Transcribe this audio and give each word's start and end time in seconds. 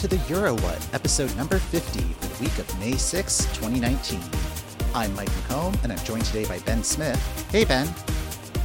Hello, 0.00 0.10
and 0.10 0.20
welcome 0.20 0.28
to 0.28 0.32
the 0.32 0.34
Euro 0.34 0.54
What, 0.62 0.88
episode 0.94 1.36
number 1.36 1.58
50 1.58 2.00
for 2.00 2.26
the 2.26 2.44
week 2.44 2.58
of 2.58 2.78
May 2.78 2.92
6, 2.92 3.38
2019. 3.54 4.20
I'm 4.94 5.14
Mike 5.14 5.30
McComb, 5.30 5.82
and 5.82 5.92
I'm 5.92 5.98
joined 6.04 6.24
today 6.24 6.44
by 6.44 6.58
Ben 6.60 6.82
Smith. 6.84 7.18
Hey, 7.50 7.64
Ben. 7.64 7.86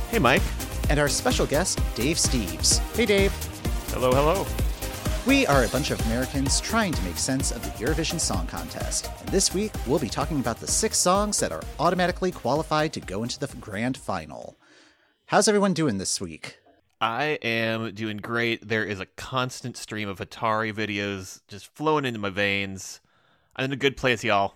Hey, 0.10 0.20
Mike. 0.20 0.42
And 0.90 1.00
our 1.00 1.10
special 1.10 1.46
guest, 1.46 1.80
Dave 1.96 2.18
Steeves. 2.18 2.80
Hey, 2.96 3.06
Dave. 3.06 3.32
Hello, 3.90 4.12
hello. 4.12 4.46
We 5.26 5.48
are 5.48 5.64
a 5.64 5.70
bunch 5.70 5.92
of 5.92 6.00
Americans 6.08 6.60
trying 6.60 6.92
to 6.94 7.02
make 7.04 7.18
sense 7.18 7.52
of 7.52 7.64
the 7.64 7.84
Eurovision 7.84 8.20
Song 8.20 8.46
Contest. 8.48 9.10
And 9.20 9.30
this 9.30 9.54
week, 9.54 9.72
we'll 9.88 10.00
be 10.00 10.10
talking 10.10 10.40
about 10.40 10.60
the 10.60 10.68
six 10.68 10.98
songs 10.98 11.40
that 11.40 11.52
are 11.52 11.64
automatically 11.80 12.32
qualified 12.32 12.94
to 12.94 13.00
go 13.00 13.24
into 13.24 13.40
the 13.40 13.48
grand 13.58 13.98
final. 13.98 14.58
How's 15.28 15.48
everyone 15.48 15.74
doing 15.74 15.98
this 15.98 16.22
week? 16.22 16.63
I 17.04 17.38
am 17.42 17.94
doing 17.94 18.16
great. 18.16 18.66
There 18.66 18.86
is 18.86 19.02
a 19.02 19.06
constant 19.06 19.76
stream 19.76 20.08
of 20.08 20.20
Hatari 20.20 20.74
videos 20.74 21.42
just 21.50 21.68
flowing 21.76 22.06
into 22.06 22.18
my 22.18 22.30
veins. 22.30 23.02
I'm 23.58 23.66
in 23.66 23.74
a 23.74 23.76
good 23.76 23.98
place, 23.98 24.24
y'all. 24.24 24.54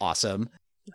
Awesome. 0.00 0.50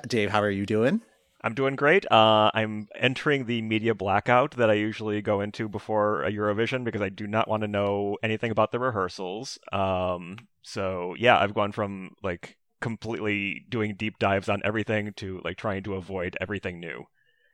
Dave, 0.05 0.31
how 0.31 0.41
are 0.41 0.49
you 0.49 0.65
doing? 0.65 0.99
I'm 1.39 1.53
doing 1.53 1.77
great. 1.77 2.05
Uh, 2.11 2.51
I'm 2.53 2.89
entering 2.93 3.45
the 3.45 3.61
media 3.61 3.95
blackout 3.95 4.57
that 4.57 4.69
I 4.69 4.73
usually 4.73 5.21
go 5.21 5.39
into 5.39 5.69
before 5.69 6.23
a 6.23 6.31
Eurovision 6.31 6.83
because 6.83 7.01
I 7.01 7.07
do 7.07 7.25
not 7.25 7.47
want 7.47 7.61
to 7.61 7.69
know 7.69 8.17
anything 8.21 8.51
about 8.51 8.73
the 8.73 8.79
rehearsals. 8.79 9.57
Um, 9.71 10.35
so 10.61 11.15
yeah, 11.17 11.39
I've 11.39 11.53
gone 11.53 11.71
from 11.71 12.17
like 12.21 12.57
completely 12.81 13.65
doing 13.69 13.95
deep 13.95 14.19
dives 14.19 14.49
on 14.49 14.61
everything 14.65 15.13
to 15.13 15.39
like 15.45 15.55
trying 15.55 15.83
to 15.83 15.93
avoid 15.93 16.35
everything 16.41 16.81
new 16.81 17.05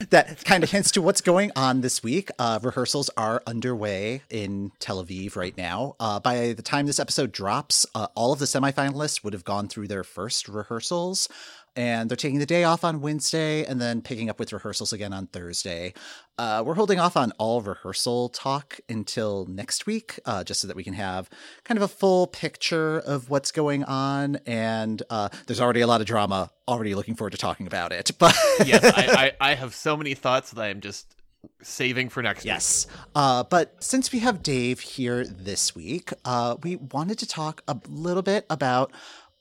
that 0.09 0.43
kind 0.43 0.63
of 0.63 0.71
hints 0.71 0.91
to 0.91 1.01
what's 1.01 1.21
going 1.21 1.51
on 1.55 1.81
this 1.81 2.03
week. 2.03 2.29
Uh, 2.39 2.59
rehearsals 2.61 3.09
are 3.15 3.41
underway 3.45 4.21
in 4.29 4.71
Tel 4.79 5.03
Aviv 5.03 5.35
right 5.35 5.55
now. 5.57 5.95
Uh, 5.99 6.19
by 6.19 6.53
the 6.53 6.61
time 6.61 6.87
this 6.87 6.99
episode 6.99 7.31
drops, 7.31 7.85
uh, 7.95 8.07
all 8.15 8.33
of 8.33 8.39
the 8.39 8.45
semifinalists 8.45 9.23
would 9.23 9.33
have 9.33 9.45
gone 9.45 9.67
through 9.67 9.87
their 9.87 10.03
first 10.03 10.47
rehearsals 10.47 11.29
and 11.75 12.09
they're 12.09 12.17
taking 12.17 12.39
the 12.39 12.45
day 12.45 12.63
off 12.63 12.83
on 12.83 13.01
Wednesday 13.01 13.63
and 13.63 13.79
then 13.79 14.01
picking 14.01 14.29
up 14.29 14.39
with 14.39 14.51
rehearsals 14.51 14.91
again 14.91 15.13
on 15.13 15.27
Thursday. 15.27 15.93
Uh, 16.37 16.63
we're 16.65 16.75
holding 16.75 16.99
off 16.99 17.15
on 17.15 17.31
all 17.37 17.61
rehearsal 17.61 18.29
talk 18.29 18.79
until 18.89 19.45
next 19.45 19.85
week, 19.85 20.19
uh, 20.25 20.43
just 20.43 20.61
so 20.61 20.67
that 20.67 20.75
we 20.75 20.83
can 20.83 20.93
have 20.93 21.29
kind 21.63 21.77
of 21.77 21.83
a 21.83 21.87
full 21.87 22.27
picture 22.27 22.99
of 22.99 23.29
what's 23.29 23.51
going 23.51 23.83
on. 23.85 24.37
And 24.45 25.01
uh, 25.09 25.29
there's 25.47 25.61
already 25.61 25.81
a 25.81 25.87
lot 25.87 26.01
of 26.01 26.07
drama. 26.07 26.51
Already 26.67 26.95
looking 26.95 27.15
forward 27.15 27.31
to 27.31 27.37
talking 27.37 27.67
about 27.67 27.91
it. 27.91 28.11
But 28.19 28.35
yes, 28.65 28.83
I, 28.83 29.31
I, 29.41 29.51
I, 29.51 29.55
have 29.55 29.73
so 29.73 29.97
many 29.97 30.13
thoughts 30.13 30.51
that 30.51 30.61
I 30.61 30.67
am 30.67 30.79
just 30.79 31.15
saving 31.63 32.09
for 32.09 32.21
next 32.21 32.45
yes. 32.45 32.85
week. 32.85 32.95
Yes. 32.95 33.07
Uh, 33.15 33.43
but 33.43 33.83
since 33.83 34.11
we 34.11 34.19
have 34.19 34.43
Dave 34.43 34.79
here 34.79 35.25
this 35.25 35.75
week, 35.75 36.11
uh, 36.25 36.57
we 36.61 36.75
wanted 36.75 37.17
to 37.19 37.27
talk 37.27 37.63
a 37.67 37.79
little 37.87 38.21
bit 38.21 38.45
about 38.49 38.91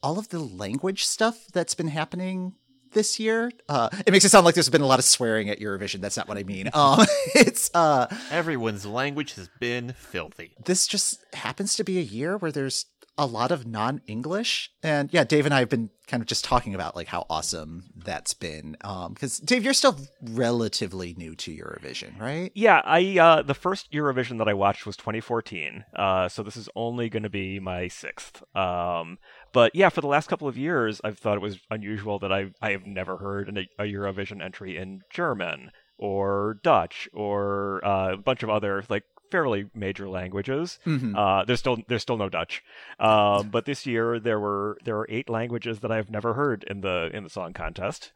all 0.03 0.19
of 0.19 0.29
the 0.29 0.39
language 0.39 1.05
stuff 1.05 1.47
that's 1.53 1.75
been 1.75 1.89
happening 1.89 2.55
this 2.93 3.21
year. 3.21 3.51
Uh, 3.69 3.89
it 4.07 4.11
makes 4.11 4.25
it 4.25 4.31
sound 4.31 4.45
like 4.45 4.55
there's 4.55 4.69
been 4.69 4.81
a 4.81 4.87
lot 4.87 4.99
of 4.99 5.05
swearing 5.05 5.49
at 5.49 5.61
Eurovision. 5.61 6.01
That's 6.01 6.17
not 6.17 6.29
what 6.29 6.39
I 6.39 6.43
mean. 6.43 6.71
Um, 6.81 7.05
it's 7.35 7.71
uh, 7.75 8.07
everyone's 8.31 8.87
language 8.87 9.35
has 9.35 9.51
been 9.61 9.93
filthy. 9.93 10.57
This 10.65 10.87
just 10.87 11.23
happens 11.35 11.77
to 11.77 11.85
be 11.85 11.99
a 11.99 12.03
year 12.03 12.39
where 12.39 12.51
there's 12.51 12.87
a 13.19 13.27
lot 13.27 13.51
of 13.51 13.67
non-English, 13.67 14.71
and 14.83 15.13
yeah, 15.13 15.25
Dave 15.25 15.45
and 15.45 15.55
I 15.55 15.59
have 15.59 15.69
been 15.69 15.91
kind 16.07 16.23
of 16.23 16.27
just 16.27 16.43
talking 16.43 16.75
about 16.75 16.97
like 16.97 17.09
how 17.09 17.27
awesome 17.29 17.85
that's 17.95 18.33
been. 18.33 18.77
Because 18.81 19.41
um, 19.41 19.45
Dave, 19.45 19.63
you're 19.63 19.75
still 19.75 19.99
relatively 20.23 21.15
new 21.19 21.35
to 21.37 21.55
Eurovision, 21.55 22.19
right? 22.19 22.51
Yeah, 22.55 22.81
I 22.83 23.19
uh, 23.19 23.43
the 23.43 23.53
first 23.53 23.93
Eurovision 23.93 24.39
that 24.39 24.49
I 24.49 24.55
watched 24.55 24.87
was 24.87 24.97
2014, 24.97 25.85
uh, 25.95 26.29
so 26.31 26.43
this 26.43 26.57
is 26.57 26.71
only 26.75 27.11
going 27.11 27.25
to 27.25 27.31
be 27.31 27.61
my 27.61 27.89
sixth. 27.89 28.43
Um, 28.57 29.19
but 29.53 29.75
yeah, 29.75 29.89
for 29.89 30.01
the 30.01 30.07
last 30.07 30.29
couple 30.29 30.49
of 30.49 30.57
years, 30.57 31.01
I've 31.05 31.19
thought 31.19 31.37
it 31.37 31.43
was 31.43 31.59
unusual 31.71 32.19
that 32.21 32.33
I 32.33 32.51
I 32.61 32.73
have 32.73 32.87
never 32.87 33.17
heard 33.17 33.49
an, 33.49 33.59
a 33.79 33.85
Eurovision 33.85 34.43
entry 34.43 34.77
in 34.77 35.03
German 35.11 35.71
or 35.99 36.59
Dutch 36.63 37.09
or 37.13 37.85
uh, 37.85 38.15
a 38.15 38.17
bunch 38.17 38.43
of 38.43 38.51
other 38.51 38.83
like 38.89 39.05
fairly 39.31 39.67
major 39.75 40.09
languages. 40.09 40.79
Mm-hmm. 40.87 41.17
Uh, 41.17 41.45
there's 41.45 41.61
still 41.61 41.79
there's 41.89 42.03
still 42.03 42.17
no 42.17 42.29
Dutch, 42.29 42.63
um, 42.99 43.51
but 43.51 43.65
this 43.65 43.87
year 43.87 44.19
there 44.19 44.41
were 44.41 44.79
there 44.85 44.97
were 44.97 45.07
eight 45.11 45.29
languages 45.29 45.81
that 45.81 45.93
I've 45.93 46.11
never 46.11 46.35
heard 46.35 46.65
in 46.65 46.81
the 46.81 47.11
in 47.13 47.25
the 47.25 47.31
song 47.31 47.53
contest 47.53 48.13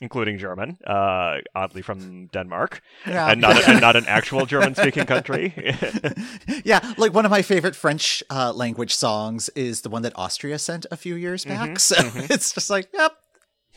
including 0.00 0.38
German, 0.38 0.78
uh, 0.86 1.38
oddly 1.54 1.82
from 1.82 2.28
Denmark, 2.28 2.80
yeah. 3.06 3.30
and 3.30 3.40
not 3.40 3.68
and 3.68 3.80
not 3.80 3.96
an 3.96 4.04
actual 4.06 4.46
German-speaking 4.46 5.06
country. 5.14 5.52
yeah, 6.64 6.94
like 6.96 7.12
one 7.12 7.24
of 7.24 7.30
my 7.30 7.42
favorite 7.42 7.74
French 7.74 8.22
uh, 8.30 8.52
language 8.52 8.94
songs 8.94 9.48
is 9.50 9.82
the 9.82 9.88
one 9.88 10.02
that 10.02 10.12
Austria 10.16 10.58
sent 10.58 10.86
a 10.90 10.96
few 10.96 11.14
years 11.14 11.44
back. 11.44 11.70
Mm-hmm, 11.70 11.76
so 11.76 11.96
mm-hmm. 11.96 12.32
it's 12.32 12.52
just 12.52 12.70
like, 12.70 12.88
yep. 12.92 13.12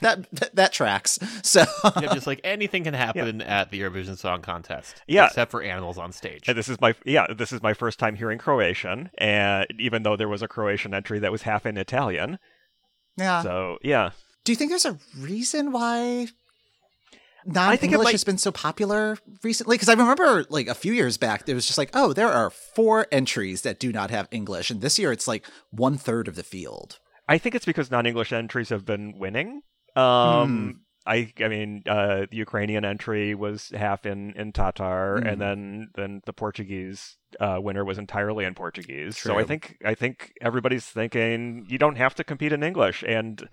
That, 0.02 0.26
that, 0.32 0.56
that 0.56 0.74
tracks. 0.74 1.20
So 1.44 1.64
yeah, 2.02 2.12
just 2.12 2.26
like 2.26 2.42
anything 2.44 2.86
can 2.86 2.96
happen 2.96 3.40
yeah. 3.40 3.62
at 3.62 3.70
the 3.70 3.80
Eurovision 3.80 4.18
Song 4.18 4.42
Contest. 4.42 5.04
Yeah, 5.08 5.28
except 5.28 5.52
for 5.52 5.62
animals 5.62 6.00
on 6.00 6.12
stage. 6.12 6.48
And 6.48 6.58
this 6.58 6.70
is 6.70 6.82
my 6.82 6.96
yeah, 7.06 7.28
this 7.32 7.52
is 7.52 7.62
my 7.62 7.76
first 7.76 8.00
time 8.00 8.16
hearing 8.16 8.40
Croatian, 8.40 9.12
and 9.20 9.68
even 9.78 10.02
though 10.02 10.16
there 10.16 10.28
was 10.28 10.42
a 10.42 10.48
Croatian 10.48 10.96
entry 10.96 11.20
that 11.20 11.32
was 11.32 11.44
half 11.44 11.68
in 11.68 11.78
Italian. 11.78 12.40
Yeah. 13.16 13.44
So 13.44 13.78
yeah. 13.84 14.10
Do 14.44 14.52
you 14.52 14.56
think 14.56 14.72
there's 14.72 14.86
a 14.86 14.98
reason 15.18 15.72
why 15.72 16.28
non-English 17.46 18.06
might... 18.06 18.12
has 18.12 18.24
been 18.24 18.38
so 18.38 18.52
popular 18.52 19.18
recently? 19.44 19.76
Because 19.76 19.90
I 19.90 19.94
remember 19.94 20.46
like 20.50 20.68
a 20.68 20.74
few 20.74 20.94
years 20.94 21.18
back, 21.18 21.46
there 21.46 21.56
was 21.56 21.66
just 21.66 21.78
like, 21.78 21.92
oh, 21.94 22.14
there 22.14 22.30
are 22.30 22.50
four 22.50 23.08
entries 23.12 23.62
that 23.62 23.80
do 23.80 23.92
not 23.92 24.10
have 24.10 24.28
English, 24.32 24.72
and 24.72 24.82
this 24.82 24.98
year 24.98 25.12
it's 25.12 25.28
like 25.28 25.46
one 25.70 25.98
third 25.98 26.28
of 26.28 26.36
the 26.36 26.44
field. 26.44 27.00
I 27.28 27.38
think 27.38 27.56
it's 27.56 27.66
because 27.66 27.92
non-English 27.92 28.34
entries 28.34 28.70
have 28.70 28.86
been 28.86 29.18
winning. 29.18 29.62
Um, 29.96 30.04
mm. 30.04 30.74
I 31.06 31.34
I 31.44 31.48
mean, 31.48 31.84
uh, 31.88 32.26
the 32.30 32.38
Ukrainian 32.38 32.86
entry 32.86 33.34
was 33.36 33.70
half 33.76 34.06
in 34.06 34.34
in 34.34 34.52
Tatar, 34.52 35.20
mm. 35.20 35.32
and 35.32 35.42
then 35.42 35.90
then 35.96 36.22
the 36.26 36.34
Portuguese 36.34 37.18
uh, 37.40 37.58
winner 37.60 37.84
was 37.84 37.98
entirely 37.98 38.46
in 38.46 38.54
Portuguese. 38.54 39.16
True. 39.16 39.32
So 39.34 39.40
I 39.40 39.44
think 39.44 39.78
I 39.86 39.96
think 39.96 40.34
everybody's 40.42 40.86
thinking 40.86 41.66
you 41.68 41.78
don't 41.78 41.98
have 41.98 42.16
to 42.16 42.24
compete 42.24 42.54
in 42.54 42.64
English, 42.64 43.04
and 43.08 43.48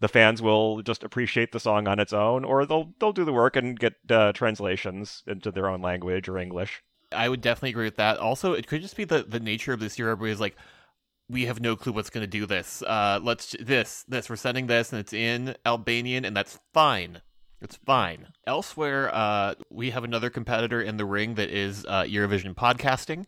the 0.00 0.08
fans 0.08 0.42
will 0.42 0.82
just 0.82 1.02
appreciate 1.02 1.52
the 1.52 1.60
song 1.60 1.88
on 1.88 1.98
its 1.98 2.12
own, 2.12 2.44
or 2.44 2.66
they'll 2.66 2.92
they'll 2.98 3.12
do 3.12 3.24
the 3.24 3.32
work 3.32 3.56
and 3.56 3.78
get 3.78 3.94
uh, 4.10 4.32
translations 4.32 5.22
into 5.26 5.50
their 5.50 5.68
own 5.68 5.80
language 5.80 6.28
or 6.28 6.38
English. 6.38 6.82
I 7.12 7.28
would 7.28 7.40
definitely 7.40 7.70
agree 7.70 7.84
with 7.84 7.96
that. 7.96 8.18
Also, 8.18 8.52
it 8.52 8.66
could 8.66 8.82
just 8.82 8.96
be 8.96 9.04
the 9.04 9.22
the 9.22 9.40
nature 9.40 9.72
of 9.72 9.80
this 9.80 9.98
year. 9.98 10.10
Everybody's 10.10 10.40
like, 10.40 10.56
we 11.28 11.46
have 11.46 11.60
no 11.60 11.76
clue 11.76 11.92
what's 11.92 12.10
going 12.10 12.22
to 12.24 12.26
do 12.26 12.46
this. 12.46 12.82
Uh, 12.82 13.20
let's 13.22 13.56
this 13.60 14.04
this 14.08 14.28
we're 14.28 14.36
sending 14.36 14.66
this, 14.66 14.92
and 14.92 15.00
it's 15.00 15.12
in 15.12 15.56
Albanian, 15.64 16.24
and 16.24 16.36
that's 16.36 16.58
fine. 16.72 17.22
It's 17.60 17.76
fine. 17.76 18.28
Elsewhere, 18.46 19.14
uh, 19.14 19.54
we 19.70 19.90
have 19.90 20.04
another 20.04 20.28
competitor 20.28 20.82
in 20.82 20.98
the 20.98 21.06
ring 21.06 21.36
that 21.36 21.48
is 21.48 21.86
uh, 21.86 22.02
Eurovision 22.02 22.54
podcasting. 22.54 23.26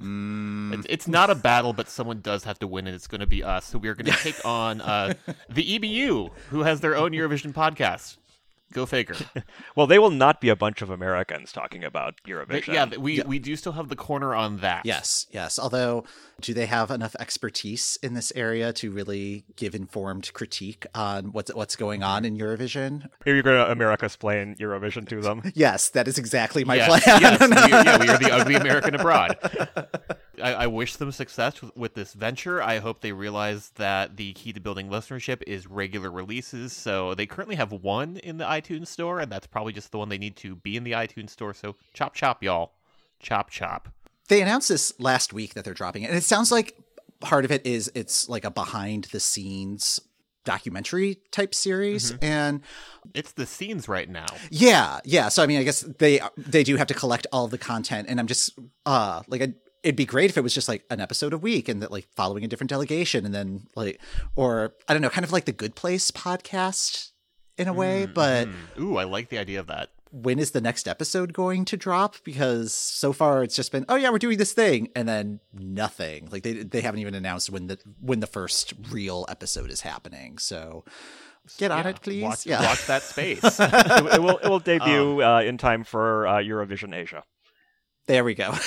Mm. 0.00 0.74
It's, 0.74 0.86
it's, 0.88 1.08
not 1.08 1.30
a 1.30 1.34
battle, 1.34 1.72
but 1.72 1.88
someone 1.88 2.20
does 2.20 2.44
have 2.44 2.58
to 2.60 2.66
win, 2.66 2.86
and 2.86 2.94
it's 2.94 3.06
going 3.06 3.20
to 3.20 3.26
be 3.26 3.42
us. 3.42 3.66
So 3.66 3.78
we 3.78 3.88
are 3.88 3.94
going 3.94 4.06
to 4.12 4.18
take 4.18 4.44
on 4.44 4.80
uh, 4.80 5.14
the 5.48 5.78
EBU, 5.78 6.30
who 6.50 6.60
has 6.62 6.80
their 6.80 6.96
own 6.96 7.12
Eurovision 7.12 7.52
podcast. 7.52 8.16
Go 8.72 8.84
figure. 8.84 9.16
well, 9.76 9.86
they 9.86 9.98
will 9.98 10.10
not 10.10 10.40
be 10.40 10.48
a 10.48 10.56
bunch 10.56 10.82
of 10.82 10.90
Americans 10.90 11.52
talking 11.52 11.84
about 11.84 12.14
Eurovision. 12.26 12.74
yeah, 12.74 12.96
we, 12.96 13.18
yeah. 13.18 13.26
we 13.26 13.38
do 13.38 13.54
still 13.56 13.72
have 13.72 13.88
the 13.88 13.96
corner 13.96 14.34
on 14.34 14.58
that. 14.58 14.84
Yes, 14.84 15.26
yes. 15.30 15.58
Although, 15.58 16.04
do 16.40 16.52
they 16.52 16.66
have 16.66 16.90
enough 16.90 17.14
expertise 17.18 17.96
in 18.02 18.14
this 18.14 18.32
area 18.34 18.72
to 18.74 18.90
really 18.90 19.44
give 19.54 19.74
informed 19.74 20.32
critique 20.34 20.84
on 20.94 21.32
what's 21.32 21.54
what's 21.54 21.76
going 21.76 22.02
on 22.02 22.24
in 22.24 22.36
Eurovision? 22.36 23.08
Are 23.24 23.34
you 23.34 23.42
going 23.42 23.64
to 23.64 23.70
America's 23.70 24.16
playing 24.16 24.56
Eurovision 24.56 25.08
to 25.08 25.20
them? 25.20 25.42
yes, 25.54 25.88
that 25.90 26.08
is 26.08 26.18
exactly 26.18 26.64
my 26.64 26.74
yes, 26.74 26.88
plan. 26.88 27.20
yes, 27.20 27.40
we, 27.40 27.70
yeah, 27.70 27.98
we 27.98 28.08
are 28.08 28.18
the 28.18 28.30
ugly 28.32 28.54
American 28.56 28.94
abroad. 28.96 29.36
I, 30.42 30.52
I, 30.52 30.66
wish 30.66 30.96
them 30.96 31.12
success 31.12 31.60
with, 31.62 31.76
with, 31.76 31.94
this 31.94 32.12
venture. 32.12 32.62
I 32.62 32.78
hope 32.78 33.00
they 33.00 33.12
realize 33.12 33.70
that 33.76 34.16
the 34.16 34.32
key 34.34 34.52
to 34.52 34.60
building 34.60 34.88
listenership 34.88 35.42
is 35.46 35.66
regular 35.66 36.10
releases. 36.10 36.72
So 36.72 37.14
they 37.14 37.26
currently 37.26 37.56
have 37.56 37.72
one 37.72 38.16
in 38.18 38.38
the 38.38 38.44
iTunes 38.44 38.88
store, 38.88 39.20
and 39.20 39.30
that's 39.30 39.46
probably 39.46 39.72
just 39.72 39.92
the 39.92 39.98
one 39.98 40.08
they 40.08 40.18
need 40.18 40.36
to 40.36 40.56
be 40.56 40.76
in 40.76 40.84
the 40.84 40.92
iTunes 40.92 41.30
store. 41.30 41.54
So 41.54 41.76
chop 41.94 42.14
chop, 42.14 42.42
y'all, 42.42 42.72
chop 43.20 43.50
chop. 43.50 43.88
They 44.28 44.42
announced 44.42 44.68
this 44.68 44.92
last 44.98 45.32
week 45.32 45.54
that 45.54 45.64
they're 45.64 45.74
dropping 45.74 46.02
it, 46.02 46.08
and 46.08 46.16
it 46.16 46.24
sounds 46.24 46.50
like 46.50 46.76
part 47.20 47.44
of 47.44 47.50
it 47.50 47.64
is 47.66 47.90
it's 47.94 48.28
like 48.28 48.44
a 48.44 48.50
behind 48.50 49.04
the 49.12 49.20
scenes 49.20 50.00
documentary 50.44 51.18
type 51.32 51.54
series 51.54 52.12
mm-hmm. 52.12 52.24
and 52.24 52.60
it's 53.14 53.32
the 53.32 53.44
scenes 53.44 53.88
right 53.88 54.08
now 54.08 54.26
yeah 54.48 55.00
yeah 55.04 55.28
so 55.28 55.42
i 55.42 55.46
mean 55.46 55.58
i 55.58 55.64
guess 55.64 55.80
they 55.98 56.20
they 56.36 56.62
do 56.62 56.76
have 56.76 56.86
to 56.86 56.94
collect 56.94 57.26
all 57.32 57.48
the 57.48 57.58
content 57.58 58.06
and 58.08 58.20
i'm 58.20 58.28
just 58.28 58.56
uh 58.86 59.22
like 59.26 59.42
I, 59.42 59.54
it'd 59.86 59.94
be 59.96 60.04
great 60.04 60.30
if 60.30 60.36
it 60.36 60.42
was 60.42 60.52
just 60.52 60.68
like 60.68 60.82
an 60.90 61.00
episode 61.00 61.32
a 61.32 61.38
week 61.38 61.68
and 61.68 61.80
that 61.80 61.92
like 61.92 62.08
following 62.16 62.42
a 62.42 62.48
different 62.48 62.70
delegation 62.70 63.24
and 63.24 63.32
then 63.32 63.66
like 63.76 64.00
or 64.34 64.74
I 64.88 64.92
don't 64.92 65.00
know, 65.02 65.10
kind 65.10 65.24
of 65.24 65.30
like 65.32 65.44
the 65.46 65.52
Good 65.52 65.76
Place 65.76 66.10
podcast 66.10 67.12
in 67.56 67.68
a 67.68 67.72
way, 67.72 68.06
mm, 68.06 68.12
but 68.14 68.48
ooh, 68.80 68.96
I 68.96 69.04
like 69.04 69.28
the 69.28 69.38
idea 69.38 69.60
of 69.60 69.68
that. 69.68 69.90
when 70.10 70.38
is 70.38 70.50
the 70.50 70.60
next 70.60 70.86
episode 70.88 71.32
going 71.32 71.64
to 71.66 71.76
drop? 71.76 72.16
Because 72.24 72.72
so 72.74 73.12
far 73.12 73.42
it's 73.44 73.54
just 73.56 73.70
been, 73.72 73.84
oh 73.88 73.94
yeah, 73.96 74.10
we're 74.10 74.18
doing 74.18 74.38
this 74.38 74.52
thing, 74.52 74.88
and 74.96 75.08
then 75.08 75.40
nothing. 75.54 76.28
Like 76.32 76.42
they 76.42 76.52
they 76.52 76.80
haven't 76.82 77.00
even 77.00 77.14
announced 77.14 77.48
when 77.50 77.68
the 77.68 77.78
when 78.00 78.20
the 78.20 78.26
first 78.26 78.74
real 78.90 79.24
episode 79.28 79.70
is 79.70 79.82
happening. 79.82 80.38
So 80.38 80.84
get 81.58 81.70
on 81.70 81.84
Yeah, 81.84 81.90
it, 81.90 82.02
please. 82.02 82.22
Watch, 82.24 82.44
yeah. 82.46 82.62
watch 82.62 82.86
that 82.88 83.02
space. 83.02 83.40
it, 83.60 84.14
it 84.16 84.22
will 84.22 84.38
it 84.38 84.48
will 84.48 84.58
debut 84.60 85.22
uh, 85.22 85.40
in 85.40 85.56
time 85.58 85.84
for 85.84 86.26
uh, 86.26 86.34
Eurovision 86.38 86.94
Asia. 86.94 87.22
There 88.06 88.24
we 88.24 88.34
go. 88.34 88.52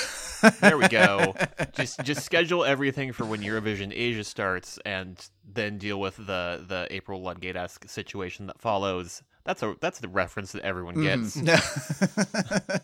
there 0.60 0.78
we 0.78 0.88
go. 0.88 1.34
Just 1.72 2.02
just 2.04 2.24
schedule 2.24 2.64
everything 2.64 3.12
for 3.12 3.24
when 3.24 3.40
Eurovision 3.40 3.92
Asia 3.94 4.24
starts, 4.24 4.78
and 4.84 5.22
then 5.44 5.78
deal 5.78 6.00
with 6.00 6.16
the 6.16 6.64
the 6.66 6.86
April 6.90 7.22
Ludgate 7.22 7.56
esque 7.56 7.88
situation 7.88 8.46
that 8.46 8.60
follows. 8.60 9.22
That's 9.44 9.62
a 9.62 9.76
that's 9.80 10.00
the 10.00 10.08
reference 10.08 10.52
that 10.52 10.62
everyone 10.62 11.02
gets. 11.02 11.36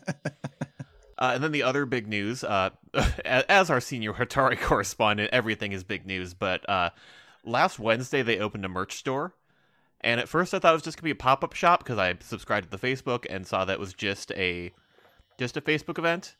Uh, 1.19 1.31
and 1.33 1.43
then 1.43 1.51
the 1.51 1.63
other 1.63 1.85
big 1.85 2.07
news, 2.07 2.43
uh, 2.43 2.69
as 3.25 3.69
our 3.69 3.81
senior 3.81 4.13
Hatari 4.13 4.59
correspondent, 4.59 5.31
everything 5.33 5.71
is 5.71 5.83
big 5.83 6.05
news. 6.05 6.33
But 6.33 6.67
uh, 6.69 6.91
last 7.43 7.79
Wednesday 7.79 8.21
they 8.21 8.37
opened 8.39 8.65
a 8.65 8.69
merch 8.69 8.97
store, 8.97 9.33
and 10.01 10.19
at 10.19 10.29
first 10.29 10.53
I 10.53 10.59
thought 10.59 10.71
it 10.71 10.75
was 10.75 10.83
just 10.83 10.97
gonna 10.97 11.05
be 11.05 11.11
a 11.11 11.15
pop 11.15 11.43
up 11.43 11.53
shop 11.53 11.79
because 11.79 11.97
I 11.97 12.15
subscribed 12.19 12.69
to 12.69 12.77
the 12.77 12.87
Facebook 12.87 13.25
and 13.29 13.47
saw 13.47 13.65
that 13.65 13.73
it 13.73 13.79
was 13.79 13.93
just 13.93 14.31
a 14.33 14.71
just 15.39 15.57
a 15.57 15.61
Facebook 15.61 15.97
event. 15.97 16.35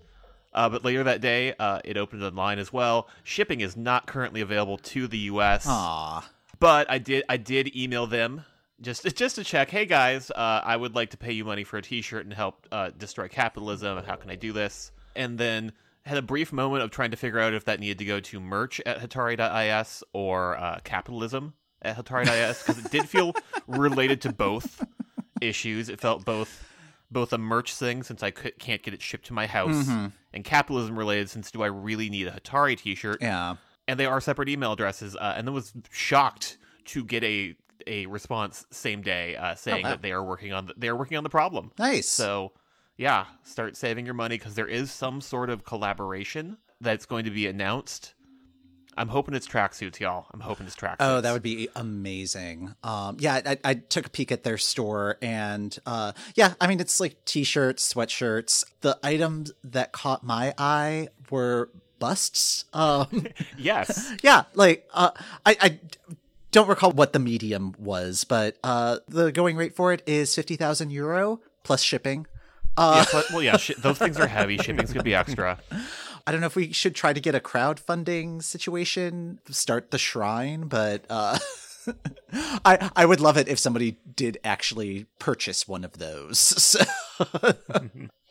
Uh, 0.58 0.68
but 0.68 0.84
later 0.84 1.04
that 1.04 1.22
day, 1.22 1.54
uh, 1.60 1.80
it 1.86 1.98
opened 1.98 2.24
online 2.24 2.58
as 2.58 2.74
well. 2.74 3.08
Shipping 3.24 3.62
is 3.62 3.78
not 3.78 4.08
currently 4.08 4.42
available 4.42 4.80
to 4.80 5.08
the 5.08 5.20
U.S. 5.20 5.68
Aw. 5.68 6.28
But 6.60 6.90
I 6.90 6.98
did 6.98 7.24
I 7.30 7.38
did 7.38 7.76
email 7.76 8.08
them 8.08 8.44
just 8.82 9.16
just 9.16 9.36
to 9.36 9.44
check. 9.44 9.70
Hey 9.70 9.86
guys, 9.86 10.32
uh, 10.32 10.62
I 10.64 10.76
would 10.76 10.96
like 10.96 11.12
to 11.12 11.18
pay 11.18 11.32
you 11.32 11.46
money 11.46 11.64
for 11.64 11.78
a 11.78 11.84
T-shirt 11.84 12.26
and 12.26 12.34
help 12.34 12.66
uh, 12.72 12.90
destroy 12.98 13.28
capitalism. 13.28 14.04
How 14.04 14.16
can 14.16 14.32
I 14.32 14.36
do 14.36 14.52
this? 14.52 14.92
And 15.16 15.38
then 15.38 15.74
had 16.06 16.18
a 16.18 16.24
brief 16.24 16.52
moment 16.52 16.84
of 16.84 16.90
trying 16.90 17.12
to 17.12 17.18
figure 17.18 17.40
out 17.40 17.54
if 17.54 17.66
that 17.66 17.80
needed 17.80 18.00
to 18.00 18.06
go 18.06 18.20
to 18.20 18.40
merch 18.40 18.82
at 18.84 19.00
Hatari.is 19.00 20.04
or 20.14 20.58
uh, 20.58 20.80
capitalism 20.84 21.54
at 21.84 21.98
Hatari.is 21.98 22.64
because 22.64 22.84
it 22.84 22.92
did 22.92 23.08
feel 23.08 23.36
related 23.68 24.22
to 24.22 24.34
both 24.34 24.84
issues. 25.40 25.88
It 25.90 26.02
felt 26.02 26.26
both 26.26 26.64
both 27.12 27.32
a 27.34 27.38
merch 27.38 27.74
thing 27.74 28.04
since 28.04 28.22
I 28.24 28.32
c- 28.32 28.52
can't 28.60 28.84
get 28.84 28.94
it 28.94 29.02
shipped 29.02 29.28
to 29.28 29.34
my 29.34 29.48
house, 29.48 29.88
and 30.34 30.44
capitalism 30.44 30.98
related 30.98 31.30
since 31.30 31.52
do 31.52 31.64
I 31.64 31.68
really 31.68 32.10
need 32.10 32.28
a 32.28 32.32
Hatari 32.32 32.78
T-shirt? 32.78 33.20
Yeah. 33.22 33.56
and 33.88 34.00
they 34.00 34.06
are 34.06 34.20
separate 34.20 34.50
email 34.50 34.74
addresses. 34.74 35.16
Uh, 35.16 35.34
and 35.38 35.48
then 35.48 35.54
was 35.54 35.74
shocked 35.92 36.58
to 36.86 37.04
get 37.04 37.24
a 37.24 37.56
a 37.86 38.06
response 38.08 38.66
same 38.72 39.02
day 39.02 39.36
uh, 39.36 39.56
saying 39.56 39.84
wow. 39.84 39.92
that 39.92 40.02
they 40.02 40.12
are 40.12 40.24
working 40.24 40.52
on 40.52 40.66
the, 40.66 40.74
they 40.76 40.90
are 40.90 40.96
working 40.96 41.18
on 41.18 41.24
the 41.24 41.30
problem. 41.30 41.72
Nice. 41.80 42.10
So 42.10 42.52
yeah, 42.98 43.26
start 43.44 43.78
saving 43.78 44.06
your 44.06 44.16
money 44.16 44.38
because 44.38 44.56
there 44.56 44.68
is 44.68 44.92
some 44.92 45.22
sort 45.22 45.50
of 45.50 45.64
collaboration 45.64 46.58
that's 46.82 47.06
going 47.06 47.26
to 47.26 47.32
be 47.32 47.48
announced. 47.48 48.14
I'm 48.98 49.10
hoping 49.10 49.36
it's 49.36 49.48
tracksuits, 49.48 50.00
y'all. 50.00 50.26
I'm 50.32 50.40
hoping 50.40 50.66
it's 50.66 50.76
tracksuits. 50.76 50.98
Oh, 51.00 51.22
that 51.22 51.32
would 51.32 51.44
be 51.44 51.70
amazing. 51.76 52.74
Um, 52.84 53.18
yeah, 53.20 53.42
I, 53.46 53.58
I 53.64 53.74
took 53.76 54.08
a 54.08 54.10
peek 54.10 54.32
at 54.32 54.44
their 54.44 54.58
store, 54.58 55.18
and 55.22 55.78
uh, 55.86 56.14
yeah, 56.36 56.56
I 56.60 56.68
mean, 56.68 56.80
it's 56.80 57.00
like 57.00 57.24
t-shirts, 57.26 57.94
sweatshirts. 57.94 58.66
The 58.82 58.98
items 59.04 59.52
that 59.64 59.92
caught 59.92 60.24
my 60.24 60.54
eye 60.58 61.10
were 61.30 61.70
busts. 62.00 62.66
Um, 62.74 63.28
yes. 63.58 64.14
yeah, 64.24 64.44
like 64.54 64.88
uh, 64.94 65.12
I, 65.46 65.58
I 65.62 65.80
don't 66.52 66.68
recall 66.68 66.92
what 66.92 67.14
the 67.14 67.20
medium 67.20 67.76
was, 67.78 68.24
but 68.24 68.58
uh, 68.64 68.98
the 69.08 69.32
going 69.32 69.58
rate 69.58 69.76
for 69.76 69.94
it 69.94 70.02
is 70.06 70.34
fifty 70.34 70.56
thousand 70.56 70.92
euro 70.92 71.40
plus 71.64 71.82
shipping. 71.82 72.26
Uh, 72.76 73.04
yeah, 73.04 73.12
but, 73.12 73.32
well, 73.32 73.42
yeah, 73.42 73.58
sh- 73.58 73.72
those 73.80 73.98
things 73.98 74.20
are 74.20 74.28
heavy. 74.28 74.58
Shipping's 74.58 74.94
gonna 74.94 75.04
be 75.04 75.16
extra. 75.16 75.60
I 76.28 76.32
don't 76.32 76.42
know 76.42 76.48
if 76.48 76.58
we 76.58 76.74
should 76.74 76.94
try 76.94 77.14
to 77.14 77.22
get 77.22 77.36
a 77.36 77.40
crowdfunding 77.40 78.44
situation, 78.44 79.40
start 79.50 79.92
the 79.92 79.98
shrine, 79.98 80.68
but 80.68 81.06
uh, 81.10 81.40
I 82.66 82.92
I 82.98 83.06
would 83.06 83.22
love 83.22 83.38
it 83.38 83.48
if 83.48 83.58
somebody 83.58 83.98
did 84.14 84.38
actually 84.44 85.06
purchase 85.20 85.68
one 85.68 85.86
of 85.86 85.98
those. 85.98 86.38
So, 87.18 87.26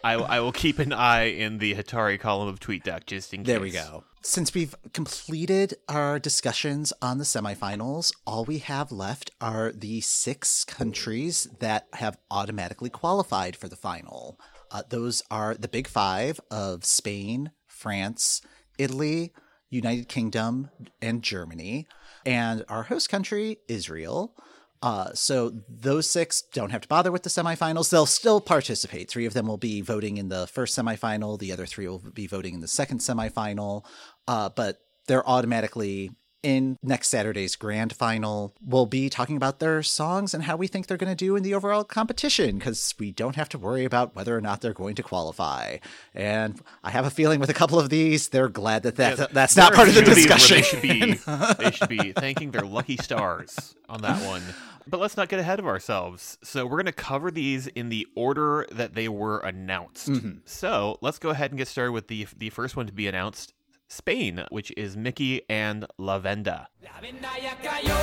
I, 0.05 0.15
I 0.15 0.41
will 0.41 0.53
keep 0.53 0.79
an 0.79 0.93
eye 0.93 1.25
in 1.25 1.59
the 1.59 1.75
Hatari 1.75 2.21
column 2.21 2.47
of 2.47 2.61
TweetDeck 2.61 3.07
just 3.07 3.35
in 3.35 3.41
case. 3.41 3.47
there 3.47 3.61
we 3.61 3.73
go. 3.73 4.05
Since 4.23 4.55
we've 4.55 4.77
completed 4.93 5.75
our 5.89 6.21
discussions 6.21 6.93
on 7.03 7.19
the 7.19 7.25
semifinals, 7.25 8.13
all 8.25 8.45
we 8.45 8.59
have 8.59 8.93
left 8.93 9.33
are 9.41 9.73
the 9.73 10.01
six 10.03 10.65
countries 10.65 11.49
that 11.59 11.89
have 11.95 12.19
automatically 12.31 12.91
qualified 12.91 13.57
for 13.57 13.67
the 13.67 13.75
final. 13.75 14.39
Uh, 14.71 14.83
those 14.89 15.23
are 15.31 15.55
the 15.55 15.69
big 15.69 15.89
five 15.89 16.39
of 16.51 16.85
Spain, 16.85 17.51
France, 17.87 18.43
Italy, 18.79 19.33
United 19.71 20.09
Kingdom, 20.09 20.71
and 21.01 21.23
Germany, 21.23 21.87
and 22.25 22.65
our 22.69 22.83
host 22.83 23.09
country, 23.09 23.59
Israel. 23.69 24.35
Uh, 24.83 25.13
so 25.15 25.53
those 25.69 26.11
six 26.11 26.43
don't 26.53 26.71
have 26.71 26.81
to 26.81 26.89
bother 26.89 27.13
with 27.13 27.23
the 27.23 27.31
semifinals. 27.31 27.89
They'll 27.89 28.05
still 28.05 28.41
participate. 28.41 29.09
Three 29.09 29.25
of 29.25 29.35
them 29.35 29.47
will 29.47 29.57
be 29.57 29.83
voting 29.83 30.17
in 30.17 30.31
the 30.31 30.49
first 30.49 30.77
semifinal. 30.77 31.39
The 31.39 31.53
other 31.53 31.65
three 31.65 31.87
will 31.87 32.03
be 32.13 32.27
voting 32.27 32.55
in 32.55 32.61
the 32.61 32.67
second 32.67 32.99
semifinal. 32.99 33.85
Uh, 34.27 34.49
but 34.49 34.81
they're 35.07 35.29
automatically 35.29 36.11
in 36.43 36.77
next 36.83 37.09
Saturday's 37.09 37.57
grand 37.57 37.95
final. 37.95 38.55
We'll 38.65 38.87
be 38.87 39.09
talking 39.09 39.37
about 39.37 39.59
their 39.59 39.83
songs 39.83 40.35
and 40.35 40.45
how 40.45 40.57
we 40.57 40.67
think 40.67 40.87
they're 40.87 40.97
going 40.97 41.13
to 41.13 41.17
do 41.17 41.37
in 41.37 41.43
the 41.43 41.55
overall 41.55 41.85
competition 41.85 42.59
because 42.59 42.95
we 42.99 43.13
don't 43.13 43.37
have 43.37 43.49
to 43.51 43.59
worry 43.59 43.85
about 43.85 44.15
whether 44.15 44.37
or 44.37 44.41
not 44.41 44.61
they're 44.61 44.73
going 44.73 44.95
to 44.97 45.03
qualify. 45.03 45.79
And 46.15 46.61
I 46.85 46.91
have 46.91 47.05
a 47.05 47.11
feeling 47.11 47.41
with 47.41 47.51
a 47.51 47.55
couple 47.55 47.79
of 47.79 47.91
these, 47.91 48.29
they're 48.29 48.49
glad 48.49 48.83
that, 48.85 48.97
that 48.97 49.19
Yeah, 49.19 49.27
that's 49.33 49.57
not 49.57 49.75
part 49.75 49.89
of 49.89 49.95
the 49.95 50.03
discussion. 50.03 50.57
They 50.57 50.63
should 50.63 50.83
be 50.83 51.15
they 51.59 51.71
should 51.71 51.89
be 51.89 52.13
thanking 52.13 52.51
their 52.51 52.63
lucky 52.63 52.97
stars 52.97 53.75
on 53.89 54.03
that 54.03 54.25
one. 54.27 54.43
But 54.89 55.01
let's 55.01 55.17
not 55.17 55.29
get 55.29 55.41
ahead 55.41 55.59
of 55.59 55.67
ourselves. 55.67 56.39
So 56.45 56.65
we're 56.65 56.77
going 56.77 56.87
to 56.87 56.93
cover 56.93 57.31
these 57.31 57.67
in 57.67 57.89
the 57.89 58.07
order 58.15 58.67
that 58.71 58.95
they 58.95 59.09
were 59.09 59.41
announced. 59.41 60.09
Mm-hmm. 60.09 60.39
So 60.45 60.99
let's 61.01 61.19
go 61.19 61.31
ahead 61.31 61.51
and 61.51 61.59
get 61.59 61.69
started 61.69 61.93
with 61.93 62.07
the 62.07 62.27
the 62.37 62.51
first 62.51 62.77
one 62.77 62.87
to 62.87 62.93
be 62.93 63.09
announced. 63.09 63.53
Spain, 63.89 64.45
which 64.51 64.73
is 64.77 64.97
Miki 64.97 65.43
and 65.49 65.87
La 65.99 66.19
Venda. 66.19 66.69
La 66.83 67.01
venda 67.01 67.29
ya 67.41 67.55
cayó, 67.63 67.97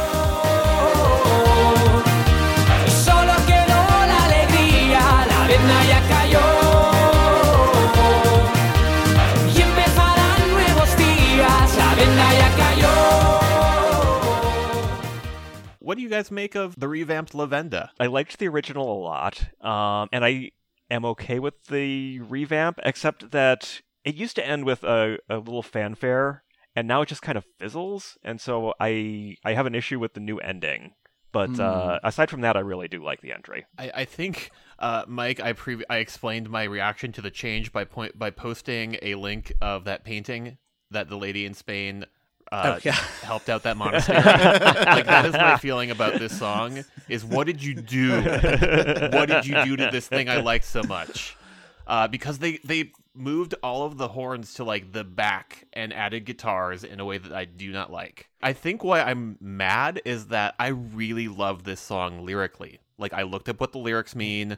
solo 2.87 3.33
quedó 3.45 3.79
la 4.07 4.25
alegría. 4.25 5.01
La 5.27 5.47
venda 5.47 5.83
ya 5.85 6.01
cayó 6.07 6.45
y 9.55 9.61
empezarán 9.61 10.51
nuevos 10.51 10.95
días. 10.97 11.77
La 11.77 11.95
venda 11.95 12.33
ya 12.33 12.49
cayó. 12.55 12.93
What 15.79 15.95
do 15.97 16.01
you 16.01 16.09
guys 16.09 16.31
make 16.31 16.55
of 16.55 16.79
the 16.79 16.87
revamped 16.87 17.35
La 17.35 17.45
Venda? 17.45 17.91
I 17.99 18.07
liked 18.07 18.39
the 18.39 18.47
original 18.47 18.89
a 18.89 18.99
lot, 18.99 19.43
um, 19.61 20.07
and 20.13 20.23
I 20.23 20.51
am 20.89 21.03
okay 21.05 21.39
with 21.39 21.65
the 21.67 22.19
revamp, 22.19 22.79
except 22.83 23.31
that 23.31 23.81
it 24.05 24.15
used 24.15 24.35
to 24.35 24.45
end 24.47 24.65
with 24.65 24.83
a, 24.83 25.17
a 25.29 25.37
little 25.37 25.63
fanfare, 25.63 26.43
and 26.75 26.87
now 26.87 27.01
it 27.01 27.09
just 27.09 27.21
kind 27.21 27.37
of 27.37 27.45
fizzles, 27.59 28.17
and 28.23 28.39
so 28.41 28.73
I 28.79 29.37
I 29.43 29.53
have 29.53 29.65
an 29.65 29.75
issue 29.75 29.99
with 29.99 30.13
the 30.13 30.19
new 30.19 30.37
ending. 30.39 30.93
But 31.31 31.59
uh, 31.59 31.99
aside 32.03 32.29
from 32.29 32.41
that, 32.41 32.55
I 32.55 32.59
really 32.59 32.87
do 32.87 33.03
like 33.03 33.21
the 33.21 33.33
entry. 33.33 33.65
I, 33.79 33.91
I 33.95 34.05
think, 34.05 34.51
uh, 34.77 35.03
Mike, 35.07 35.39
I 35.39 35.53
pre- 35.53 35.83
I 35.89 35.97
explained 35.97 36.47
my 36.47 36.63
reaction 36.63 37.11
to 37.13 37.21
the 37.23 37.31
change 37.31 37.71
by 37.71 37.85
point 37.85 38.19
by 38.19 38.29
posting 38.29 38.97
a 39.01 39.15
link 39.15 39.51
of 39.59 39.85
that 39.85 40.03
painting 40.03 40.59
that 40.91 41.09
the 41.09 41.17
lady 41.17 41.45
in 41.47 41.55
Spain 41.55 42.05
uh, 42.51 42.73
Oh, 42.75 42.79
yeah. 42.83 42.91
helped 43.23 43.49
out 43.49 43.63
that 43.63 43.77
monastery. 43.77 44.17
like 44.23 45.05
that 45.07 45.25
is 45.25 45.33
my 45.33 45.57
feeling 45.57 45.89
about 45.89 46.19
this 46.19 46.37
song. 46.37 46.83
Is 47.09 47.25
what 47.25 47.47
did 47.47 47.63
you 47.63 47.73
do? 47.73 48.21
what 48.21 49.25
did 49.27 49.47
you 49.47 49.63
do 49.65 49.75
to 49.77 49.89
this 49.91 50.07
thing 50.07 50.29
I 50.29 50.37
like 50.41 50.63
so 50.63 50.83
much? 50.83 51.35
Uh, 51.87 52.07
because 52.07 52.37
they 52.37 52.59
they 52.63 52.91
moved 53.15 53.55
all 53.61 53.83
of 53.83 53.97
the 53.97 54.09
horns 54.09 54.53
to 54.55 54.63
like 54.63 54.91
the 54.91 55.03
back 55.03 55.65
and 55.73 55.93
added 55.93 56.25
guitars 56.25 56.83
in 56.83 56.99
a 56.99 57.05
way 57.05 57.17
that 57.17 57.31
I 57.31 57.45
do 57.45 57.71
not 57.71 57.91
like. 57.91 58.29
I 58.41 58.53
think 58.53 58.83
why 58.83 59.01
I'm 59.01 59.37
mad 59.39 60.01
is 60.05 60.27
that 60.27 60.55
I 60.59 60.67
really 60.67 61.27
love 61.27 61.63
this 61.63 61.79
song 61.79 62.25
lyrically. 62.25 62.79
Like 62.97 63.13
I 63.13 63.23
looked 63.23 63.49
up 63.49 63.59
what 63.59 63.71
the 63.71 63.79
lyrics 63.79 64.15
mean. 64.15 64.57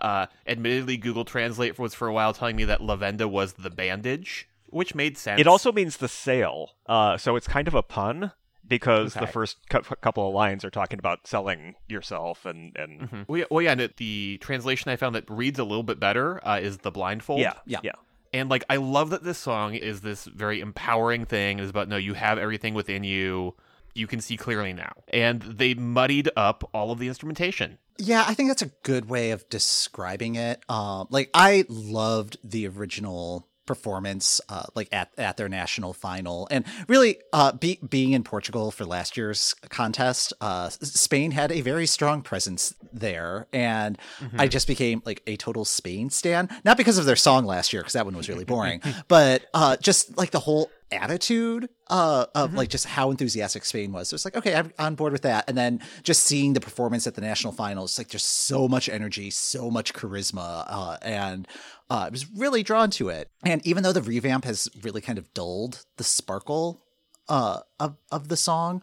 Uh, 0.00 0.26
admittedly, 0.46 0.96
Google 0.96 1.24
Translate 1.24 1.78
was 1.78 1.94
for 1.94 2.08
a 2.08 2.12
while 2.12 2.32
telling 2.32 2.56
me 2.56 2.64
that 2.64 2.80
la 2.80 2.96
venda 2.96 3.28
was 3.28 3.54
the 3.54 3.70
bandage, 3.70 4.48
which 4.66 4.94
made 4.94 5.18
sense. 5.18 5.40
It 5.40 5.46
also 5.46 5.72
means 5.72 5.98
the 5.98 6.08
sail, 6.08 6.70
uh, 6.86 7.18
so 7.18 7.36
it's 7.36 7.46
kind 7.46 7.68
of 7.68 7.74
a 7.74 7.82
pun 7.82 8.32
because 8.70 9.12
the 9.12 9.26
first 9.26 9.58
cou- 9.68 9.82
couple 10.00 10.26
of 10.26 10.34
lines 10.34 10.64
are 10.64 10.70
talking 10.70 10.98
about 10.98 11.26
selling 11.26 11.74
yourself 11.88 12.46
and 12.46 12.74
and 12.76 13.00
Mhm. 13.02 13.24
Well, 13.28 13.38
yeah, 13.38 13.44
well, 13.50 13.60
yeah. 13.62 13.72
and 13.72 13.92
The 13.98 14.38
translation 14.40 14.90
I 14.90 14.96
found 14.96 15.14
that 15.14 15.24
reads 15.28 15.58
a 15.58 15.64
little 15.64 15.82
bit 15.82 16.00
better 16.00 16.40
uh, 16.46 16.58
is 16.62 16.78
the 16.78 16.90
blindfold. 16.90 17.40
yeah, 17.40 17.54
Yeah. 17.66 17.80
yeah. 17.82 17.92
And 18.32 18.48
like 18.48 18.64
I 18.70 18.76
love 18.76 19.10
that 19.10 19.24
this 19.24 19.38
song 19.38 19.74
is 19.74 20.00
this 20.02 20.24
very 20.24 20.60
empowering 20.60 21.26
thing. 21.26 21.58
It's 21.58 21.68
about 21.68 21.88
no, 21.88 21.96
you 21.96 22.14
have 22.14 22.38
everything 22.38 22.72
within 22.74 23.04
you. 23.04 23.56
you 23.92 24.06
can 24.06 24.20
see 24.20 24.36
clearly 24.36 24.72
now. 24.72 24.92
And 25.12 25.42
they 25.42 25.74
muddied 25.74 26.30
up 26.36 26.62
all 26.72 26.92
of 26.92 27.00
the 27.00 27.08
instrumentation. 27.08 27.78
Yeah, 27.98 28.24
I 28.24 28.34
think 28.34 28.48
that's 28.48 28.62
a 28.62 28.70
good 28.84 29.10
way 29.10 29.32
of 29.32 29.46
describing 29.48 30.36
it. 30.36 30.62
Um, 30.68 31.08
like 31.10 31.28
I 31.34 31.64
loved 31.68 32.36
the 32.44 32.68
original 32.68 33.48
performance, 33.70 34.40
uh, 34.48 34.64
like 34.74 34.88
at 34.90 35.12
at 35.16 35.36
their 35.36 35.48
national 35.48 35.92
final, 35.92 36.48
and 36.50 36.64
really, 36.88 37.18
uh, 37.32 37.52
be, 37.52 37.78
being 37.88 38.10
in 38.10 38.24
Portugal 38.24 38.72
for 38.72 38.84
last 38.84 39.16
year's 39.16 39.54
contest, 39.68 40.32
uh, 40.40 40.68
Spain 40.70 41.30
had 41.30 41.52
a 41.52 41.60
very 41.60 41.86
strong 41.86 42.20
presence 42.20 42.74
there, 42.92 43.46
and 43.52 43.96
I 44.36 44.48
just 44.48 44.66
became 44.66 45.02
like 45.04 45.22
a 45.28 45.36
total 45.36 45.64
Spain 45.64 46.10
stan. 46.10 46.48
Not 46.64 46.76
because 46.76 46.98
of 46.98 47.04
their 47.06 47.14
song 47.14 47.46
last 47.46 47.72
year, 47.72 47.82
because 47.82 47.92
that 47.92 48.04
one 48.04 48.16
was 48.16 48.28
really 48.28 48.44
boring, 48.44 48.82
but 49.06 49.42
uh, 49.54 49.76
just 49.76 50.18
like 50.18 50.32
the 50.32 50.40
whole 50.40 50.68
attitude 50.92 51.68
uh, 51.88 52.26
of 52.34 52.54
like 52.54 52.68
just 52.68 52.86
how 52.86 53.10
enthusiastic 53.10 53.64
Spain 53.64 53.92
was. 53.92 54.08
So 54.08 54.14
it's 54.14 54.24
like, 54.24 54.36
okay, 54.36 54.54
I'm 54.54 54.72
on 54.78 54.94
board 54.94 55.12
with 55.12 55.22
that. 55.22 55.48
And 55.48 55.56
then 55.56 55.80
just 56.02 56.24
seeing 56.24 56.52
the 56.52 56.60
performance 56.60 57.06
at 57.06 57.14
the 57.14 57.20
national 57.20 57.52
finals, 57.52 57.98
like 57.98 58.08
there's 58.08 58.24
so 58.24 58.68
much 58.68 58.88
energy, 58.88 59.30
so 59.30 59.70
much 59.70 59.94
charisma, 59.94 60.64
uh, 60.68 60.96
and 61.02 61.46
uh, 61.88 62.04
I 62.06 62.08
was 62.08 62.30
really 62.30 62.62
drawn 62.62 62.90
to 62.92 63.08
it. 63.08 63.28
And 63.44 63.66
even 63.66 63.82
though 63.82 63.92
the 63.92 64.02
revamp 64.02 64.44
has 64.44 64.68
really 64.82 65.00
kind 65.00 65.18
of 65.18 65.32
dulled 65.34 65.84
the 65.96 66.04
sparkle 66.04 66.82
uh, 67.30 67.60
of 67.78 67.96
of 68.12 68.28
the 68.28 68.36
song. 68.36 68.82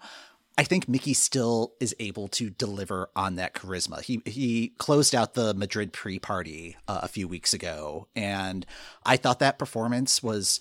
I 0.60 0.64
think 0.64 0.90
Miki 0.90 1.14
still 1.14 1.74
is 1.80 1.94
able 2.00 2.28
to 2.30 2.50
deliver 2.50 3.12
on 3.16 3.36
that 3.36 3.54
charisma. 3.54 4.02
He 4.02 4.24
he 4.26 4.70
closed 4.80 5.14
out 5.14 5.36
the 5.36 5.54
Madrid 5.54 5.94
pre-party 5.94 6.78
uh, 6.88 7.02
a 7.04 7.08
few 7.08 7.28
weeks 7.28 7.54
ago, 7.54 8.08
and 8.16 8.66
I 9.06 9.18
thought 9.18 9.38
that 9.40 9.60
performance 9.60 10.24
was 10.24 10.60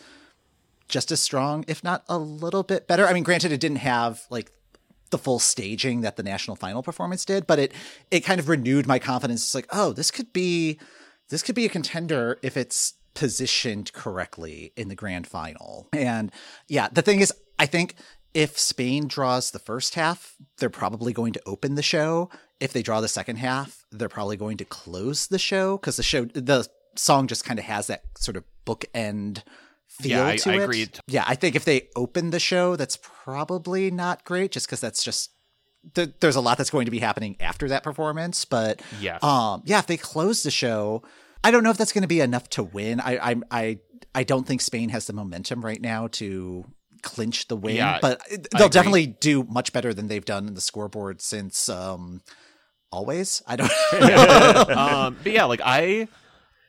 just 0.88 1.10
as 1.10 1.20
strong, 1.20 1.64
if 1.68 1.82
not 1.82 2.04
a 2.08 2.18
little 2.18 2.62
bit 2.62 2.86
better. 2.86 3.06
I 3.06 3.12
mean, 3.12 3.22
granted, 3.22 3.52
it 3.52 3.60
didn't 3.60 3.78
have 3.78 4.22
like 4.30 4.52
the 5.10 5.18
full 5.18 5.38
staging 5.38 6.00
that 6.00 6.16
the 6.16 6.22
national 6.22 6.56
final 6.56 6.82
performance 6.82 7.24
did, 7.24 7.46
but 7.46 7.58
it 7.58 7.72
it 8.10 8.20
kind 8.20 8.40
of 8.40 8.48
renewed 8.48 8.86
my 8.86 8.98
confidence. 8.98 9.44
It's 9.44 9.54
like, 9.54 9.68
oh, 9.70 9.92
this 9.92 10.10
could 10.10 10.32
be 10.32 10.78
this 11.28 11.42
could 11.42 11.54
be 11.54 11.66
a 11.66 11.70
contender 11.70 12.38
if 12.42 12.56
it's 12.56 12.94
positioned 13.14 13.92
correctly 13.92 14.72
in 14.76 14.88
the 14.88 14.94
grand 14.94 15.26
final. 15.26 15.88
And 15.92 16.30
yeah, 16.68 16.88
the 16.92 17.02
thing 17.02 17.20
is, 17.20 17.32
I 17.58 17.66
think 17.66 17.94
if 18.34 18.58
Spain 18.58 19.08
draws 19.08 19.50
the 19.50 19.58
first 19.58 19.94
half, 19.94 20.36
they're 20.58 20.68
probably 20.68 21.12
going 21.12 21.32
to 21.32 21.42
open 21.46 21.74
the 21.74 21.82
show. 21.82 22.28
If 22.60 22.72
they 22.72 22.82
draw 22.82 23.00
the 23.00 23.08
second 23.08 23.36
half, 23.36 23.86
they're 23.90 24.08
probably 24.08 24.36
going 24.36 24.58
to 24.58 24.64
close 24.64 25.26
the 25.26 25.38
show 25.38 25.78
because 25.78 25.96
the 25.96 26.02
show 26.02 26.26
the 26.26 26.68
song 26.94 27.26
just 27.26 27.44
kind 27.44 27.58
of 27.58 27.64
has 27.64 27.86
that 27.86 28.02
sort 28.18 28.36
of 28.36 28.44
bookend 28.66 29.42
feel 30.00 30.10
Yeah, 30.18 30.26
I- 30.26 30.36
to 30.36 30.50
I 30.50 30.54
it. 30.54 30.62
agree. 30.62 30.88
Yeah, 31.08 31.24
I 31.26 31.34
think 31.34 31.54
if 31.56 31.64
they 31.64 31.88
open 31.96 32.30
the 32.30 32.40
show, 32.40 32.76
that's 32.76 32.98
probably 33.02 33.90
not 33.90 34.24
great, 34.24 34.52
just 34.52 34.66
because 34.66 34.80
that's 34.80 35.02
just 35.04 35.30
th- 35.94 36.14
there's 36.20 36.36
a 36.36 36.40
lot 36.40 36.58
that's 36.58 36.70
going 36.70 36.84
to 36.86 36.90
be 36.90 36.98
happening 36.98 37.36
after 37.40 37.68
that 37.68 37.82
performance. 37.82 38.44
But 38.44 38.80
Yes. 39.00 39.22
um, 39.22 39.62
yeah, 39.64 39.78
if 39.78 39.86
they 39.86 39.96
close 39.96 40.42
the 40.42 40.50
show, 40.50 41.02
I 41.44 41.50
don't 41.50 41.62
know 41.62 41.70
if 41.70 41.76
that's 41.76 41.92
going 41.92 42.02
to 42.02 42.08
be 42.08 42.20
enough 42.20 42.48
to 42.50 42.62
win. 42.62 43.00
I 43.00 43.18
I 43.32 43.36
I 43.50 43.78
I 44.14 44.24
don't 44.24 44.46
think 44.46 44.60
Spain 44.62 44.88
has 44.88 45.06
the 45.06 45.12
momentum 45.12 45.64
right 45.64 45.80
now 45.80 46.08
to 46.08 46.64
clinch 47.02 47.46
the 47.48 47.54
win, 47.56 47.76
Yeah, 47.76 47.98
but 48.02 48.20
they'll 48.56 48.68
definitely 48.68 49.06
do 49.06 49.44
much 49.44 49.72
better 49.72 49.94
than 49.94 50.08
they've 50.08 50.24
done 50.24 50.48
in 50.48 50.54
the 50.54 50.60
scoreboard 50.60 51.20
since 51.22 51.68
um 51.68 52.22
always. 52.90 53.42
I 53.46 53.56
don't. 53.56 53.70
um, 54.76 55.16
but 55.22 55.32
yeah, 55.32 55.44
like 55.44 55.60
I, 55.64 56.08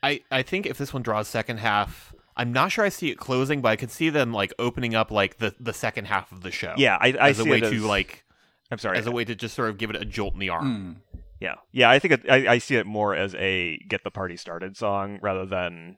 I, 0.03 0.21
I 0.29 0.43
think 0.43 0.65
if 0.67 0.77
this 0.77 0.93
one 0.93 1.01
draws 1.01 1.27
second 1.27 1.57
half, 1.57 2.13
I'm 2.37 2.53
not 2.53 2.71
sure 2.71 2.85
I 2.85 2.89
see 2.89 3.09
it 3.09 3.17
closing, 3.17 3.61
but 3.61 3.69
I 3.69 3.75
could 3.75 3.91
see 3.91 4.09
them 4.09 4.31
like 4.31 4.53
opening 4.59 4.95
up 4.95 5.11
like 5.11 5.39
the 5.39 5.55
the 5.59 5.73
second 5.73 6.05
half 6.05 6.31
of 6.31 6.41
the 6.41 6.51
show. 6.51 6.73
Yeah, 6.77 6.97
I, 6.99 7.07
I 7.19 7.29
as 7.29 7.39
a 7.39 7.45
way 7.45 7.57
it 7.57 7.63
as, 7.63 7.71
to 7.71 7.79
like 7.85 8.23
I'm 8.71 8.77
sorry. 8.77 8.97
as 8.97 9.07
a 9.07 9.11
way 9.11 9.25
to 9.25 9.35
just 9.35 9.55
sort 9.55 9.69
of 9.69 9.77
give 9.77 9.89
it 9.89 9.95
a 9.95 10.05
jolt 10.05 10.33
in 10.33 10.39
the 10.39 10.49
arm. 10.49 11.01
Yeah, 11.39 11.55
yeah. 11.71 11.89
I 11.89 11.99
think 11.99 12.13
it, 12.15 12.29
I, 12.29 12.53
I 12.53 12.57
see 12.57 12.75
it 12.75 12.85
more 12.85 13.15
as 13.15 13.35
a 13.35 13.77
get 13.89 14.03
the 14.03 14.11
party 14.11 14.37
started 14.37 14.77
song 14.77 15.19
rather 15.21 15.45
than 15.45 15.97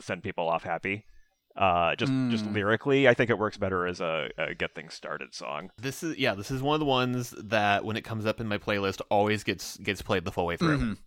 send 0.00 0.22
people 0.22 0.48
off 0.48 0.64
happy. 0.64 1.04
Uh, 1.56 1.94
just 1.94 2.12
just 2.30 2.46
lyrically, 2.46 3.06
I 3.06 3.14
think 3.14 3.30
it 3.30 3.38
works 3.38 3.56
better 3.56 3.86
as 3.86 4.00
a, 4.00 4.28
a 4.36 4.54
get 4.54 4.74
things 4.74 4.94
started 4.94 5.34
song. 5.34 5.70
This 5.80 6.02
is 6.02 6.16
yeah, 6.18 6.34
this 6.34 6.50
is 6.50 6.62
one 6.62 6.74
of 6.74 6.80
the 6.80 6.86
ones 6.86 7.32
that 7.38 7.84
when 7.84 7.96
it 7.96 8.02
comes 8.02 8.26
up 8.26 8.40
in 8.40 8.48
my 8.48 8.58
playlist 8.58 9.00
always 9.08 9.44
gets 9.44 9.76
gets 9.76 10.02
played 10.02 10.24
the 10.24 10.32
full 10.32 10.46
way 10.46 10.56
through. 10.56 10.78
Mhm. 10.78 10.98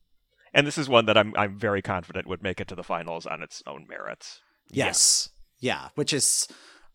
And 0.53 0.65
this 0.65 0.77
is 0.77 0.87
one 0.87 1.05
that 1.07 1.17
I'm 1.17 1.33
I'm 1.35 1.59
very 1.59 1.81
confident 1.81 2.27
would 2.27 2.41
make 2.41 2.61
it 2.61 2.69
to 2.69 2.75
the 2.75 2.83
finals 2.83 3.25
on 3.25 3.43
its 3.43 3.61
own 3.67 3.85
merits. 3.89 4.41
Yes. 4.71 5.29
Yeah, 5.59 5.89
which 5.95 6.13
is 6.13 6.47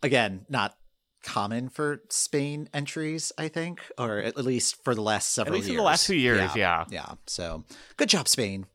again 0.02 0.46
not 0.48 0.76
common 1.22 1.68
for 1.68 2.02
Spain 2.08 2.68
entries, 2.74 3.32
I 3.38 3.48
think, 3.48 3.80
or 3.98 4.18
at 4.18 4.36
least 4.36 4.82
for 4.84 4.94
the 4.94 5.02
last 5.02 5.32
several 5.34 5.56
years. 5.56 5.68
the 5.68 5.82
last 5.82 6.06
few 6.06 6.16
years, 6.16 6.54
yeah. 6.56 6.84
Yeah. 6.90 7.12
So, 7.26 7.64
good 7.96 8.08
job 8.08 8.28
Spain. 8.28 8.66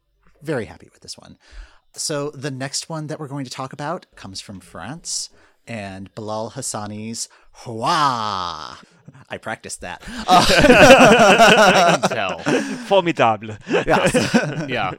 Very 0.42 0.66
happy 0.66 0.90
with 0.92 1.02
this 1.02 1.18
one. 1.18 1.38
So, 1.94 2.30
the 2.32 2.52
next 2.52 2.90
one 2.90 3.08
that 3.08 3.20
we're 3.20 3.28
going 3.28 3.46
to 3.46 3.52
talk 3.52 3.74
about 3.74 4.06
comes 4.16 4.40
from 4.40 4.60
France 4.60 5.30
and 5.68 6.14
Bilal 6.16 6.52
Hassani's 6.52 7.28
Roi. 7.66 7.84
I 9.30 9.38
practiced 9.42 9.82
that. 9.82 10.02
Uh, 10.28 10.46
I 10.50 11.98
can 12.02 12.10
tell. 12.10 12.40
Formidable. 12.86 13.58
yeah. 13.70 14.66
Yeah. 14.68 14.94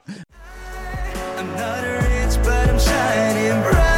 Shining 2.79 3.63
bright. 3.63 3.98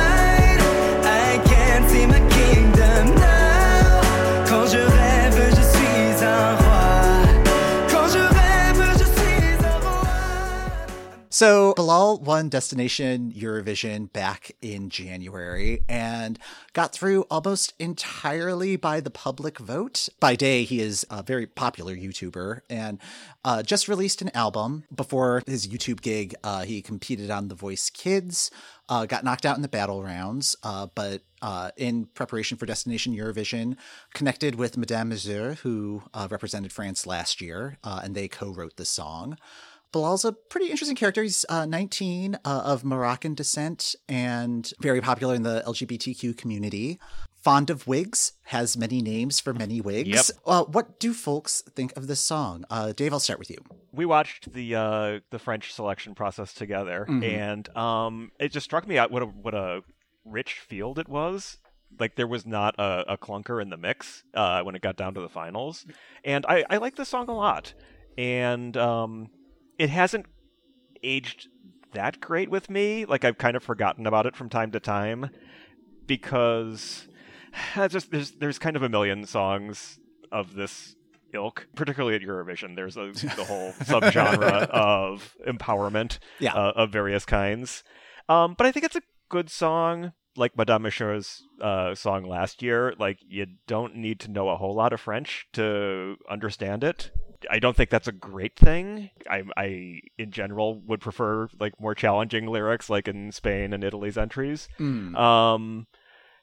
So 11.41 11.73
Bilal 11.75 12.19
won 12.19 12.51
Destination 12.51 13.33
Eurovision 13.33 14.13
back 14.13 14.53
in 14.61 14.91
January 14.91 15.83
and 15.89 16.39
got 16.75 16.93
through 16.93 17.23
almost 17.31 17.73
entirely 17.79 18.77
by 18.77 19.01
the 19.01 19.09
public 19.09 19.59
vote. 19.59 20.11
By 20.21 20.37
day, 20.37 20.65
he 20.65 20.83
is 20.83 21.07
a 21.09 21.23
very 21.23 21.47
popular 21.47 21.97
YouTuber 21.97 22.61
and 22.69 22.99
uh, 23.43 23.63
just 23.63 23.89
released 23.89 24.21
an 24.21 24.31
album. 24.35 24.85
Before 24.95 25.43
his 25.47 25.67
YouTube 25.67 26.03
gig, 26.03 26.35
uh, 26.45 26.65
he 26.65 26.83
competed 26.83 27.31
on 27.31 27.49
The 27.49 27.55
Voice 27.55 27.89
Kids, 27.89 28.51
uh, 28.91 29.07
got 29.07 29.25
knocked 29.25 29.47
out 29.47 29.57
in 29.57 29.63
the 29.63 29.69
battle 29.69 30.03
rounds, 30.03 30.57
uh, 30.63 30.89
but 30.95 31.23
uh, 31.41 31.71
in 31.79 32.05
preparation 32.05 32.59
for 32.59 32.67
Destination 32.67 33.17
Eurovision, 33.17 33.79
connected 34.13 34.57
with 34.57 34.77
Madame 34.77 35.09
Monsieur, 35.09 35.55
who 35.63 36.03
uh, 36.13 36.29
represented 36.31 36.71
France 36.71 37.07
last 37.07 37.41
year, 37.41 37.79
and 37.83 38.15
they 38.15 38.29
co-wrote 38.29 38.77
the 38.77 38.85
song. 38.85 39.39
Bilal's 39.93 40.25
a 40.25 40.33
pretty 40.33 40.71
interesting 40.71 40.97
character. 40.97 41.23
He's 41.23 41.45
uh, 41.49 41.67
19, 41.67 42.37
uh, 42.45 42.63
of 42.65 42.85
Moroccan 42.85 43.35
descent, 43.35 43.95
and 44.09 44.73
very 44.81 45.01
popular 45.01 45.35
in 45.35 45.43
the 45.43 45.63
LGBTQ 45.67 46.37
community. 46.37 46.99
Fond 47.43 47.71
of 47.71 47.87
wigs, 47.87 48.33
has 48.45 48.77
many 48.77 49.01
names 49.01 49.41
for 49.41 49.55
many 49.55 49.81
wigs. 49.81 50.09
Yep. 50.09 50.27
Uh, 50.47 50.65
what 50.65 51.01
do 51.01 51.15
folks 51.15 51.63
think 51.75 51.97
of 51.97 52.07
this 52.07 52.21
song? 52.21 52.65
Uh, 52.69 52.93
Dave, 52.93 53.13
I'll 53.15 53.21
start 53.21 53.39
with 53.39 53.51
you. 53.51 53.57
we 53.93 54.05
watched 54.05 54.53
the 54.53 54.75
uh, 54.75 55.21
the 55.31 55.39
French 55.39 55.73
selection 55.73 56.15
process 56.15 56.53
together, 56.53 57.07
and 57.09 57.75
um, 57.77 58.31
it 58.39 58.53
just 58.53 58.65
struck 58.65 58.87
me 58.87 58.99
out 58.99 59.11
what 59.11 59.23
a 59.23 59.27
what 59.27 59.55
a 59.55 59.83
rich 60.27 60.55
field 60.69 60.99
it 60.99 61.09
was. 61.09 61.57
Like 61.99 62.15
there 62.15 62.27
was 62.27 62.47
not 62.47 62.75
a, 62.79 63.15
a 63.15 63.19
clunker 63.19 63.61
in 63.61 63.71
the 63.71 63.77
mix 63.79 64.23
uh, 64.35 64.63
when 64.63 64.75
it 64.75 64.83
got 64.83 64.97
down 64.97 65.15
to 65.15 65.21
the 65.21 65.29
finals, 65.31 65.87
and 66.25 66.45
I, 66.47 66.65
I 66.69 66.77
like 66.77 66.97
the 66.97 67.05
song 67.07 67.29
a 67.29 67.35
lot. 67.35 67.73
And 68.19 68.77
um, 68.77 69.31
it 69.81 69.89
hasn't 69.89 70.27
aged 71.03 71.49
that 71.95 72.21
great 72.21 72.51
with 72.51 72.69
me. 72.69 73.07
Like 73.07 73.25
I've 73.25 73.39
kind 73.39 73.57
of 73.57 73.63
forgotten 73.65 74.07
about 74.07 74.27
it 74.27 74.37
from 74.37 74.51
time 74.51 74.71
to 74.73 74.79
time 74.81 75.31
because 76.07 77.09
just 77.89 78.11
there's 78.11 78.33
there's 78.33 78.59
kind 78.59 78.77
of 78.77 78.83
a 78.83 78.89
million 78.89 79.25
songs 79.25 79.99
of 80.31 80.55
this 80.55 80.95
ilk, 81.33 81.67
particularly 81.75 82.15
at 82.17 82.23
Eurovision. 82.23 82.77
There's 82.77 82.97
a, 82.97 83.11
the 83.37 83.45
whole 83.45 83.73
subgenre 83.81 84.69
of 84.69 85.35
empowerment 85.49 86.19
Yeah. 86.41 86.55
uh, 86.55 86.73
of 86.77 86.91
various 86.93 87.25
kinds. 87.25 87.83
Um, 88.29 88.55
but 88.59 88.67
I 88.67 88.73
think 88.73 88.85
it's 88.85 88.97
a 88.97 89.03
good 89.29 89.49
song, 89.51 90.13
like 90.37 90.57
Madame 90.57 90.83
Monsieur's 90.83 91.43
uh, 91.61 91.95
song 91.95 92.25
last 92.25 92.63
year. 92.63 92.95
Like 92.99 93.19
you 93.27 93.47
don't 93.67 93.97
need 93.97 94.21
to 94.21 94.31
know 94.31 94.51
a 94.51 94.57
whole 94.57 94.75
lot 94.75 94.93
of 94.93 95.01
French 95.01 95.47
to 95.55 96.17
understand 96.29 96.85
it. 96.85 97.11
I 97.49 97.59
don't 97.59 97.77
think 97.77 97.91
that's 97.91 98.09
a 98.09 98.13
great 98.13 98.57
thing. 98.57 99.11
I, 99.29 99.45
I, 99.57 100.01
in 100.19 100.31
general, 100.31 100.81
would 100.81 101.01
prefer 101.01 101.49
like 101.59 101.81
more 101.81 101.95
challenging 101.95 102.47
lyrics, 102.47 102.91
like 102.91 103.09
in 103.09 103.33
Spain 103.33 103.73
and 103.73 103.85
Italy's 103.85 104.19
entries. 104.19 104.69
Um, 104.79 105.87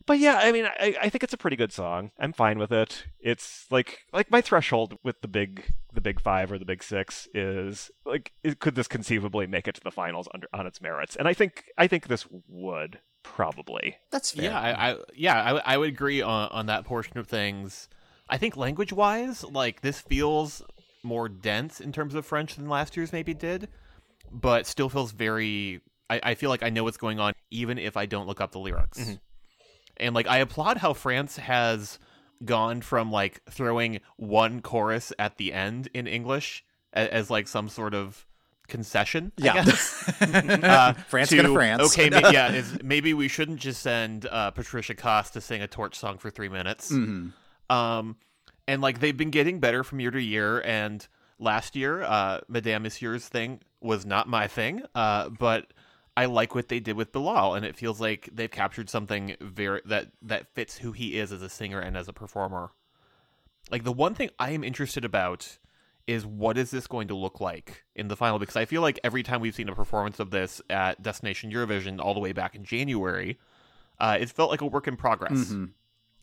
but 0.05 0.19
yeah, 0.19 0.39
I 0.41 0.51
mean, 0.53 0.65
I, 0.65 0.95
I 1.01 1.09
think 1.09 1.23
it's 1.23 1.33
a 1.33 1.37
pretty 1.37 1.57
good 1.57 1.73
song. 1.73 2.11
I'm 2.17 2.31
fine 2.31 2.57
with 2.57 2.71
it. 2.71 3.05
It's 3.19 3.65
like 3.69 4.05
like 4.13 4.31
my 4.31 4.39
threshold 4.39 4.97
with 5.03 5.21
the 5.21 5.27
big 5.27 5.73
the 5.93 6.01
big 6.01 6.21
five 6.21 6.51
or 6.51 6.57
the 6.57 6.65
big 6.65 6.81
six 6.81 7.27
is 7.33 7.91
like 8.05 8.31
it, 8.41 8.59
could 8.59 8.75
this 8.75 8.87
conceivably 8.87 9.47
make 9.47 9.67
it 9.67 9.75
to 9.75 9.81
the 9.83 9.91
finals 9.91 10.29
under 10.33 10.47
on 10.53 10.65
its 10.65 10.81
merits? 10.81 11.17
And 11.17 11.27
I 11.27 11.33
think 11.33 11.65
I 11.77 11.87
think 11.87 12.07
this 12.07 12.25
would 12.47 12.99
probably. 13.23 13.97
That's 14.09 14.31
fair. 14.31 14.45
Yeah, 14.45 14.59
I, 14.59 14.91
I 14.91 14.97
yeah, 15.13 15.43
I, 15.43 15.73
I 15.73 15.77
would 15.77 15.89
agree 15.89 16.21
on, 16.21 16.49
on 16.51 16.65
that 16.67 16.85
portion 16.85 17.17
of 17.17 17.27
things. 17.27 17.89
I 18.29 18.37
think 18.37 18.55
language 18.55 18.93
wise, 18.93 19.43
like 19.43 19.81
this 19.81 19.99
feels 19.99 20.61
more 21.07 21.29
dense 21.29 21.81
in 21.81 21.91
terms 21.91 22.13
of 22.13 22.25
French 22.25 22.55
than 22.55 22.69
last 22.69 22.95
year's 22.95 23.11
maybe 23.11 23.33
did, 23.33 23.67
but 24.31 24.67
still 24.67 24.89
feels 24.89 25.11
very. 25.11 25.81
I, 26.09 26.19
I 26.23 26.35
feel 26.35 26.49
like 26.49 26.63
I 26.63 26.69
know 26.69 26.83
what's 26.83 26.97
going 26.97 27.19
on 27.19 27.33
even 27.51 27.77
if 27.77 27.97
I 27.97 28.05
don't 28.05 28.27
look 28.27 28.39
up 28.39 28.51
the 28.51 28.59
lyrics. 28.59 29.17
And 29.97 30.15
like 30.15 30.27
I 30.27 30.37
applaud 30.37 30.77
how 30.77 30.93
France 30.93 31.37
has 31.37 31.99
gone 32.45 32.81
from 32.81 33.11
like 33.11 33.41
throwing 33.49 33.99
one 34.17 34.61
chorus 34.61 35.11
at 35.17 35.37
the 35.37 35.53
end 35.53 35.89
in 35.93 36.07
English 36.07 36.63
as, 36.93 37.07
as 37.09 37.29
like 37.29 37.47
some 37.47 37.69
sort 37.69 37.93
of 37.93 38.25
concession. 38.67 39.31
Yeah. 39.37 39.53
uh, 40.21 40.93
France 41.07 41.29
to, 41.29 41.37
gonna 41.37 41.53
France. 41.53 41.83
Okay, 41.93 42.09
ma- 42.21 42.29
yeah, 42.29 42.51
is 42.51 42.77
maybe 42.83 43.13
we 43.13 43.27
shouldn't 43.27 43.59
just 43.59 43.81
send 43.81 44.25
uh, 44.25 44.51
Patricia 44.51 44.93
Kaas 44.93 45.31
to 45.31 45.41
sing 45.41 45.61
a 45.61 45.67
torch 45.67 45.95
song 45.95 46.17
for 46.17 46.29
three 46.29 46.49
minutes. 46.49 46.91
Mm-hmm. 46.91 47.75
Um, 47.75 48.17
and 48.67 48.81
like 48.81 48.99
they've 48.99 49.15
been 49.15 49.31
getting 49.31 49.59
better 49.59 49.83
from 49.83 49.99
year 49.99 50.11
to 50.11 50.21
year. 50.21 50.61
And 50.61 51.07
last 51.39 51.75
year, 51.75 52.03
uh, 52.03 52.41
Madame 52.47 52.83
Monsieur's 52.83 53.27
thing 53.27 53.61
was 53.81 54.05
not 54.05 54.27
my 54.27 54.47
thing, 54.47 54.83
uh, 54.95 55.29
but 55.29 55.71
I 56.15 56.25
like 56.25 56.55
what 56.55 56.67
they 56.67 56.79
did 56.79 56.95
with 56.95 57.11
Bilal, 57.11 57.53
and 57.53 57.65
it 57.65 57.75
feels 57.75 58.01
like 58.01 58.29
they've 58.33 58.49
captured 58.49 58.89
something 58.89 59.35
very 59.39 59.81
that 59.85 60.07
that 60.23 60.53
fits 60.55 60.79
who 60.79 60.91
he 60.91 61.19
is 61.19 61.31
as 61.31 61.41
a 61.41 61.49
singer 61.49 61.79
and 61.79 61.95
as 61.95 62.07
a 62.07 62.13
performer. 62.13 62.71
Like 63.69 63.83
the 63.83 63.91
one 63.91 64.15
thing 64.15 64.29
I 64.39 64.51
am 64.51 64.63
interested 64.63 65.05
about 65.05 65.59
is 66.07 66.25
what 66.25 66.57
is 66.57 66.71
this 66.71 66.87
going 66.87 67.09
to 67.09 67.15
look 67.15 67.41
like 67.41 67.83
in 67.93 68.07
the 68.07 68.15
final? 68.15 68.39
Because 68.39 68.55
I 68.55 68.65
feel 68.65 68.81
like 68.81 68.97
every 69.03 69.23
time 69.23 69.41
we've 69.41 69.53
seen 69.53 69.67
a 69.67 69.75
performance 69.75 70.19
of 70.19 70.31
this 70.31 70.61
at 70.69 71.03
Destination 71.03 71.51
Eurovision, 71.51 71.99
all 71.99 72.13
the 72.13 72.21
way 72.21 72.31
back 72.31 72.55
in 72.55 72.63
January, 72.63 73.37
uh, 73.99 74.17
it 74.19 74.29
felt 74.29 74.49
like 74.49 74.61
a 74.61 74.65
work 74.65 74.87
in 74.87 74.95
progress. 74.95 75.51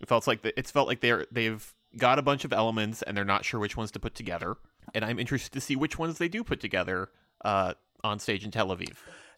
It 0.00 0.08
felt 0.08 0.26
like 0.26 0.42
the, 0.42 0.58
it's 0.58 0.70
felt 0.70 0.88
like 0.88 1.00
they're 1.00 1.26
they've 1.30 1.72
got 1.96 2.18
a 2.18 2.22
bunch 2.22 2.44
of 2.44 2.52
elements 2.52 3.02
and 3.02 3.16
they're 3.16 3.24
not 3.24 3.44
sure 3.44 3.60
which 3.60 3.76
ones 3.76 3.90
to 3.92 4.00
put 4.00 4.14
together. 4.14 4.56
And 4.94 5.04
I'm 5.04 5.18
interested 5.18 5.52
to 5.52 5.60
see 5.60 5.76
which 5.76 5.98
ones 5.98 6.18
they 6.18 6.28
do 6.28 6.44
put 6.44 6.60
together 6.60 7.08
uh, 7.44 7.74
on 8.02 8.18
stage 8.18 8.44
in 8.44 8.50
Tel 8.50 8.68
Aviv. 8.68 8.96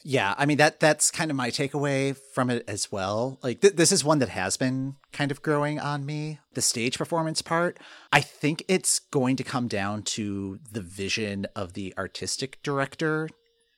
Yeah, 0.09 0.35
I 0.39 0.47
mean 0.47 0.59
that 0.59 0.79
that's 0.79 1.11
kind 1.11 1.33
of 1.33 1.37
my 1.37 1.51
takeaway 1.51 2.17
from 2.33 2.49
it 2.49 2.65
as 2.69 2.93
well. 2.93 3.41
Like 3.43 3.61
th- 3.61 3.75
this 3.75 3.91
is 3.91 4.05
one 4.05 4.21
that 4.21 4.29
has 4.29 4.57
been 4.57 4.95
kind 5.13 5.33
of 5.33 5.43
growing 5.43 5.81
on 5.81 6.07
me. 6.07 6.39
The 6.55 6.63
stage 6.63 6.97
performance 6.97 7.43
part, 7.43 7.79
I 8.13 8.21
think 8.21 8.63
it's 8.69 9.01
going 9.01 9.35
to 9.37 9.43
come 9.43 9.67
down 9.67 10.03
to 10.03 10.61
the 10.71 10.81
vision 10.81 11.47
of 11.57 11.73
the 11.73 11.93
artistic 11.99 12.63
director 12.63 13.29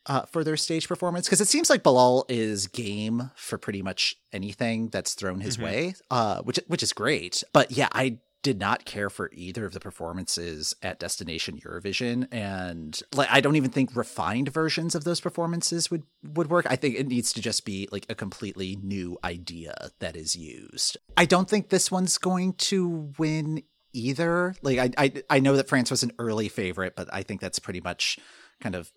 uh, 0.04 0.22
for 0.22 0.42
their 0.44 0.56
stage 0.56 0.88
performance 0.88 1.26
because 1.26 1.40
it 1.40 1.48
seems 1.48 1.70
like 1.70 1.82
Bilal 1.82 2.26
is 2.28 2.66
game 2.66 3.30
for 3.34 3.56
pretty 3.56 3.80
much 3.82 4.16
anything 4.32 4.88
that's 4.88 5.14
thrown 5.14 5.40
his 5.40 5.58
way, 5.58 5.94
uh, 6.10 6.42
which 6.42 6.60
which 6.66 6.82
is 6.82 6.92
great. 6.92 7.42
But 7.52 7.70
yeah, 7.70 7.88
I 7.92 8.18
did 8.42 8.58
not 8.58 8.84
care 8.84 9.10
for 9.10 9.30
either 9.32 9.66
of 9.66 9.72
the 9.72 9.80
performances 9.80 10.74
at 10.82 11.00
Destination 11.00 11.58
Eurovision, 11.58 12.28
and 12.32 13.00
like 13.14 13.28
I 13.30 13.40
don't 13.40 13.56
even 13.56 13.70
think 13.70 13.96
refined 13.96 14.48
versions 14.48 14.94
of 14.94 15.04
those 15.04 15.20
performances 15.20 15.90
would 15.90 16.04
would 16.22 16.50
work. 16.50 16.66
I 16.68 16.76
think 16.76 16.96
it 16.96 17.08
needs 17.08 17.32
to 17.34 17.42
just 17.42 17.64
be 17.64 17.88
like 17.90 18.06
a 18.08 18.14
completely 18.14 18.78
new 18.82 19.18
idea 19.24 19.90
that 19.98 20.16
is 20.16 20.36
used. 20.36 20.96
I 21.16 21.24
don't 21.24 21.48
think 21.48 21.68
this 21.68 21.90
one's 21.90 22.18
going 22.18 22.54
to 22.54 23.12
win 23.18 23.62
either. 23.92 24.54
Like 24.62 24.78
I 24.78 24.90
I, 25.04 25.22
I 25.30 25.40
know 25.40 25.56
that 25.56 25.68
France 25.68 25.90
was 25.90 26.02
an 26.02 26.12
early 26.18 26.48
favorite, 26.48 26.94
but 26.96 27.08
I 27.12 27.22
think 27.22 27.40
that's 27.40 27.58
pretty 27.58 27.80
much 27.80 28.18
kind 28.60 28.74
of 28.74 28.92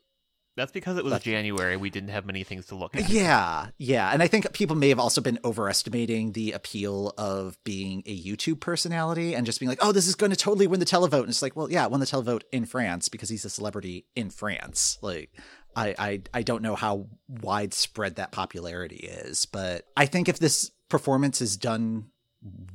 That's 0.57 0.71
because 0.71 0.97
it 0.97 1.05
was 1.05 1.21
January. 1.21 1.77
We 1.77 1.89
didn't 1.89 2.09
have 2.09 2.25
many 2.25 2.43
things 2.43 2.65
to 2.67 2.75
look 2.75 2.95
at. 2.95 3.09
yeah, 3.09 3.67
yeah. 3.77 4.11
And 4.11 4.21
I 4.21 4.27
think 4.27 4.51
people 4.53 4.75
may 4.75 4.89
have 4.89 4.99
also 4.99 5.21
been 5.21 5.39
overestimating 5.45 6.33
the 6.33 6.51
appeal 6.51 7.13
of 7.17 7.57
being 7.63 8.03
a 8.05 8.21
YouTube 8.21 8.59
personality 8.59 9.33
and 9.33 9.45
just 9.45 9.59
being 9.59 9.69
like, 9.69 9.79
oh, 9.81 9.93
this 9.93 10.07
is 10.07 10.15
going 10.15 10.31
to 10.31 10.35
totally 10.35 10.67
win 10.67 10.81
the 10.81 10.85
televote. 10.85 11.21
And 11.21 11.29
it's 11.29 11.41
like, 11.41 11.55
well, 11.55 11.71
yeah, 11.71 11.85
won 11.87 12.01
the 12.01 12.05
televote 12.05 12.41
in 12.51 12.65
France 12.65 13.07
because 13.07 13.29
he's 13.29 13.45
a 13.45 13.49
celebrity 13.49 14.05
in 14.15 14.29
France. 14.29 14.97
Like, 15.01 15.31
I, 15.75 15.95
I, 15.97 16.21
I 16.33 16.43
don't 16.43 16.61
know 16.61 16.75
how 16.75 17.07
widespread 17.29 18.15
that 18.15 18.31
popularity 18.33 18.97
is, 18.97 19.45
but 19.45 19.85
I 19.95 20.05
think 20.05 20.27
if 20.27 20.37
this 20.37 20.71
performance 20.89 21.41
is 21.41 21.55
done 21.55 22.07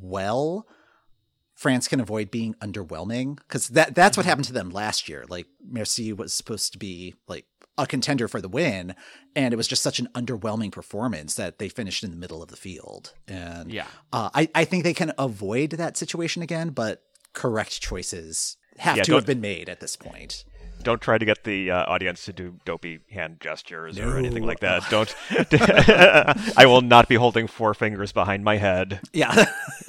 well, 0.00 0.66
France 1.56 1.88
can 1.88 2.00
avoid 2.00 2.30
being 2.30 2.54
underwhelming 2.54 3.36
because 3.38 3.68
that 3.68 3.94
that's 3.94 4.16
what 4.16 4.22
mm-hmm. 4.22 4.28
happened 4.28 4.44
to 4.46 4.52
them 4.52 4.70
last 4.70 5.08
year. 5.08 5.24
Like 5.28 5.46
Merci 5.66 6.12
was 6.12 6.34
supposed 6.34 6.72
to 6.72 6.78
be 6.78 7.14
like 7.28 7.46
a 7.78 7.86
contender 7.86 8.26
for 8.28 8.40
the 8.40 8.48
win, 8.48 8.94
and 9.34 9.52
it 9.52 9.56
was 9.56 9.68
just 9.68 9.82
such 9.82 9.98
an 9.98 10.08
underwhelming 10.14 10.72
performance 10.72 11.34
that 11.34 11.58
they 11.58 11.68
finished 11.68 12.02
in 12.02 12.10
the 12.10 12.16
middle 12.16 12.42
of 12.42 12.48
the 12.48 12.56
field. 12.56 13.12
And 13.28 13.70
Yeah. 13.70 13.86
uh, 14.12 14.30
I 14.34 14.48
I 14.54 14.64
think 14.64 14.84
they 14.84 14.94
can 14.94 15.12
avoid 15.18 15.70
that 15.72 15.96
situation 15.96 16.42
again, 16.42 16.70
but 16.70 17.02
correct 17.32 17.80
choices 17.82 18.56
have 18.78 18.96
Yeah, 18.96 19.02
to 19.04 19.14
have 19.14 19.26
been 19.26 19.40
made 19.40 19.68
at 19.68 19.80
this 19.80 19.96
point. 19.96 20.44
Don't 20.82 21.00
try 21.00 21.18
to 21.18 21.24
get 21.24 21.44
the 21.44 21.70
uh, 21.70 21.84
audience 21.86 22.24
to 22.26 22.32
do 22.32 22.60
dopey 22.64 23.00
hand 23.10 23.38
gestures 23.40 23.98
or 23.98 24.16
anything 24.18 24.44
like 24.44 24.60
that. 24.60 24.84
Don't. 24.90 25.14
I 26.56 26.64
will 26.66 26.82
not 26.82 27.08
be 27.08 27.14
holding 27.16 27.46
four 27.46 27.74
fingers 27.74 28.12
behind 28.12 28.44
my 28.44 28.56
head. 28.58 29.00
Yeah. 29.12 29.46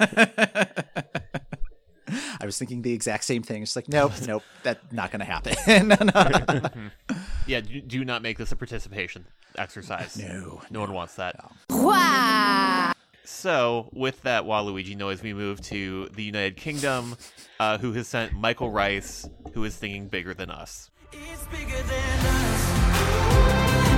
I 2.40 2.46
was 2.46 2.58
thinking 2.58 2.82
the 2.82 2.92
exact 2.94 3.24
same 3.24 3.42
thing. 3.42 3.62
It's 3.62 3.76
like, 3.76 3.88
nope, 3.88 4.12
nope, 4.26 4.42
that's 4.62 4.80
not 4.92 5.10
going 5.10 5.20
to 5.20 5.26
happen. 5.26 6.90
Yeah, 7.48 7.60
do, 7.60 7.80
do 7.80 8.04
not 8.04 8.20
make 8.20 8.36
this 8.36 8.52
a 8.52 8.56
participation 8.56 9.26
exercise. 9.56 10.18
No, 10.18 10.60
no 10.70 10.80
one 10.80 10.92
wants 10.92 11.14
that. 11.14 11.34
So, 13.24 13.88
with 13.92 14.22
that 14.22 14.44
Waluigi 14.44 14.96
noise, 14.96 15.22
we 15.22 15.32
move 15.32 15.60
to 15.62 16.08
the 16.14 16.22
United 16.22 16.56
Kingdom, 16.56 17.16
uh, 17.58 17.78
who 17.78 17.92
has 17.94 18.06
sent 18.06 18.34
Michael 18.34 18.70
Rice, 18.70 19.28
who 19.54 19.64
is 19.64 19.74
singing 19.74 20.08
"Bigger 20.08 20.34
Than 20.34 20.50
Us." 20.50 20.90
It's 21.12 21.46
bigger 21.46 21.82
than 21.82 22.26
us. 22.26 22.62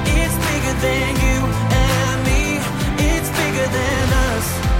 It's 0.06 0.36
bigger 0.46 0.74
than 0.80 1.16
you 1.16 1.38
and 1.74 2.24
me. 2.26 2.58
It's 3.04 3.30
bigger 3.30 3.66
than 3.66 4.12
us. 4.12 4.79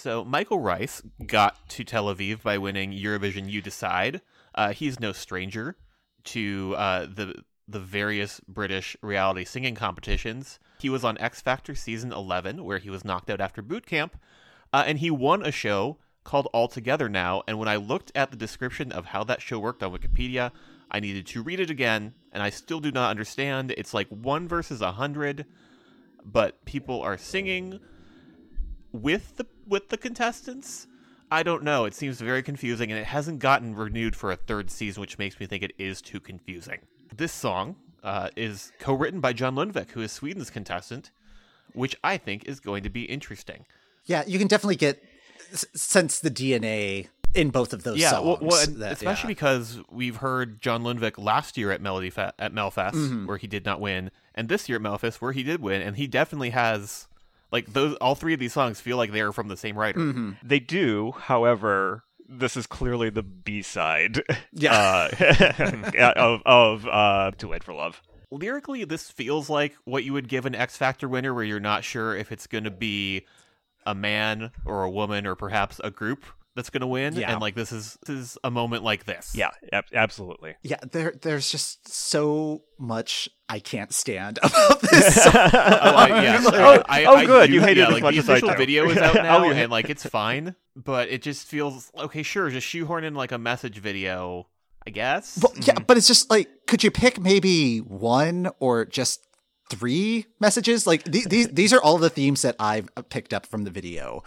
So, 0.00 0.24
Michael 0.24 0.60
Rice 0.60 1.02
got 1.26 1.68
to 1.68 1.84
Tel 1.84 2.06
Aviv 2.06 2.42
by 2.42 2.56
winning 2.56 2.90
Eurovision 2.90 3.50
You 3.50 3.60
Decide. 3.60 4.22
Uh, 4.54 4.72
he's 4.72 4.98
no 4.98 5.12
stranger 5.12 5.76
to 6.24 6.74
uh, 6.78 7.00
the 7.00 7.44
the 7.68 7.80
various 7.80 8.40
British 8.48 8.96
reality 9.02 9.44
singing 9.44 9.74
competitions. 9.74 10.58
He 10.78 10.88
was 10.88 11.04
on 11.04 11.18
X 11.18 11.42
Factor 11.42 11.74
season 11.74 12.14
11, 12.14 12.64
where 12.64 12.78
he 12.78 12.88
was 12.88 13.04
knocked 13.04 13.28
out 13.28 13.42
after 13.42 13.60
boot 13.60 13.84
camp, 13.84 14.18
uh, 14.72 14.84
and 14.86 15.00
he 15.00 15.10
won 15.10 15.44
a 15.44 15.52
show 15.52 15.98
called 16.24 16.48
All 16.54 16.66
Together 16.66 17.10
Now. 17.10 17.42
And 17.46 17.58
when 17.58 17.68
I 17.68 17.76
looked 17.76 18.10
at 18.14 18.30
the 18.30 18.38
description 18.38 18.92
of 18.92 19.04
how 19.04 19.22
that 19.24 19.42
show 19.42 19.58
worked 19.58 19.82
on 19.82 19.92
Wikipedia, 19.92 20.50
I 20.90 21.00
needed 21.00 21.26
to 21.26 21.42
read 21.42 21.60
it 21.60 21.68
again, 21.68 22.14
and 22.32 22.42
I 22.42 22.48
still 22.48 22.80
do 22.80 22.90
not 22.90 23.10
understand. 23.10 23.74
It's 23.76 23.92
like 23.92 24.08
one 24.08 24.48
versus 24.48 24.80
a 24.80 24.92
hundred, 24.92 25.44
but 26.24 26.64
people 26.64 27.02
are 27.02 27.18
singing 27.18 27.80
with 28.92 29.36
the 29.36 29.46
with 29.66 29.88
the 29.88 29.96
contestants 29.96 30.86
i 31.30 31.42
don't 31.42 31.62
know 31.62 31.84
it 31.84 31.94
seems 31.94 32.20
very 32.20 32.42
confusing 32.42 32.90
and 32.90 32.98
it 33.00 33.06
hasn't 33.06 33.38
gotten 33.38 33.74
renewed 33.74 34.16
for 34.16 34.30
a 34.32 34.36
third 34.36 34.70
season 34.70 35.00
which 35.00 35.18
makes 35.18 35.38
me 35.38 35.46
think 35.46 35.62
it 35.62 35.72
is 35.78 36.02
too 36.02 36.18
confusing 36.20 36.78
this 37.16 37.32
song 37.32 37.76
uh, 38.02 38.28
is 38.36 38.72
co-written 38.80 39.20
by 39.20 39.32
john 39.32 39.54
lundvik 39.54 39.90
who 39.90 40.00
is 40.00 40.10
sweden's 40.10 40.50
contestant 40.50 41.10
which 41.72 41.94
i 42.02 42.16
think 42.16 42.44
is 42.46 42.58
going 42.60 42.82
to 42.82 42.90
be 42.90 43.02
interesting 43.04 43.64
Yeah, 44.06 44.24
you 44.26 44.38
can 44.38 44.48
definitely 44.48 44.76
get 44.76 45.02
sense 45.52 46.18
the 46.20 46.30
DNA 46.30 47.08
in 47.34 47.50
both 47.50 47.72
of 47.72 47.84
those 47.84 47.98
yeah 47.98 48.10
songs. 48.10 48.26
well, 48.26 48.38
well, 48.50 48.66
that- 48.66 48.92
especially 48.92 49.28
yeah. 49.28 49.34
because 49.34 49.80
we've 49.90 50.16
heard 50.16 50.60
john 50.60 50.82
lundvik 50.82 51.16
last 51.16 51.56
year 51.56 51.70
at 51.70 51.80
melody 51.80 52.10
Fe- 52.10 52.32
at 52.38 52.52
melfest 52.52 52.92
Mm-hmm. 52.94 53.26
where 53.26 53.36
he 53.36 53.46
did 53.46 53.64
not 53.64 53.80
win 53.80 54.10
and 54.34 54.48
this 54.48 54.68
year 54.68 54.76
at 54.78 54.82
melfest 54.82 55.16
where 55.16 55.32
he 55.32 55.42
did 55.44 55.60
win 55.62 55.80
and 55.80 55.96
he 55.96 56.06
definitely 56.08 56.50
has 56.50 57.06
like 57.52 57.72
those 57.72 57.94
all 57.96 58.14
three 58.14 58.34
of 58.34 58.40
these 58.40 58.52
songs 58.52 58.80
feel 58.80 58.96
like 58.96 59.12
they 59.12 59.20
are 59.20 59.32
from 59.32 59.48
the 59.48 59.56
same 59.56 59.76
writer 59.78 59.98
Mm-hmm. 60.00 60.32
They 60.42 60.60
do, 60.60 61.12
however, 61.12 62.04
this 62.28 62.56
is 62.56 62.66
clearly 62.66 63.10
the 63.10 63.22
B 63.22 63.62
side. 63.62 64.22
Yeah. 64.52 65.08
uh, 65.18 66.12
of 66.16 66.42
of 66.46 66.86
uh, 66.86 67.30
Too 67.36 67.48
Late 67.48 67.64
for 67.64 67.74
Love. 67.74 68.00
lyrically 68.30 68.84
this 68.84 69.10
feels 69.10 69.50
like 69.50 69.74
what 69.84 70.04
you 70.04 70.12
would 70.12 70.28
give 70.28 70.46
an 70.46 70.54
X 70.54 70.76
Factor 70.76 71.08
winner 71.08 71.34
where 71.34 71.44
you're 71.44 71.60
not 71.60 71.82
sure 71.84 72.14
if 72.16 72.30
it's 72.32 72.46
going 72.46 72.64
to 72.64 72.70
be 72.70 73.26
a 73.86 73.94
man 73.94 74.52
or 74.64 74.84
a 74.84 74.90
woman 74.90 75.26
or 75.26 75.34
perhaps 75.34 75.80
a 75.82 75.90
group 75.90 76.24
that's 76.60 76.70
going 76.70 76.82
to 76.82 76.86
win 76.86 77.14
Yeah. 77.14 77.32
and 77.32 77.40
like 77.40 77.54
this 77.54 77.72
is 77.72 77.96
this 78.06 78.16
is 78.16 78.38
a 78.44 78.50
moment 78.50 78.84
like 78.84 79.04
this. 79.06 79.34
Yeah, 79.34 79.50
ab- 79.72 79.84
absolutely. 79.94 80.56
yeah, 80.62 80.76
there 80.92 81.14
there's 81.22 81.50
just 81.50 81.88
so 81.88 82.62
much 82.78 83.28
I 83.48 83.58
can't 83.58 83.92
stand 83.92 84.38
about 84.42 84.80
this. 84.82 85.22
song. 85.24 85.32
Oh, 85.34 85.94
I, 85.96 86.22
yeah. 86.22 86.40
Oh, 86.46 86.82
I, 86.86 87.04
oh, 87.06 87.14
I 87.14 87.26
good. 87.26 87.46
do- 87.48 87.54
You 87.54 87.60
hate 87.62 87.78
it 87.78 87.80
yeah, 87.80 87.86
as 87.88 87.92
like, 87.94 88.02
much 88.02 88.14
the 88.14 88.20
as 88.20 88.28
I 88.28 88.32
official 88.34 88.48
do. 88.50 88.56
video 88.56 88.88
is 88.90 88.96
out 88.98 89.16
oh, 89.18 89.22
now, 89.22 89.38
Oh, 89.38 89.50
yeah. 89.50 89.62
and 89.62 89.70
like 89.72 89.88
it's 89.90 90.04
fine, 90.06 90.54
but 90.76 91.08
it 91.08 91.22
just 91.22 91.46
feels 91.48 91.90
okay. 91.98 92.22
Sure, 92.22 92.50
just 92.50 92.66
shoehorn 92.66 93.04
in 93.04 93.14
like 93.14 93.32
a 93.32 93.38
message 93.38 93.78
video. 93.78 94.46
I 94.86 94.90
guess. 94.90 95.38
Well, 95.42 95.52
yeah, 95.60 95.78
but 95.86 95.98
it's 95.98 96.06
just 96.06 96.30
like, 96.30 96.48
could 96.66 96.82
you 96.82 96.90
pick 96.90 97.20
maybe 97.20 97.78
one 97.78 98.48
or 98.60 98.86
just 98.86 99.20
three 99.68 100.24
messages? 100.40 100.86
Like 100.86 101.04
these, 101.04 101.26
these, 101.26 101.48
these 101.48 101.72
are 101.74 101.82
all 101.82 101.98
the 101.98 102.08
themes 102.08 102.40
that 102.42 102.56
I've 102.58 102.88
uh, 102.96 103.02
picked 103.02 103.34
up 103.34 103.44
from 103.44 103.64
the 103.64 103.70
video: 103.70 104.22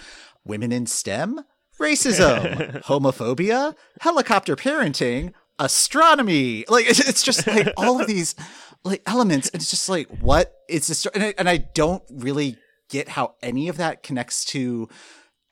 women 0.46 0.72
in 0.72 0.86
STEM, 0.86 1.40
racism, 1.84 2.82
homophobia, 2.86 3.76
helicopter 4.02 4.56
parenting, 4.56 5.34
astronomy. 5.60 6.66
Like 6.68 6.88
it's, 6.88 7.08
it's 7.08 7.24
just 7.24 7.46
like 7.46 7.70
all 7.78 8.00
of 8.00 8.08
these 8.08 8.36
like 8.84 9.02
elements, 9.06 9.50
and 9.50 9.62
it's 9.62 9.70
just 9.70 9.90
like, 9.90 10.08
what 10.20 10.54
is 10.70 10.88
this? 10.88 11.06
And 11.08 11.24
I, 11.24 11.34
and 11.38 11.50
I 11.50 11.58
don't 11.58 12.04
really 12.10 12.58
get 12.90 13.10
how 13.10 13.36
any 13.42 13.68
of 13.70 13.78
that 13.78 14.04
connects 14.04 14.46
to 14.46 14.90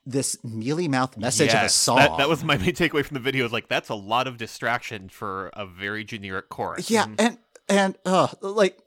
this 0.04 0.36
mealy 0.42 0.88
mouth 0.88 1.16
message 1.16 1.54
of 1.54 1.62
a 1.62 1.68
song. 1.68 1.96
That, 1.96 2.18
that 2.18 2.28
was 2.28 2.42
my 2.42 2.56
main 2.56 2.72
takeaway 2.72 3.04
from 3.04 3.14
the 3.14 3.20
video. 3.20 3.44
Is 3.44 3.52
like 3.52 3.68
that's 3.68 3.88
a 3.88 3.94
lot 3.94 4.26
of 4.26 4.36
distraction 4.36 5.08
for 5.08 5.50
a 5.54 5.66
very 5.66 6.04
generic 6.04 6.48
chorus. 6.48 6.90
Yeah, 6.90 7.04
mm-hmm. 7.04 7.14
and 7.18 7.38
and 7.68 7.96
uh 8.04 8.28
like 8.40 8.78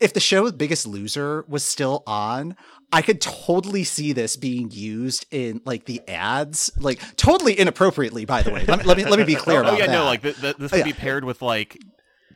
if 0.00 0.12
the 0.12 0.20
show 0.20 0.50
Biggest 0.52 0.86
Loser 0.86 1.44
was 1.48 1.64
still 1.64 2.02
on, 2.06 2.56
I 2.92 3.02
could 3.02 3.20
totally 3.20 3.84
see 3.84 4.12
this 4.12 4.36
being 4.36 4.70
used 4.70 5.26
in 5.30 5.60
like 5.64 5.84
the 5.86 6.00
ads, 6.08 6.70
like 6.78 7.00
totally 7.16 7.58
inappropriately. 7.58 8.24
By 8.24 8.42
the 8.42 8.50
way, 8.52 8.64
let 8.66 8.78
me 8.78 8.84
let 8.84 8.96
me, 8.96 9.04
let 9.04 9.18
me 9.18 9.24
be 9.24 9.34
clear 9.46 9.60
about 9.60 9.68
it. 9.68 9.72
Oh, 9.72 9.76
about 9.76 9.80
yeah, 9.80 9.86
that. 9.86 9.92
no, 9.92 10.04
like 10.04 10.22
th- 10.22 10.40
th- 10.40 10.56
this 10.56 10.72
Oh, 10.72 10.76
yeah. 10.76 10.84
be 10.84 10.92
paired 10.92 11.24
with 11.24 11.42
like, 11.42 11.78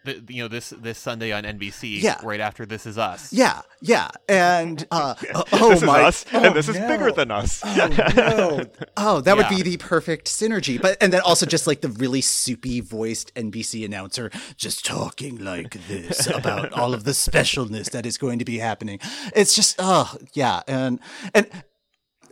the, 0.04 0.22
you 0.28 0.42
know, 0.42 0.48
this 0.48 0.70
this 0.70 0.98
Sunday 0.98 1.32
on 1.32 1.44
NBC. 1.44 2.00
Yeah. 2.02 2.18
right 2.22 2.40
after 2.40 2.64
This 2.64 2.86
Is 2.86 2.96
Us. 2.96 3.32
yeah, 3.32 3.62
yeah, 3.82 4.08
and 4.28 4.86
uh, 4.90 5.14
uh, 5.34 5.42
oh 5.52 5.70
this 5.70 5.82
my, 5.82 6.00
is 6.00 6.06
us, 6.06 6.24
oh, 6.32 6.44
and 6.44 6.54
this 6.54 6.68
is 6.68 6.78
bigger 6.78 7.12
than 7.12 7.30
us. 7.30 7.60
Oh 7.64 7.88
no! 7.88 8.66
Oh, 8.96 9.20
that 9.20 9.36
would 9.36 9.48
be 9.48 9.62
the 9.62 9.76
perfect 9.76 10.26
synergy. 10.26 10.80
But 10.80 10.96
and 11.00 11.12
then 11.12 11.20
also 11.20 11.46
just 11.46 11.66
like 11.66 11.80
the 11.80 11.88
really 11.88 12.20
soupy 12.20 12.80
voiced 12.80 13.34
NBC 13.34 13.84
announcer 13.84 14.30
just 14.56 14.84
talking 14.84 15.38
like 15.38 15.86
this 15.86 16.26
about 16.26 16.72
all 16.78 16.94
of 16.94 17.04
the 17.04 17.12
specialness 17.12 17.90
that 17.90 18.06
is 18.06 18.18
going 18.18 18.38
to 18.38 18.44
be 18.44 18.58
happening. 18.58 18.98
It's 19.34 19.54
just 19.54 19.76
oh 19.78 20.16
yeah, 20.32 20.62
and 20.66 21.00
and 21.34 21.48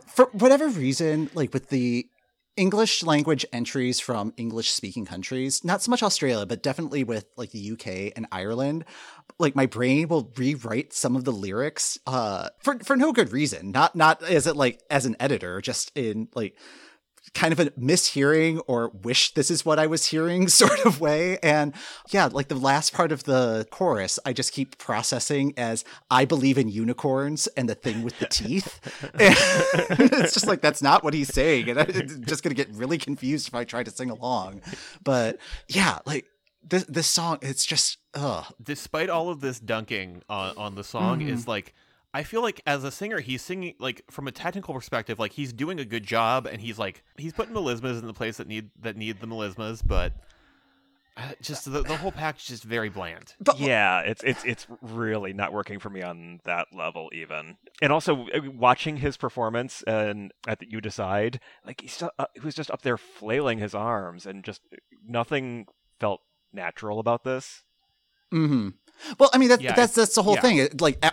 for 0.07 0.25
whatever 0.33 0.67
reason, 0.67 1.29
like 1.33 1.53
with 1.53 1.69
the 1.69 2.07
English 2.59 3.03
language 3.03 3.45
entries 3.53 4.01
from 4.01 4.33
English 4.35 4.71
speaking 4.71 5.05
countries, 5.05 5.63
not 5.63 5.81
so 5.81 5.89
much 5.89 6.03
Australia, 6.03 6.45
but 6.45 6.61
definitely 6.61 7.05
with 7.05 7.25
like 7.37 7.51
the 7.51 7.71
UK 7.71 8.11
and 8.17 8.27
Ireland, 8.33 8.83
like 9.39 9.55
my 9.55 9.65
brain 9.65 10.09
will 10.09 10.29
rewrite 10.35 10.91
some 10.91 11.15
of 11.15 11.23
the 11.23 11.31
lyrics 11.31 11.97
uh 12.05 12.49
for 12.61 12.77
for 12.79 12.97
no 12.97 13.13
good 13.13 13.31
reason. 13.31 13.71
Not 13.71 13.95
not 13.95 14.21
as 14.21 14.45
it 14.45 14.57
like 14.57 14.81
as 14.89 15.05
an 15.05 15.15
editor, 15.21 15.61
just 15.61 15.93
in 15.95 16.27
like 16.35 16.57
kind 17.33 17.51
of 17.51 17.59
a 17.59 17.65
mishearing 17.71 18.61
or 18.67 18.89
wish 18.89 19.33
this 19.33 19.49
is 19.51 19.65
what 19.65 19.79
I 19.79 19.87
was 19.87 20.05
hearing 20.07 20.47
sort 20.61 20.85
of 20.85 20.99
way. 20.99 21.37
And 21.43 21.73
yeah, 22.09 22.29
like 22.31 22.47
the 22.47 22.55
last 22.55 22.93
part 22.93 23.11
of 23.11 23.23
the 23.23 23.67
chorus, 23.71 24.19
I 24.25 24.33
just 24.33 24.51
keep 24.53 24.77
processing 24.77 25.53
as 25.57 25.83
I 26.09 26.25
believe 26.25 26.57
in 26.57 26.69
unicorns 26.69 27.47
and 27.57 27.69
the 27.69 27.75
thing 27.75 28.03
with 28.03 28.17
the 28.19 28.25
teeth. 28.29 28.79
And 29.13 29.21
it's 30.21 30.33
just 30.33 30.47
like, 30.47 30.61
that's 30.61 30.81
not 30.81 31.03
what 31.03 31.13
he's 31.13 31.33
saying. 31.33 31.69
And 31.69 31.79
I'm 31.79 32.23
just 32.25 32.43
going 32.43 32.55
to 32.55 32.65
get 32.65 32.69
really 32.75 32.97
confused 32.97 33.47
if 33.47 33.55
I 33.55 33.63
try 33.63 33.83
to 33.83 33.91
sing 33.91 34.09
along. 34.09 34.61
But 35.03 35.37
yeah, 35.67 35.99
like 36.05 36.25
this, 36.67 36.83
this 36.85 37.07
song, 37.07 37.37
it's 37.41 37.65
just, 37.65 37.97
ugh. 38.13 38.45
despite 38.61 39.09
all 39.09 39.29
of 39.29 39.39
this 39.41 39.59
dunking 39.59 40.23
on, 40.29 40.57
on 40.57 40.75
the 40.75 40.83
song 40.83 41.19
Mm-hmm. 41.19 41.29
is 41.29 41.47
like 41.47 41.73
i 42.13 42.23
feel 42.23 42.41
like 42.41 42.61
as 42.65 42.83
a 42.83 42.91
singer 42.91 43.19
he's 43.19 43.41
singing 43.41 43.75
like 43.79 44.01
from 44.09 44.27
a 44.27 44.31
technical 44.31 44.73
perspective 44.73 45.19
like 45.19 45.33
he's 45.33 45.53
doing 45.53 45.79
a 45.79 45.85
good 45.85 46.03
job 46.03 46.45
and 46.45 46.61
he's 46.61 46.79
like 46.79 47.03
he's 47.17 47.33
putting 47.33 47.53
melismas 47.53 47.99
in 47.99 48.07
the 48.07 48.13
place 48.13 48.37
that 48.37 48.47
need 48.47 48.69
that 48.79 48.95
need 48.97 49.19
the 49.19 49.27
melismas 49.27 49.81
but 49.85 50.13
uh, 51.17 51.33
just 51.41 51.65
the, 51.65 51.83
the 51.83 51.97
whole 51.97 52.13
package 52.13 52.43
is 52.43 52.47
just 52.47 52.63
very 52.63 52.87
bland 52.87 53.33
But 53.41 53.59
yeah, 53.59 53.99
it's 54.01 54.23
it's 54.23 54.45
it's 54.45 54.67
really 54.81 55.33
not 55.33 55.51
working 55.51 55.77
for 55.79 55.89
me 55.89 56.01
on 56.01 56.39
that 56.45 56.67
level 56.73 57.09
even. 57.13 57.57
And 57.81 57.91
also 57.91 58.27
uh, 58.33 58.39
watching 58.55 58.97
his 58.97 59.17
performance 59.17 59.83
and 59.83 60.31
at 60.47 60.59
the 60.59 60.67
You 60.69 60.79
Decide, 60.79 61.41
like 61.65 61.81
he's 61.81 62.01
uh, 62.01 62.25
he 62.35 62.39
was 62.39 62.55
just 62.55 62.71
up 62.71 62.83
there 62.83 62.97
flailing 62.97 63.59
his 63.59 63.75
arms 63.75 64.25
and 64.25 64.45
just 64.45 64.61
nothing 65.05 65.65
felt 65.99 66.21
natural 66.53 66.99
about 66.99 67.25
this. 67.25 67.63
hmm 68.31 68.69
Well, 69.19 69.29
I 69.33 69.39
mean, 69.39 69.49
that, 69.49 69.61
Yeah, 69.61 69.73
that's 69.73 69.95
that's 69.95 70.15
the 70.15 70.23
whole 70.23 70.35
yeah. 70.35 70.41
thing. 70.41 70.69
Like 70.79 71.03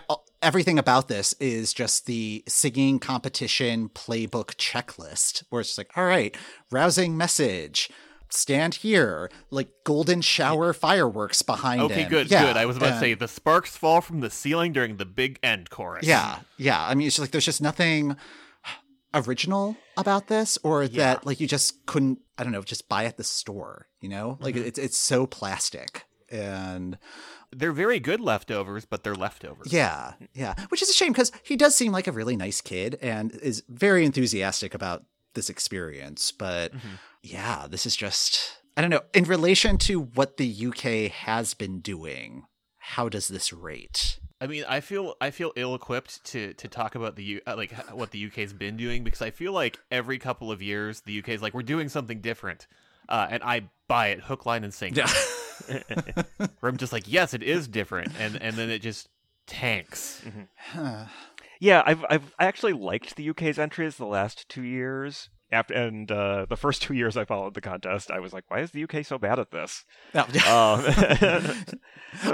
everything 0.47 0.79
about 0.79 1.09
this 1.09 1.33
is 1.39 1.73
just 1.73 2.05
the 2.05 2.41
singing 2.47 2.99
competition 2.99 3.89
playbook 3.89 4.55
checklist, 4.55 5.43
where 5.49 5.59
it's 5.61 5.77
like, 5.77 5.91
all 5.97 6.05
right, 6.05 6.35
rousing 6.71 7.17
message, 7.17 7.89
stand 8.29 8.75
here, 8.75 9.29
like 9.51 9.67
golden 9.83 10.21
shower 10.21 10.71
fireworks 10.73 11.41
behind 11.41 11.81
okay 11.81 12.03
him. 12.03 12.09
good 12.09 12.31
Yeah, 12.31 12.45
good 12.45 12.57
i 12.57 12.65
was 12.65 12.77
about 12.77 12.93
to 12.93 12.99
say 12.99 13.13
the 13.13 13.27
sparks 13.27 13.75
fall 13.77 14.01
from 14.01 14.21
the 14.21 14.29
ceiling 14.29 14.71
during 14.73 14.97
the 14.97 15.05
big 15.05 15.37
end 15.43 15.69
chorus 15.69 16.05
Yeah, 16.05 16.39
yeah. 16.57 16.81
I 16.85 16.93
mean, 16.95 17.07
it's 17.07 17.15
just 17.17 17.23
like 17.25 17.31
there's 17.31 17.45
just 17.45 17.61
nothing 17.61 18.15
original 19.13 19.75
about 19.95 20.27
this, 20.27 20.57
or 20.63 20.87
that 20.87 21.25
like 21.25 21.39
you 21.39 21.47
just 21.47 21.85
couldn't. 21.85 22.19
I 22.37 22.43
don't 22.43 22.51
know, 22.51 22.61
just 22.61 22.87
buy 22.89 23.05
at 23.05 23.17
the 23.17 23.23
store. 23.23 23.87
You 24.01 24.09
know, 24.09 24.37
like 24.41 24.55
Mm-hmm. 24.55 24.67
it's 24.67 24.79
it's 24.79 24.97
so 24.97 25.25
plastic 25.27 26.03
and. 26.31 26.97
They're 27.55 27.71
very 27.71 27.99
good 27.99 28.19
leftovers 28.19 28.85
but 28.85 29.03
they're 29.03 29.15
leftovers 29.15 29.71
Yeah, 29.71 30.13
yeah. 30.33 30.55
Which 30.69 30.81
is 30.81 30.89
a 30.89 30.93
shame 30.93 31.11
because 31.11 31.31
he 31.43 31.55
does 31.55 31.75
seem 31.75 31.91
like 31.91 32.07
a 32.07 32.11
really 32.11 32.35
nice 32.35 32.61
kid 32.61 32.97
and 33.01 33.31
is 33.35 33.63
very 33.69 34.05
enthusiastic 34.05 34.73
about 34.73 35.03
this 35.33 35.49
experience. 35.49 36.31
But 36.31 36.73
yeah, 37.21 37.67
this 37.69 37.85
is 37.85 37.95
just, 37.95 38.59
I 38.75 38.81
don't 38.81 38.89
know. 38.89 39.01
In 39.13 39.23
relation 39.23 39.77
to 39.79 40.01
what 40.01 40.37
the 40.37 40.67
UK 40.67 41.11
has 41.11 41.53
been 41.53 41.79
doing, 41.79 42.45
how 42.77 43.07
does 43.07 43.27
this 43.27 43.53
rate? 43.53 44.19
I 44.39 44.47
mean, 44.47 44.65
I 44.67 44.81
feel 44.81 45.15
I 45.19 45.31
feel 45.31 45.51
ill-equipped 45.55 46.23
to 46.25 46.53
to 46.53 46.67
talk 46.67 46.95
about 46.95 47.15
the 47.15 47.23
U, 47.23 47.41
uh, 47.47 47.55
like 47.55 47.71
what 47.91 48.11
the 48.11 48.27
UK's 48.27 48.53
been 48.53 48.77
doing 48.77 49.03
because 49.03 49.21
I 49.21 49.31
feel 49.31 49.51
like 49.51 49.79
every 49.89 50.19
couple 50.19 50.51
of 50.51 50.61
years 50.61 51.01
the 51.01 51.17
UK's 51.19 51.41
like 51.41 51.55
we're 51.55 51.63
doing 51.63 51.89
something 51.89 52.21
different, 52.21 52.67
uh, 53.09 53.27
and 53.29 53.43
I 53.43 53.69
buy 53.87 54.07
it 54.07 54.21
hook, 54.21 54.45
line, 54.45 54.63
and 54.63 54.73
sinker. 54.73 55.05
Where 56.59 56.69
I'm 56.69 56.77
just 56.77 56.93
like, 56.93 57.03
yes, 57.07 57.33
it 57.33 57.43
is 57.43 57.67
different, 57.67 58.11
and 58.19 58.41
and 58.41 58.55
then 58.55 58.69
it 58.69 58.81
just 58.81 59.09
tanks. 59.47 60.21
Yeah, 61.59 61.83
I've 61.85 62.05
I've 62.09 62.35
I 62.37 62.45
actually 62.45 62.73
liked 62.73 63.15
the 63.15 63.29
UK's 63.29 63.57
entries 63.57 63.97
the 63.97 64.05
last 64.05 64.47
two 64.49 64.63
years. 64.63 65.29
After 65.49 65.73
and 65.73 66.11
uh, 66.11 66.45
the 66.49 66.57
first 66.57 66.81
two 66.81 66.93
years 66.93 67.15
I 67.15 67.23
followed 67.23 67.53
the 67.53 67.61
contest, 67.61 68.11
I 68.11 68.19
was 68.19 68.33
like, 68.33 68.43
"Why 68.49 68.59
is 68.59 68.71
the 68.71 68.83
UK 68.83 69.05
so 69.05 69.17
bad 69.17 69.39
at 69.39 69.51
this?" 69.51 69.85
No. 70.13 70.25
Um, 70.47 70.85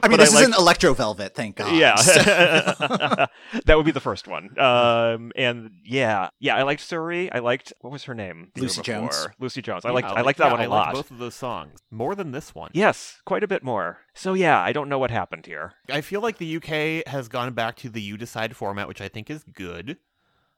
I 0.02 0.08
mean, 0.08 0.12
but 0.12 0.14
I 0.14 0.18
this 0.18 0.34
isn't 0.36 0.56
Electro 0.56 0.94
Velvet, 0.94 1.34
thank 1.36 1.56
God. 1.58 1.76
yeah, 1.76 1.96
So- 1.96 2.22
that 3.66 3.76
would 3.76 3.86
be 3.86 3.92
the 3.92 4.00
first 4.00 4.28
one. 4.28 4.58
Um, 4.60 5.32
and 5.36 5.72
yeah, 5.84 6.30
yeah, 6.40 6.56
I 6.56 6.64
liked 6.64 6.82
SuRie. 6.82 7.30
I 7.32 7.40
liked 7.40 7.74
what 7.82 7.92
was 7.92 8.04
her 8.06 8.14
name? 8.14 8.52
Lucy 8.56 8.82
Jones. 8.82 9.28
Lucy 9.40 9.62
Jones. 9.62 9.84
I 9.86 9.90
Yeah, 9.90 9.94
liked 9.94 10.08
I 10.08 10.12
like- 10.14 10.26
liked 10.26 10.38
that 10.40 10.46
yeah, 10.46 10.52
one 10.52 10.60
a 10.62 10.64
I 10.64 10.68
lot. 10.68 10.86
liked 10.88 10.96
both 10.96 11.12
of 11.12 11.18
those 11.18 11.36
songs 11.36 11.80
more 11.92 12.16
than 12.16 12.32
this 12.32 12.54
one. 12.56 12.70
Yes, 12.74 13.22
quite 13.26 13.44
a 13.44 13.48
bit 13.48 13.64
more. 13.64 14.00
So 14.14 14.34
yeah, 14.34 14.60
I 14.60 14.74
don't 14.74 14.90
know 14.90 15.00
what 15.00 15.12
happened 15.12 15.46
here. 15.48 15.74
I 15.90 16.02
feel 16.02 16.22
like 16.22 16.38
the 16.38 16.56
UK 16.58 17.08
has 17.12 17.28
gone 17.28 17.54
back 17.54 17.76
to 17.78 17.90
the 17.90 18.02
you 18.02 18.16
decide 18.18 18.56
format, 18.56 18.88
which 18.88 19.02
I 19.02 19.08
think 19.08 19.30
is 19.30 19.44
good, 19.44 19.98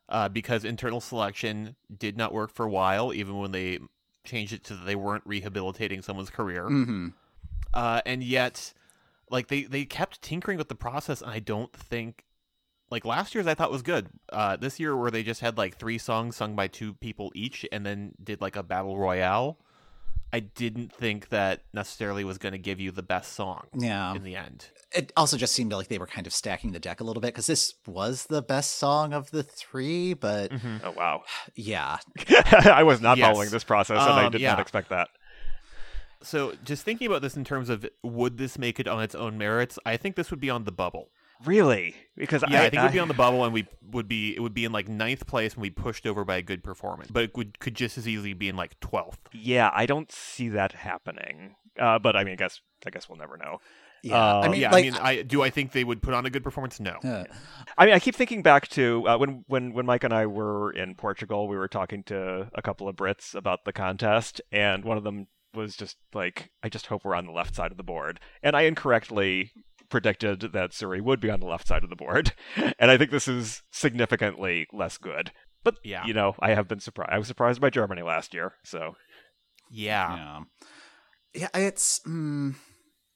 uh, 0.10 0.30
because 0.30 0.64
internal 0.66 1.02
selection 1.02 1.76
did 1.96 2.16
not 2.18 2.34
work 2.34 2.52
for 2.52 2.66
a 2.66 2.70
while, 2.70 3.14
even 3.14 3.38
when 3.38 3.52
they 3.52 3.80
changed 4.24 4.54
it 4.54 4.64
to 4.66 4.76
that 4.76 4.86
they 4.86 4.96
weren't 4.96 5.24
rehabilitating 5.26 6.02
someone's 6.02 6.30
career. 6.30 6.66
Mhm. 6.66 7.14
Uh, 7.74 8.02
and 8.06 8.24
yet, 8.24 8.74
like 9.30 9.48
they 9.48 9.64
they 9.64 9.86
kept 9.86 10.22
tinkering 10.22 10.58
with 10.58 10.70
the 10.70 10.76
process, 10.76 11.22
and 11.22 11.32
I 11.32 11.40
don't 11.40 11.74
think. 11.74 12.24
Like 12.92 13.04
last 13.04 13.34
year's, 13.34 13.48
I 13.48 13.56
thought 13.56 13.72
was 13.72 13.82
good. 13.82 14.10
Uh, 14.32 14.58
this 14.58 14.80
year, 14.80 14.96
where 14.96 15.10
they 15.10 15.24
just 15.24 15.42
had 15.42 15.58
like 15.58 15.78
three 15.80 15.98
songs 15.98 16.36
sung 16.36 16.56
by 16.56 16.68
two 16.68 16.94
people 16.94 17.32
each, 17.34 17.66
and 17.72 17.84
then 17.84 18.14
did 18.24 18.42
like 18.42 18.56
a 18.56 18.62
battle 18.62 18.96
royale, 18.96 19.58
I 20.36 20.40
didn't 20.42 20.92
think 20.92 21.30
that 21.30 21.62
necessarily 21.74 22.26
was 22.26 22.38
going 22.38 22.52
to 22.52 22.58
give 22.60 22.80
you 22.82 22.92
the 22.92 23.02
best 23.04 23.34
song 23.34 23.68
Yeah. 23.74 24.14
in 24.14 24.24
the 24.24 24.36
end. 24.36 24.68
It 24.94 25.14
also 25.16 25.38
just 25.38 25.54
seemed 25.54 25.72
like 25.72 25.88
they 25.88 25.98
were 25.98 26.08
kind 26.08 26.28
of 26.28 26.34
stacking 26.34 26.74
the 26.74 26.80
deck 26.80 27.00
a 27.00 27.04
little 27.06 27.22
bit 27.22 27.28
because 27.34 27.48
this 27.48 27.74
was 27.88 28.26
the 28.26 28.42
best 28.42 28.76
song 28.78 29.14
of 29.14 29.32
the 29.32 29.44
three, 29.44 30.14
but 30.14 30.52
Oh 30.84 30.92
wow, 30.92 31.24
yeah. 31.56 31.98
I 32.66 32.84
was 32.84 33.00
not 33.00 33.18
Yes. 33.18 33.28
following 33.32 33.50
this 33.50 33.64
process, 33.64 34.02
and 34.02 34.12
I 34.14 34.26
Um, 34.26 34.32
did 34.34 34.42
yeah. 34.42 34.52
not 34.52 34.60
expect 34.60 34.90
that. 34.90 35.08
So, 36.22 36.54
just 36.64 36.84
thinking 36.84 37.08
about 37.08 37.22
this 37.22 37.38
in 37.38 37.44
terms 37.46 37.70
of 37.70 37.86
would 38.04 38.38
this 38.38 38.58
make 38.58 38.80
it 38.80 38.88
on 38.88 39.02
its 39.04 39.16
own 39.16 39.38
merits, 39.38 39.78
I 39.86 39.96
think 39.96 40.16
this 40.16 40.32
would 40.32 40.40
be 40.40 40.50
on 40.50 40.64
the 40.66 40.72
bubble. 40.72 41.10
Really? 41.44 41.96
Because 42.16 42.44
Yeah, 42.48 42.62
I, 42.62 42.66
I, 42.66 42.70
think 42.70 42.84
we'd 42.84 42.92
be 42.94 43.00
on 43.00 43.08
the 43.08 43.14
bubble, 43.14 43.44
and 43.44 43.54
we 43.54 43.68
would 43.92 44.08
be 44.08 44.36
it 44.36 44.40
would 44.40 44.54
be 44.54 44.66
in 44.66 44.72
like 44.72 44.88
ninth 44.88 45.28
place, 45.28 45.54
and 45.54 45.62
we 45.62 45.70
pushed 45.70 46.08
over 46.08 46.24
by 46.24 46.38
a 46.38 46.42
good 46.42 46.64
performance. 46.64 47.10
But 47.12 47.24
it 47.26 47.38
would 47.38 47.60
could 47.60 47.76
just 47.76 47.98
as 47.98 48.08
easily 48.08 48.34
be 48.34 48.48
in 48.48 48.56
like 48.56 48.80
twelfth. 48.80 49.20
Yeah, 49.34 49.70
I 49.74 49.86
don't 49.86 50.12
see 50.12 50.50
that 50.50 50.72
happening. 50.72 51.56
Uh, 51.80 52.00
but 52.00 52.16
I 52.16 52.24
mean, 52.24 52.34
I 52.34 52.38
guess 52.38 52.62
I 52.86 52.90
guess 52.90 53.10
we'll 53.10 53.18
never 53.18 53.38
know. 53.38 53.60
Yeah. 54.02 54.16
I 54.24 54.46
Uh, 54.46 54.50
mean, 54.50 54.62
yeah, 54.62 54.72
like, 54.72 54.86
I 54.86 54.90
mean, 54.90 55.00
I 55.02 55.22
do 55.24 55.42
I 55.42 55.50
think 55.50 55.72
they 55.72 55.84
would 55.84 56.02
put 56.02 56.14
on 56.14 56.26
a 56.26 56.30
good 56.30 56.44
performance? 56.44 56.80
No. 56.80 56.98
uh, 57.04 57.26
I 57.78 57.86
mean, 57.86 57.96
I 57.96 58.00
keep 58.00 58.16
thinking 58.16 58.42
back 58.44 58.68
to 58.70 59.04
uh, 59.08 59.18
when 59.18 59.44
when 59.48 59.74
when 59.74 59.86
Mike 59.86 60.04
and 60.04 60.14
I 60.14 60.28
were 60.28 60.72
in 60.72 60.96
Portugal. 60.96 61.48
We 61.48 61.58
were 61.58 61.68
talking 61.68 62.04
to 62.04 62.50
a 62.54 62.62
couple 62.62 62.88
of 62.88 62.96
Brits 62.96 63.36
about 63.36 63.66
the 63.66 63.74
contest, 63.74 64.42
and 64.52 64.86
one 64.86 64.98
of 64.98 65.04
them 65.04 65.28
was 65.54 65.76
just 65.76 65.98
like, 66.14 66.52
I 66.62 66.70
just 66.70 66.88
hope 66.88 67.06
we're 67.06 67.16
on 67.16 67.26
the 67.26 67.32
left 67.32 67.56
side 67.56 67.72
of 67.72 67.78
the 67.78 67.84
board. 67.84 68.20
And 68.44 68.56
I 68.56 68.64
incorrectly 68.64 69.52
predicted 69.90 70.42
that 70.54 70.72
SuRie 70.72 71.02
would 71.02 71.20
be 71.20 71.30
on 71.30 71.40
the 71.40 71.46
left 71.48 71.68
side 71.68 71.84
of 71.84 71.90
the 71.90 71.96
board. 71.96 72.34
And 72.80 72.92
I 72.92 72.98
think 72.98 73.12
this 73.12 73.28
is 73.28 73.64
significantly 73.72 74.68
less 74.74 74.98
good. 74.98 75.32
But 75.64 75.76
Yeah. 75.84 76.06
you 76.06 76.14
know, 76.14 76.36
I 76.40 76.52
have 76.54 76.68
been 76.68 76.80
surprised. 76.80 77.12
I 77.12 77.18
was 77.18 77.28
surprised 77.28 77.60
by 77.62 77.70
Germany 77.70 78.02
last 78.02 78.34
year, 78.34 78.54
so 78.64 78.96
Yeah. 79.72 80.16
Yeah. 80.16 80.40
Yeah, 81.34 81.50
it's 81.68 82.00
mm, 82.08 82.56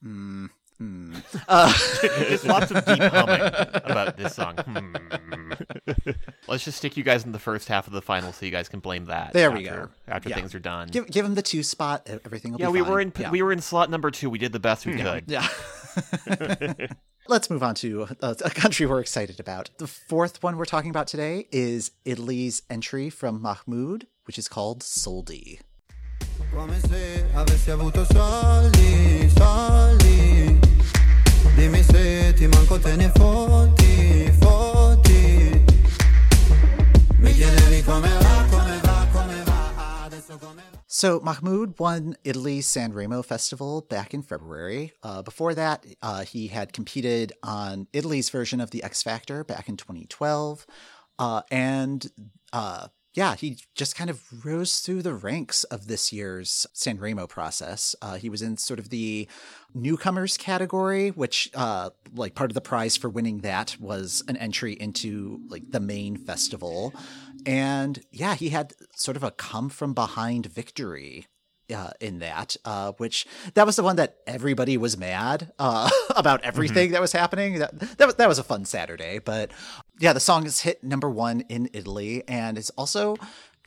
mm, 0.06 0.50
mm. 0.82 1.24
Uh, 1.48 1.74
There's 2.28 2.46
lots 2.46 2.70
of 2.72 2.84
deep 2.86 3.00
humming 3.02 3.42
about 3.86 4.18
this 4.18 4.36
song. 4.36 4.58
Hmm. 4.58 5.54
Let's 6.48 6.66
just 6.66 6.78
stick 6.80 6.98
you 6.98 7.04
guys 7.04 7.24
in 7.26 7.32
the 7.32 7.40
first 7.40 7.68
half 7.68 7.88
of 7.88 7.94
the 7.94 8.02
final 8.02 8.34
so 8.34 8.46
you 8.46 8.52
guys 8.52 8.68
can 8.70 8.80
blame 8.80 9.06
that. 9.06 9.32
There 9.34 9.52
we 9.52 9.64
go. 9.64 9.90
After 10.08 10.30
Yeah. 10.30 10.36
things 10.36 10.54
are 10.56 10.60
done. 10.60 10.90
give 10.90 11.08
give 11.08 11.26
him 11.26 11.36
the 11.36 11.42
two 11.42 11.64
spot. 11.64 12.10
Everything 12.26 12.52
will 12.54 12.60
yeah, 12.60 12.68
be 12.68 12.72
we 12.74 12.80
fine. 12.82 12.92
were 12.92 13.00
in 13.02 13.14
Yeah. 13.18 13.32
we 13.32 13.42
were 13.42 13.52
in 13.54 13.62
slot 13.62 13.90
number 13.90 14.12
two. 14.12 14.30
We 14.30 14.38
did 14.38 14.52
the 14.52 14.60
best 14.60 14.86
we 14.86 14.98
could. 14.98 15.26
Yeah. 15.28 15.48
Let's 17.28 17.50
move 17.50 17.62
on 17.62 17.76
to 17.76 18.08
a, 18.22 18.36
a 18.44 18.50
country 18.50 18.86
we're 18.86 19.00
excited 19.00 19.40
about. 19.40 19.70
The 19.78 19.88
fourth 19.88 20.42
one 20.42 20.58
we're 20.58 20.66
talking 20.66 20.90
about 20.90 21.08
today 21.08 21.48
is 21.52 21.92
Italy's 22.06 22.64
entry 22.70 23.10
from 23.10 23.42
Mahmood, 23.42 24.08
which 24.26 24.38
is 24.38 24.48
called 24.48 24.82
Soldi. 24.82 25.60
Come 26.52 26.80
se 26.80 27.26
avessi 27.34 27.70
avuto 27.70 28.06
soldi, 28.06 29.30
soldi 29.30 30.60
Dimmi 31.56 31.84
se 31.84 32.34
ti 32.34 32.48
manco 32.48 32.80
te 32.80 32.96
ne 32.96 33.12
fotti, 33.14 34.32
fotti 34.40 35.64
Mi 37.18 37.34
chiedevi 37.34 37.84
come 37.84 38.10
va, 38.10 38.46
come 38.50 38.80
va, 38.82 39.08
come 39.12 39.44
va 39.44 40.04
Adesso 40.06 40.38
come 40.38 40.64
va 40.72 40.79
So 40.92 41.20
Mahmood 41.20 41.78
won 41.78 42.18
Italy's 42.24 42.66
San 42.66 42.94
Remo 42.94 43.22
Festival 43.22 43.82
back 43.82 44.12
in 44.12 44.24
February. 44.24 44.92
Uh, 45.04 45.22
before 45.22 45.54
that, 45.54 45.86
uh, 46.02 46.24
he 46.24 46.48
had 46.48 46.74
competed 46.74 47.32
on 47.44 47.86
Italy's 47.94 48.32
version 48.32 48.60
of 48.60 48.72
the 48.72 48.82
X 48.82 49.04
Factor 49.04 49.44
back 49.44 49.70
in 49.70 49.78
2012, 49.78 50.66
uh, 51.20 51.44
and 51.52 52.12
uh, 52.54 52.88
yeah, 53.20 53.36
he 53.36 53.58
just 53.76 53.98
kind 53.98 54.10
of 54.10 54.46
rose 54.46 54.80
through 54.80 55.02
the 55.02 55.14
ranks 55.14 55.66
of 55.66 55.88
this 55.88 56.14
year's 56.14 56.66
San 56.72 56.98
Remo 56.98 57.28
process. 57.28 57.94
Uh, 58.02 58.16
he 58.16 58.30
was 58.30 58.42
in 58.42 58.56
sort 58.56 58.80
of 58.80 58.92
the 58.92 59.28
newcomers 59.74 60.38
category, 60.38 61.10
which, 61.10 61.52
uh, 61.54 61.90
like, 62.16 62.34
part 62.34 62.50
of 62.50 62.54
the 62.54 62.62
prize 62.62 62.96
for 62.96 63.10
winning 63.10 63.40
that 63.40 63.76
was 63.78 64.24
an 64.30 64.38
entry 64.38 64.72
into 64.72 65.42
like 65.50 65.70
the 65.70 65.82
main 65.82 66.16
festival. 66.16 66.94
And 67.46 68.00
yeah, 68.10 68.36
he 68.36 68.52
had 68.52 68.72
sort 68.96 69.18
of 69.18 69.24
a 69.26 69.32
come 69.32 69.68
from 69.68 69.94
behind 69.94 70.46
victory 70.46 71.28
uh, 71.74 71.92
in 72.00 72.20
that, 72.20 72.58
uh, 72.66 72.92
which 72.94 73.26
that 73.54 73.66
was 73.66 73.76
the 73.76 73.84
one 73.84 73.96
that 73.98 74.18
everybody 74.28 74.78
was 74.78 74.98
mad 74.98 75.52
uh, 75.60 75.90
about 76.16 76.42
everything 76.44 76.92
that 76.92 77.02
was 77.02 77.12
happening. 77.12 77.60
That, 77.60 77.80
that 77.98 78.06
was 78.06 78.16
that 78.16 78.28
was 78.28 78.40
a 78.40 78.44
fun 78.44 78.66
Saturday, 78.66 79.20
but 79.20 79.52
yeah, 80.00 80.14
the 80.14 80.20
song 80.20 80.44
has 80.44 80.62
hit 80.62 80.84
number 80.84 81.10
one 81.10 81.42
in 81.50 81.70
Italy, 81.74 82.24
and 82.28 82.58
it's 82.58 82.70
also 82.72 83.18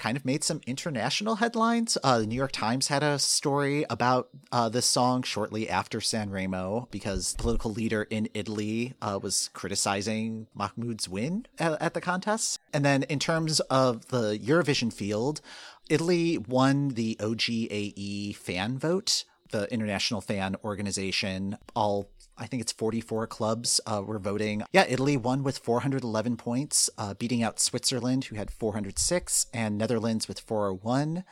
kind 0.03 0.17
of 0.17 0.25
made 0.25 0.43
some 0.43 0.61
international 0.67 1.37
headlines. 1.37 1.97
Uh, 2.03 2.19
the 2.19 2.27
New 2.27 2.35
York 2.35 2.51
Times 2.51 2.89
had 2.89 3.05
a 3.05 3.21
story 3.21 3.87
about 3.89 4.29
uh, 4.51 4.69
this 4.69 4.85
song 4.85 5.23
shortly 5.23 5.71
after 5.71 6.01
San 6.01 6.29
Remo 6.31 6.89
because 6.91 7.37
political 7.39 7.71
leader 7.71 8.09
in 8.11 8.29
Italy 8.35 8.95
uh, 9.01 9.21
was 9.23 9.49
criticizing 9.53 10.49
Mahmood's 10.57 11.09
win 11.09 11.47
at, 11.57 11.81
at 11.81 11.95
the 11.95 12.01
contest. 12.01 12.59
And 12.73 12.85
then 12.85 13.05
in 13.05 13.21
terms 13.21 13.61
of 13.61 14.09
the 14.09 14.37
Eurovision 14.37 14.93
field, 14.93 15.41
Italy 15.89 16.37
won 16.37 16.89
the 16.89 17.17
OGAE 17.21 18.35
fan 18.35 18.79
vote, 18.79 19.25
the 19.53 19.73
international 19.73 20.21
fan 20.21 20.57
organization. 20.65 21.59
All, 21.77 22.11
I 22.43 22.47
think 22.47 22.61
it's 22.61 22.73
44 22.73 23.29
clubs 23.29 23.81
uh, 23.87 24.03
were 24.05 24.19
voting. 24.19 24.65
Yeah, 24.73 24.85
Italy 24.89 25.17
won 25.17 25.45
with 25.45 25.59
411 25.59 26.37
points, 26.37 26.91
uh, 26.99 27.15
beating 27.15 27.43
out 27.43 27.61
Switzerland, 27.61 28.25
who 28.25 28.37
had 28.37 28.51
406, 28.51 29.47
and 29.55 29.79
Netherlands 29.79 30.27
with 30.27 30.41
401. 30.41 31.23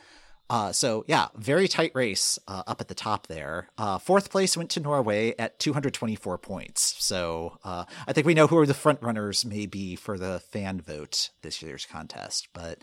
Uh, 0.51 0.73
so 0.73 1.05
yeah, 1.07 1.29
very 1.37 1.69
tight 1.69 1.93
race 1.95 2.37
uh, 2.49 2.65
up 2.67 2.81
at 2.81 2.89
the 2.89 2.95
top 2.95 3.29
there. 3.29 3.69
Uh, 3.79 3.99
fourth 3.99 4.31
place 4.31 4.57
went 4.57 4.69
to 4.69 4.81
Norway 4.81 5.33
at 5.39 5.61
224 5.61 6.39
points. 6.39 6.97
So 6.99 7.59
uh, 7.63 7.85
I 8.09 8.13
think 8.13 8.27
we 8.27 8.35
know 8.35 8.49
who 8.49 8.59
are 8.59 8.67
the 8.67 8.75
front 8.75 9.01
runners 9.01 9.45
may 9.45 9.67
be 9.67 9.95
for 9.95 10.19
the 10.19 10.41
fan 10.41 10.81
vote 10.81 11.31
this 11.43 11.63
year's 11.63 11.87
contest. 11.87 12.49
But 12.53 12.79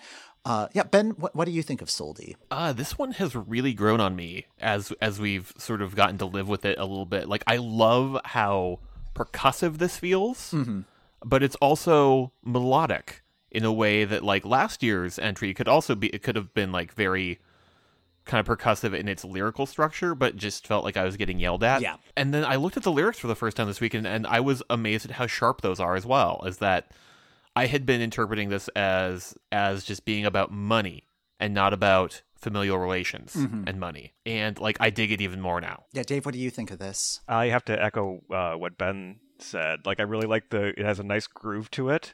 uh, 0.48 0.68
yeah, 0.72 0.84
Ben, 0.84 1.10
what, 1.12 1.36
what 1.36 1.44
do 1.44 1.52
you 1.52 1.62
think 1.62 1.82
of 1.82 1.90
Soldi? 1.90 2.36
Uh, 2.50 2.72
this 2.72 2.98
one 2.98 3.12
has 3.12 3.36
really 3.36 3.74
grown 3.74 4.00
on 4.00 4.16
me 4.16 4.46
as 4.60 4.94
as 5.02 5.20
we've 5.20 5.52
sort 5.58 5.82
of 5.82 5.94
gotten 5.94 6.18
to 6.20 6.26
live 6.26 6.48
with 6.48 6.64
it 6.64 6.78
a 6.80 6.86
little 6.86 7.06
bit. 7.06 7.28
Like 7.28 7.44
I 7.48 7.58
love 7.58 8.18
how 8.24 8.80
percussive 9.14 9.78
this 9.78 9.98
feels, 9.98 10.56
but 11.26 11.44
it's 11.44 11.58
also 11.58 12.32
melodic 12.46 13.24
in 13.52 13.66
a 13.66 13.74
way 13.74 14.06
that 14.06 14.24
like 14.24 14.46
last 14.46 14.82
year's 14.82 15.20
entry 15.20 15.54
could 15.54 15.68
also 15.68 15.96
be 15.96 16.08
it 16.08 16.24
could 16.24 16.38
have 16.38 16.54
been 16.54 16.72
like 16.72 16.94
very 16.94 17.40
kind 18.24 18.40
of 18.40 18.58
percussive 18.58 18.94
in 18.94 19.10
its 19.10 19.26
lyrical 19.26 19.66
structure, 19.66 20.16
but 20.16 20.38
just 20.38 20.66
felt 20.66 20.86
like 20.86 20.96
I 20.96 21.04
was 21.04 21.18
getting 21.18 21.40
yelled 21.40 21.64
at. 21.64 21.82
Yeah. 21.82 21.98
And 22.16 22.34
then 22.34 22.46
I 22.46 22.56
looked 22.56 22.78
at 22.78 22.84
the 22.84 22.92
lyrics 22.92 23.20
for 23.20 23.28
the 23.28 23.36
first 23.36 23.58
time 23.58 23.68
this 23.68 23.82
weekend, 23.82 24.08
and 24.08 24.26
I 24.26 24.40
was 24.40 24.64
amazed 24.70 25.04
at 25.04 25.12
how 25.12 25.28
sharp 25.28 25.60
those 25.60 25.82
are 25.82 25.96
as 25.96 26.06
well. 26.06 26.42
Is 26.46 26.60
that 26.60 26.92
I 27.58 27.66
had 27.66 27.88
been 27.88 28.02
interpreting 28.02 28.50
this 28.50 28.68
as 28.70 29.34
as 29.52 29.84
just 29.84 30.06
being 30.06 30.26
about 30.26 30.52
money 30.52 31.08
and 31.40 31.56
not 31.56 31.74
about 31.74 32.22
familial 32.36 32.78
relations 32.78 33.36
and 33.36 33.80
money. 33.80 34.14
And 34.28 34.60
like 34.60 34.78
I 34.80 34.92
dig 34.92 35.12
it 35.12 35.22
even 35.22 35.42
more 35.42 35.60
now. 35.60 35.86
Yeah, 35.92 36.04
Dave, 36.04 36.26
what 36.26 36.34
do 36.34 36.40
you 36.40 36.52
think 36.52 36.70
of 36.70 36.78
this? 36.78 37.20
I 37.28 37.48
have 37.48 37.66
to 37.66 37.84
echo 37.84 38.22
uh, 38.32 38.54
what 38.54 38.78
Ben 38.78 39.22
said. 39.40 39.88
Like, 39.88 40.00
I 40.00 40.04
really 40.04 40.28
like 40.28 40.52
the. 40.52 40.68
It 40.68 40.86
has 40.86 41.00
a 41.00 41.04
nice 41.04 41.26
groove 41.26 41.72
to 41.72 41.90
it, 41.90 42.14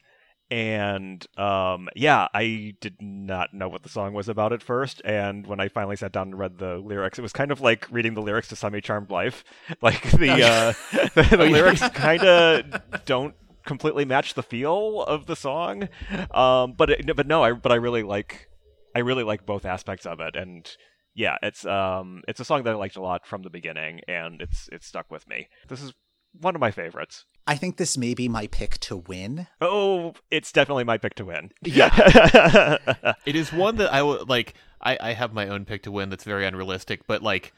and 0.50 1.26
um, 1.38 1.90
yeah, 1.96 2.28
I 2.34 2.76
did 2.80 3.02
not 3.02 3.54
know 3.54 3.68
what 3.68 3.84
the 3.84 3.90
song 3.90 4.14
was 4.14 4.30
about 4.30 4.54
at 4.54 4.62
first. 4.62 5.02
And 5.04 5.48
when 5.48 5.60
I 5.60 5.68
finally 5.68 5.96
sat 5.96 6.12
down 6.12 6.28
and 6.28 6.40
read 6.40 6.58
the 6.58 6.78
lyrics, 6.78 7.20
it 7.20 7.22
was 7.22 7.34
kind 7.34 7.52
of 7.52 7.60
like 7.60 7.88
reading 7.92 8.14
the 8.14 8.22
lyrics 8.22 8.50
to 8.50 8.56
"Semi 8.56 8.80
Charmed 8.80 9.10
Life." 9.10 9.44
Like 9.82 10.10
the 10.12 10.32
uh, 10.44 10.74
the, 11.16 11.38
the 11.38 11.46
lyrics 11.50 11.82
kind 11.90 12.24
of 12.24 13.06
don't 13.06 13.36
completely 13.66 14.06
match 14.06 14.34
the 14.34 14.44
feel 14.44 15.04
of 15.04 15.26
the 15.26 15.36
song. 15.36 15.90
Um, 16.32 16.74
but 16.74 16.90
it, 16.90 17.16
but 17.16 17.28
no, 17.28 17.44
I 17.44 17.54
but 17.54 17.72
I 17.72 17.76
really 17.76 18.04
like 18.04 18.50
I 18.96 19.00
really 19.00 19.24
like 19.24 19.46
both 19.46 19.66
aspects 19.66 20.06
of 20.06 20.20
it, 20.20 20.36
and 20.36 20.70
yeah, 21.16 21.38
it's 21.42 21.66
um 21.66 22.24
it's 22.28 22.40
a 22.40 22.46
song 22.46 22.64
that 22.64 22.72
I 22.72 22.76
liked 22.76 22.96
a 22.96 23.02
lot 23.02 23.26
from 23.26 23.44
the 23.44 23.50
beginning, 23.50 24.02
and 24.08 24.42
it's 24.42 24.70
it's 24.72 24.88
stuck 24.88 25.10
with 25.12 25.28
me. 25.28 25.48
This 25.68 25.82
is 25.82 25.94
one 26.40 26.56
of 26.56 26.62
my 26.62 26.72
favorites. 26.72 27.26
I 27.46 27.56
think 27.56 27.76
this 27.78 27.98
may 27.98 28.14
be 28.14 28.30
my 28.30 28.48
pick 28.48 28.80
to 28.82 28.96
win. 28.96 29.48
Oh, 29.60 30.14
it's 30.32 30.52
definitely 30.52 30.86
my 30.86 30.98
pick 30.98 31.16
to 31.16 31.26
win. 31.26 31.52
Yeah. 31.62 32.78
It 33.26 33.36
is 33.36 33.54
one 33.54 33.78
that 33.78 33.94
I 33.94 34.02
would 34.02 34.30
like. 34.30 34.54
I, 34.82 34.98
I 35.00 35.14
have 35.14 35.34
my 35.34 35.48
own 35.48 35.66
pick 35.66 35.84
to 35.84 35.92
win 35.92 36.10
that's 36.10 36.24
very 36.24 36.46
unrealistic, 36.46 37.08
but 37.08 37.22
like 37.22 37.54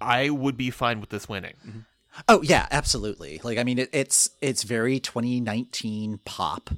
I 0.00 0.30
would 0.30 0.56
be 0.56 0.70
fine 0.70 1.00
with 1.00 1.10
this 1.10 1.28
winning. 1.28 1.86
Oh 2.28 2.42
yeah, 2.42 2.66
absolutely. 2.70 3.40
Like 3.42 3.58
I 3.58 3.64
mean, 3.64 3.78
it, 3.78 3.90
it's 3.92 4.30
it's 4.40 4.62
very 4.62 5.00
2019 5.00 6.20
pop, 6.24 6.70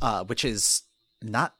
uh, 0.00 0.24
which 0.24 0.44
is 0.44 0.82
not 1.22 1.54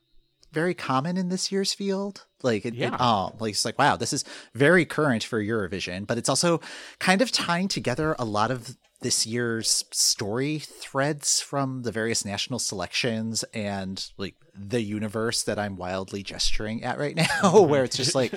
very 0.53 0.75
common 0.75 1.16
in 1.16 1.29
this 1.31 1.51
year's 1.51 1.73
field. 1.73 2.27
Like 2.42 2.66
it, 2.66 2.75
Yeah. 2.75 2.88
it, 2.88 2.95
oh, 3.01 3.33
like 3.40 3.53
it's 3.53 3.64
like 3.64 3.79
wow, 3.79 3.97
this 3.97 4.12
is 4.12 4.25
very 4.55 4.85
current 4.85 5.25
for 5.25 5.42
Eurovision, 5.42 6.07
but 6.07 6.18
it's 6.18 6.29
also 6.29 6.61
kind 6.99 7.23
of 7.23 7.33
tying 7.33 7.68
together 7.68 8.14
a 8.18 8.25
lot 8.25 8.51
of 8.51 8.77
this 9.02 9.26
year's 9.26 9.84
story 9.90 10.58
threads 10.58 11.40
from 11.40 11.82
the 11.82 11.92
various 11.92 12.24
national 12.24 12.58
selections 12.58 13.44
and 13.52 14.10
like 14.16 14.34
the 14.54 14.82
universe 14.82 15.42
that 15.44 15.58
I'm 15.58 15.76
wildly 15.76 16.22
gesturing 16.22 16.84
at 16.84 16.98
right 16.98 17.16
now, 17.42 17.62
where 17.62 17.84
it's 17.84 17.96
just 17.96 18.14
like 18.14 18.32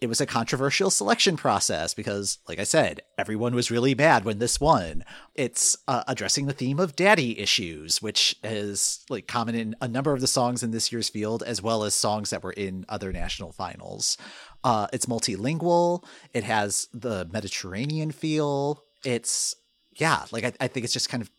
it 0.00 0.06
was 0.06 0.20
a 0.20 0.26
controversial 0.26 0.90
selection 0.90 1.36
process 1.36 1.94
because, 1.94 2.38
like 2.48 2.58
I 2.58 2.64
said, 2.64 3.02
everyone 3.18 3.54
was 3.54 3.70
really 3.70 3.94
mad 3.94 4.24
when 4.24 4.38
this 4.38 4.60
won. 4.60 5.04
It's 5.34 5.76
uh, 5.88 6.04
addressing 6.06 6.46
the 6.46 6.52
theme 6.52 6.78
of 6.78 6.96
daddy 6.96 7.38
issues, 7.38 8.00
which 8.00 8.36
is 8.42 9.04
like 9.08 9.26
common 9.26 9.54
in 9.54 9.76
a 9.80 9.88
number 9.88 10.12
of 10.12 10.20
the 10.20 10.26
songs 10.26 10.62
in 10.62 10.70
this 10.70 10.92
year's 10.92 11.08
field, 11.08 11.42
as 11.42 11.60
well 11.60 11.84
as 11.84 11.94
songs 11.94 12.30
that 12.30 12.42
were 12.42 12.52
in 12.52 12.84
other 12.88 13.12
national 13.12 13.52
finals. 13.52 14.16
Uh, 14.64 14.86
it's 14.92 15.06
multilingual. 15.06 16.04
It 16.32 16.44
has 16.44 16.88
the 16.92 17.28
Mediterranean 17.30 18.10
feel. 18.10 18.82
It's 19.04 19.54
yeah, 19.96 20.24
like 20.32 20.44
I, 20.44 20.52
I 20.60 20.68
think 20.68 20.84
it's 20.84 20.92
just 20.92 21.08
kind 21.08 21.22
of 21.22 21.30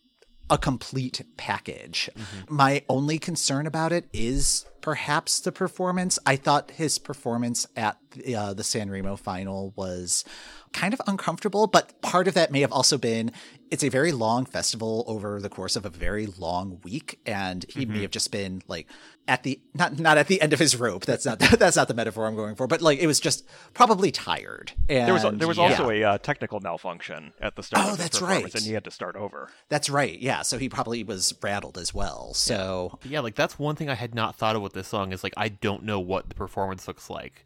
a 0.49 0.57
complete 0.57 1.21
package. 1.35 2.09
My 2.49 2.83
only 2.87 3.19
concern 3.19 3.67
about 3.67 3.91
it 3.91 4.07
is 4.13 4.65
perhaps 4.81 5.41
the 5.41 5.51
performance. 5.51 6.17
I 6.25 6.37
thought 6.37 6.71
his 6.71 6.99
performance 6.99 7.67
at 7.75 7.97
uh, 8.35 8.53
the 8.53 8.63
San 8.63 8.89
Remo 8.89 9.17
final 9.17 9.73
was 9.75 10.23
kind 10.71 10.93
of 10.93 11.01
uncomfortable, 11.05 11.67
but 11.67 12.01
part 12.01 12.27
of 12.27 12.33
that 12.35 12.51
may 12.51 12.61
have 12.61 12.71
also 12.71 12.97
been 12.97 13.31
it's 13.71 13.83
a 13.83 13.89
very 13.89 14.11
long 14.11 14.45
festival 14.45 15.03
over 15.07 15.41
the 15.41 15.49
course 15.49 15.75
of 15.75 15.85
a 15.85 15.89
very 15.89 16.25
long 16.25 16.79
week, 16.83 17.19
and 17.25 17.65
he 17.69 17.85
may 17.85 18.01
have 18.01 18.11
just 18.11 18.31
been 18.31 18.61
like 18.67 18.87
at 19.27 19.43
the 19.43 19.59
not 19.73 19.99
not 19.99 20.17
at 20.17 20.27
the 20.27 20.41
end 20.41 20.53
of 20.53 20.59
his 20.59 20.75
rope. 20.75 21.05
That's 21.05 21.25
not 21.25 21.39
that's 21.59 21.75
not 21.75 21.87
the 21.87 21.93
metaphor 21.93 22.25
I'm 22.27 22.35
going 22.35 22.55
for, 22.55 22.67
but 22.67 22.81
like 22.81 22.99
it 22.99 23.07
was 23.07 23.19
just 23.19 23.45
probably 23.73 24.11
tired. 24.11 24.71
And 24.89 25.07
There 25.07 25.13
was 25.13 25.23
there 25.37 25.47
was 25.47 25.57
yeah. 25.57 25.63
also 25.63 25.89
a 25.89 26.03
uh, 26.03 26.17
technical 26.17 26.59
malfunction 26.59 27.33
at 27.41 27.55
the 27.55 27.63
start 27.63 27.85
Oh, 27.85 27.91
of 27.93 27.97
that's 27.97 28.21
right. 28.21 28.53
and 28.53 28.63
he 28.63 28.73
had 28.73 28.83
to 28.85 28.91
start 28.91 29.15
over. 29.15 29.49
That's 29.69 29.89
right. 29.89 30.17
Yeah. 30.19 30.41
So 30.43 30.57
he 30.57 30.69
probably 30.69 31.03
was 31.03 31.33
rattled 31.41 31.77
as 31.77 31.93
well. 31.93 32.33
So 32.33 32.97
But 33.01 33.11
yeah, 33.11 33.19
like 33.19 33.35
that's 33.35 33.59
one 33.59 33.75
thing 33.75 33.89
I 33.89 33.95
had 33.95 34.15
not 34.15 34.35
thought 34.35 34.55
of 34.55 34.61
with 34.61 34.73
this 34.73 34.87
song 34.87 35.11
is 35.11 35.23
like 35.23 35.33
I 35.37 35.49
don't 35.49 35.83
know 35.83 35.99
what 35.99 36.29
the 36.29 36.35
performance 36.35 36.87
looks 36.87 37.09
like, 37.09 37.45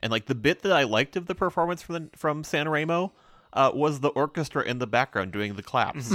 and 0.00 0.12
like 0.12 0.26
the 0.26 0.34
bit 0.34 0.62
that 0.62 0.72
I 0.72 0.84
liked 0.84 1.16
of 1.16 1.26
the 1.26 1.34
performance 1.34 1.82
from 1.82 1.94
the, 1.94 2.10
from 2.16 2.44
San 2.44 2.68
Remo 2.68 3.12
uh, 3.52 3.70
was 3.74 4.00
the 4.00 4.08
orchestra 4.08 4.62
in 4.62 4.78
the 4.78 4.86
background 4.86 5.32
doing 5.32 5.54
the 5.54 5.62
claps. 5.62 6.08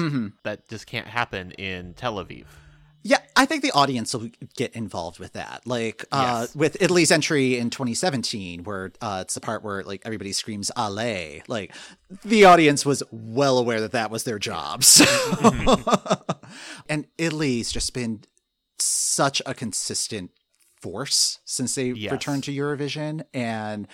That 0.44 0.68
just 0.70 0.88
can't 0.88 1.08
happen 1.08 1.52
in 1.54 1.94
Tel 1.96 2.16
Aviv. 2.16 2.46
yeah, 3.06 3.18
I 3.36 3.46
think 3.46 3.64
the 3.64 3.72
audience 3.72 4.14
will 4.14 4.30
get 4.56 4.74
involved 4.74 5.20
with 5.20 5.34
that. 5.34 5.62
Like 5.66 6.06
uh, 6.12 6.42
Yes. 6.46 6.56
with 6.56 6.82
Italy's 6.82 7.12
entry 7.12 7.58
in 7.58 7.70
2017, 7.70 8.64
where 8.64 8.94
uh, 9.02 9.20
it's 9.24 9.34
the 9.34 9.42
part 9.42 9.62
where 9.64 9.84
like 9.84 10.02
everybody 10.06 10.32
screams 10.32 10.72
"Ale." 10.78 11.42
Like 11.48 11.74
the 12.24 12.46
audience 12.46 12.86
was 12.86 13.04
well 13.12 13.58
aware 13.58 13.82
that 13.82 13.92
that 13.92 14.10
was 14.12 14.24
their 14.24 14.40
job. 14.40 14.84
So. 14.94 15.06
and 16.90 17.08
Italy's 17.18 17.72
just 17.72 17.94
been 17.94 18.24
such 18.80 19.42
a 19.46 19.54
consistent 19.54 20.32
force 20.82 21.40
since 21.46 21.76
they 21.76 21.92
Yes. 21.92 22.12
returned 22.12 22.44
to 22.46 22.52
Eurovision, 22.54 23.24
and 23.34 23.88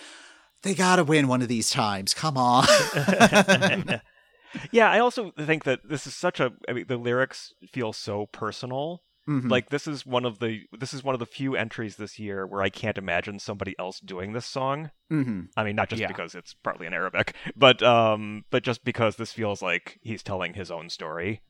they 0.62 0.74
got 0.74 0.96
to 0.96 1.04
win 1.04 1.28
one 1.28 1.42
of 1.42 1.48
these 1.48 1.70
times. 1.70 2.14
Come 2.14 2.36
on. 2.36 2.66
Yeah, 4.72 4.90
I 4.90 4.98
also 4.98 5.30
think 5.30 5.62
that 5.62 5.88
this 5.88 6.08
is 6.08 6.16
such 6.16 6.40
a. 6.40 6.52
I 6.68 6.72
mean, 6.72 6.86
the 6.88 6.96
lyrics 6.96 7.54
feel 7.70 7.92
so 7.92 8.26
personal. 8.26 9.04
Mhm. 9.28 9.48
Like 9.48 9.70
this 9.70 9.86
is 9.86 10.04
one 10.04 10.24
of 10.24 10.40
the 10.40 10.62
this 10.76 10.92
is 10.92 11.04
one 11.04 11.14
of 11.14 11.20
the 11.20 11.26
few 11.26 11.54
entries 11.54 11.94
this 11.96 12.18
year 12.18 12.44
where 12.44 12.60
I 12.60 12.68
can't 12.68 12.98
imagine 12.98 13.38
somebody 13.38 13.76
else 13.78 14.00
doing 14.00 14.32
this 14.32 14.46
song. 14.46 14.90
hmm 15.08 15.42
I 15.56 15.62
mean, 15.62 15.76
not 15.76 15.88
just 15.88 16.00
Yeah. 16.00 16.08
because 16.08 16.34
it's 16.34 16.52
partly 16.54 16.88
in 16.88 16.92
Arabic, 16.92 17.36
but 17.54 17.80
um, 17.84 18.44
but 18.50 18.64
just 18.64 18.82
because 18.84 19.14
this 19.16 19.32
feels 19.32 19.62
like 19.62 20.00
he's 20.02 20.22
telling 20.24 20.54
his 20.54 20.68
own 20.72 20.90
story, 20.90 21.42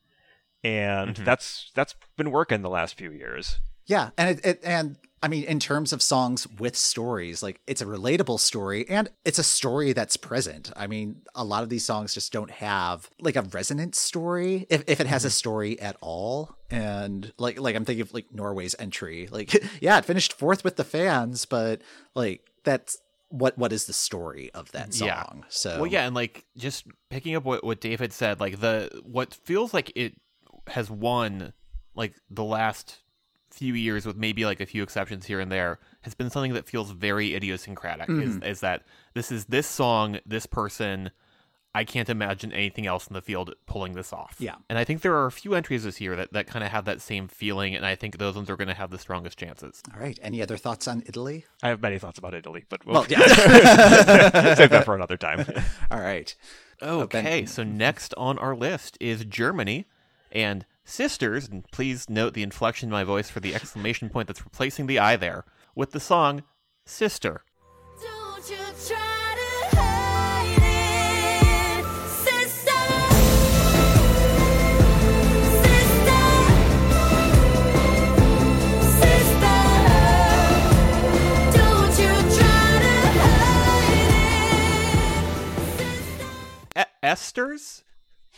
and 0.63 1.15
Mhm. 1.15 1.25
that's 1.25 1.71
that's 1.73 1.95
been 2.17 2.29
working 2.29 2.61
the 2.61 2.69
last 2.69 2.95
few 2.99 3.11
years. 3.11 3.61
Yeah, 3.87 4.11
and 4.15 4.37
it, 4.37 4.45
it 4.45 4.59
and 4.63 4.97
I 5.23 5.27
mean, 5.27 5.43
in 5.43 5.59
terms 5.59 5.93
of 5.93 6.01
songs 6.01 6.47
with 6.47 6.75
stories, 6.75 7.43
like 7.43 7.61
it's 7.67 7.81
a 7.81 7.85
relatable 7.85 8.39
story 8.39 8.89
and 8.89 9.09
it's 9.23 9.37
a 9.37 9.43
story 9.43 9.93
that's 9.93 10.17
present. 10.17 10.71
I 10.75 10.87
mean, 10.87 11.21
a 11.35 11.43
lot 11.43 11.61
of 11.61 11.69
these 11.69 11.85
songs 11.85 12.13
just 12.15 12.33
don't 12.33 12.49
have 12.49 13.09
like 13.19 13.35
a 13.35 13.43
resonant 13.43 13.93
story 13.93 14.65
if, 14.69 14.83
if 14.87 14.99
it 14.99 15.05
has 15.05 15.23
a 15.23 15.27
mm-hmm. 15.27 15.33
story 15.33 15.79
at 15.79 15.95
all. 16.01 16.55
And 16.71 17.31
like 17.37 17.59
like 17.59 17.75
I'm 17.75 17.85
thinking 17.85 18.01
of 18.01 18.13
like 18.13 18.33
Norway's 18.33 18.75
entry. 18.79 19.27
Like, 19.29 19.63
yeah, 19.81 19.97
it 19.99 20.05
finished 20.05 20.33
fourth 20.33 20.63
with 20.63 20.75
the 20.75 20.83
fans, 20.83 21.45
but 21.45 21.81
like 22.15 22.41
that's 22.63 22.97
what 23.29 23.57
what 23.57 23.71
is 23.71 23.85
the 23.85 23.93
story 23.93 24.51
of 24.53 24.71
that 24.71 24.93
song? 24.93 25.07
Yeah. 25.07 25.25
So 25.49 25.77
Well, 25.81 25.87
yeah, 25.87 26.05
and 26.05 26.15
like 26.15 26.45
just 26.57 26.87
picking 27.09 27.35
up 27.35 27.43
what 27.43 27.63
what 27.63 27.79
David 27.79 28.11
said, 28.11 28.39
like 28.39 28.59
the 28.59 29.01
what 29.03 29.35
feels 29.35 29.71
like 29.71 29.91
it 29.95 30.15
has 30.67 30.89
won 30.89 31.53
like 31.95 32.15
the 32.29 32.43
last 32.43 33.00
few 33.53 33.73
years, 33.73 34.05
with 34.05 34.17
maybe 34.17 34.45
like 34.45 34.59
a 34.59 34.65
few 34.65 34.83
exceptions 34.83 35.25
here 35.25 35.39
and 35.39 35.51
there, 35.51 35.79
has 36.01 36.13
been 36.13 36.29
something 36.29 36.53
that 36.53 36.67
feels 36.67 36.91
very 36.91 37.35
idiosyncratic. 37.35 38.09
Is 38.09 38.35
mm-hmm. 38.35 38.43
is 38.43 38.59
that 38.61 38.83
this 39.13 39.31
is 39.31 39.45
this 39.45 39.67
song, 39.67 40.19
this 40.25 40.45
person. 40.45 41.11
I 41.73 41.85
can't 41.85 42.09
imagine 42.09 42.51
anything 42.51 42.85
else 42.85 43.07
in 43.07 43.13
the 43.13 43.21
field 43.21 43.53
pulling 43.65 43.93
this 43.93 44.11
off. 44.11 44.35
Yeah. 44.39 44.55
And 44.67 44.77
I 44.77 44.83
think 44.83 45.01
there 45.01 45.15
are 45.15 45.25
a 45.25 45.31
few 45.31 45.53
entries 45.53 45.85
this 45.85 46.01
year 46.01 46.17
that, 46.17 46.33
that 46.33 46.45
kind 46.45 46.65
of 46.65 46.71
have 46.71 46.83
that 46.83 46.99
same 46.99 47.29
feeling, 47.29 47.75
and 47.75 47.85
I 47.85 47.95
think 47.95 48.17
those 48.17 48.35
ones 48.35 48.49
are 48.49 48.57
going 48.57 48.67
to 48.67 48.73
have 48.73 48.89
the 48.89 48.97
strongest 48.97 49.39
chances. 49.39 49.81
All 49.93 50.01
right. 50.01 50.19
Any 50.21 50.41
other 50.41 50.57
thoughts 50.57 50.85
on 50.89 51.01
Italy? 51.05 51.45
I 51.63 51.69
have 51.69 51.81
many 51.81 51.97
thoughts 51.97 52.19
about 52.19 52.33
Italy, 52.33 52.65
but 52.67 52.85
we'll 52.85 52.95
Well, 52.95 53.05
yeah. 53.09 53.19
save 54.55 54.69
that 54.71 54.83
for 54.83 54.95
another 54.95 55.15
time. 55.15 55.45
All 55.89 56.01
right. 56.01 56.35
Okay, 56.81 57.43
oh, 57.43 57.45
so 57.45 57.63
next 57.63 58.13
on 58.17 58.37
our 58.37 58.53
list 58.55 58.97
is 58.99 59.23
Germany 59.23 59.85
and 60.31 60.65
Sisters, 60.91 61.47
and 61.47 61.63
please 61.71 62.09
note 62.09 62.33
the 62.33 62.43
inflection 62.43 62.87
in 62.87 62.91
my 62.91 63.05
voice 63.05 63.29
for 63.29 63.39
the 63.39 63.55
exclamation 63.55 64.09
point 64.09 64.27
that's 64.27 64.43
replacing 64.43 64.87
the 64.87 64.99
I 64.99 65.15
there, 65.15 65.45
with 65.73 65.91
the 65.91 66.01
song 66.01 66.43
Sister. 66.85 67.45
Don't 68.01 68.49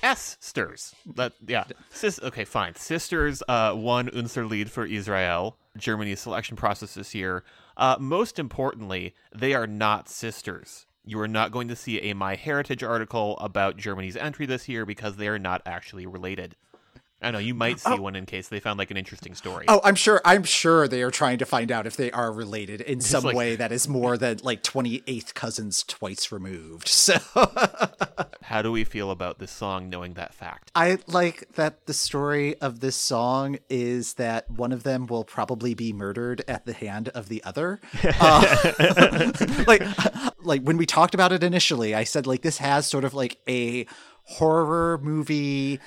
you 0.04 0.10
try 0.10 0.20
to 0.20 0.26
hide 0.26 0.34
it, 0.34 0.40
sister. 0.40 0.64
Sister. 0.64 0.74
Sister. 0.74 0.94
Don't 0.94 0.94
you 0.94 0.94
try 0.94 0.94
to 0.94 0.94
hide 0.94 0.94
it. 0.94 0.94
Esters? 0.94 0.94
Esters. 0.94 0.94
That 1.16 1.34
yeah. 1.48 1.64
Sis- 1.90 2.20
okay, 2.22 2.46
fine. 2.46 2.76
Sisters 2.76 3.44
uh, 3.48 3.74
won 3.76 4.10
Unser 4.14 4.46
Lied 4.46 4.68
für 4.70 4.90
Israel, 4.92 5.58
Germany's 5.78 6.20
selection 6.20 6.58
process 6.58 6.96
this 6.96 7.16
year. 7.16 7.44
Uh, 7.78 7.98
most 8.00 8.40
importantly, 8.40 9.16
they 9.34 9.54
are 9.54 9.68
not 9.68 10.10
sisters. 10.10 10.86
You 11.06 11.20
are 11.20 11.28
not 11.28 11.52
going 11.52 11.68
to 11.68 11.76
see 11.76 12.00
a 12.00 12.14
My 12.14 12.36
Heritage 12.36 12.84
article 12.84 13.38
about 13.40 13.78
Germany's 13.78 14.16
entry 14.16 14.46
this 14.46 14.70
year 14.70 14.86
because 14.86 15.18
they 15.18 15.28
are 15.28 15.40
not 15.40 15.62
actually 15.66 16.06
related. 16.06 16.56
I 17.24 17.32
know 17.32 17.40
you 17.40 17.54
might 17.54 17.80
see 17.80 17.98
one 17.98 18.16
in 18.16 18.26
case 18.26 18.50
they 18.50 18.60
found 18.60 18.78
like 18.78 18.92
an 18.92 18.98
interesting 18.98 19.34
story. 19.36 19.66
Oh, 19.68 19.82
I'm 19.84 19.96
sure. 19.96 20.22
I'm 20.26 20.44
sure 20.44 20.88
they 20.88 21.02
are 21.02 21.12
trying 21.12 21.38
to 21.40 21.46
find 21.46 21.72
out 21.72 21.88
if 21.88 21.96
they 21.96 22.12
are 22.12 22.32
related 22.32 22.82
in 22.82 23.00
some 23.02 23.24
like- 23.24 23.36
way 23.36 23.56
that 23.56 23.72
is 23.72 23.88
more 23.88 24.18
than 24.18 24.40
like 24.44 24.64
28th 24.64 25.34
cousins 25.34 25.84
twice 25.84 26.32
removed. 26.32 26.90
So 27.04 27.16
How 28.44 28.62
do 28.62 28.72
we 28.72 28.84
feel 28.84 29.12
about 29.12 29.40
this 29.40 29.52
song 29.52 29.90
knowing 29.90 30.14
that 30.14 30.34
fact? 30.34 30.72
I 30.76 31.00
like 31.08 31.54
that 31.56 31.86
the 31.86 31.94
story 31.94 32.56
of 32.62 32.80
this 32.80 32.96
song 32.96 33.58
is 33.70 34.14
that 34.16 34.50
one 34.50 34.72
of 34.72 34.84
them 34.84 35.06
will 35.08 35.24
probably 35.24 35.74
be 35.74 35.92
murdered 35.92 36.44
at 36.48 36.66
the 36.66 36.74
hand 36.74 37.10
of 37.10 37.30
the 37.30 37.44
other. 37.44 37.80
Uh, 38.20 39.32
like, 39.68 39.84
like 40.44 40.62
when 40.62 40.78
we 40.78 40.86
talked 40.86 41.14
about 41.14 41.32
it 41.32 41.44
initially, 41.44 41.94
I 41.96 42.04
said 42.04 42.28
like 42.28 42.42
this 42.42 42.58
has 42.60 42.88
sort 42.88 43.04
of 43.04 43.14
like 43.14 43.38
a 43.50 43.86
horror 44.24 45.00
movie. 45.02 45.80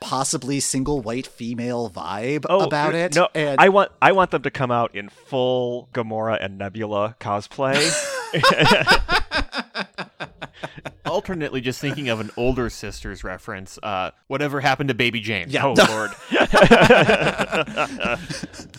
Possibly 0.00 0.60
single 0.60 1.00
white 1.00 1.26
female 1.26 1.90
vibe 1.90 2.44
about 2.44 2.94
uh, 2.94 2.98
it. 2.98 3.14
No, 3.14 3.28
and 3.34 3.60
I 3.60 3.68
want 3.68 3.92
I 4.00 4.12
want 4.12 4.30
them 4.30 4.42
to 4.42 4.50
come 4.50 4.70
out 4.70 4.94
in 4.94 5.08
full 5.08 5.88
Gamora 5.92 6.42
and 6.42 6.58
Nebula 6.58 7.16
cosplay. 7.20 7.76
Alternately, 11.06 11.60
just 11.60 11.80
thinking 11.80 12.08
of 12.08 12.20
an 12.20 12.30
older 12.36 12.70
sisters 12.70 13.24
reference. 13.24 13.78
Uh, 13.82 14.10
whatever 14.26 14.60
happened 14.60 14.88
to 14.88 14.94
Baby 14.94 15.20
Jane? 15.20 15.46
Yeah. 15.48 15.66
oh 15.66 15.74
lord. 15.74 16.10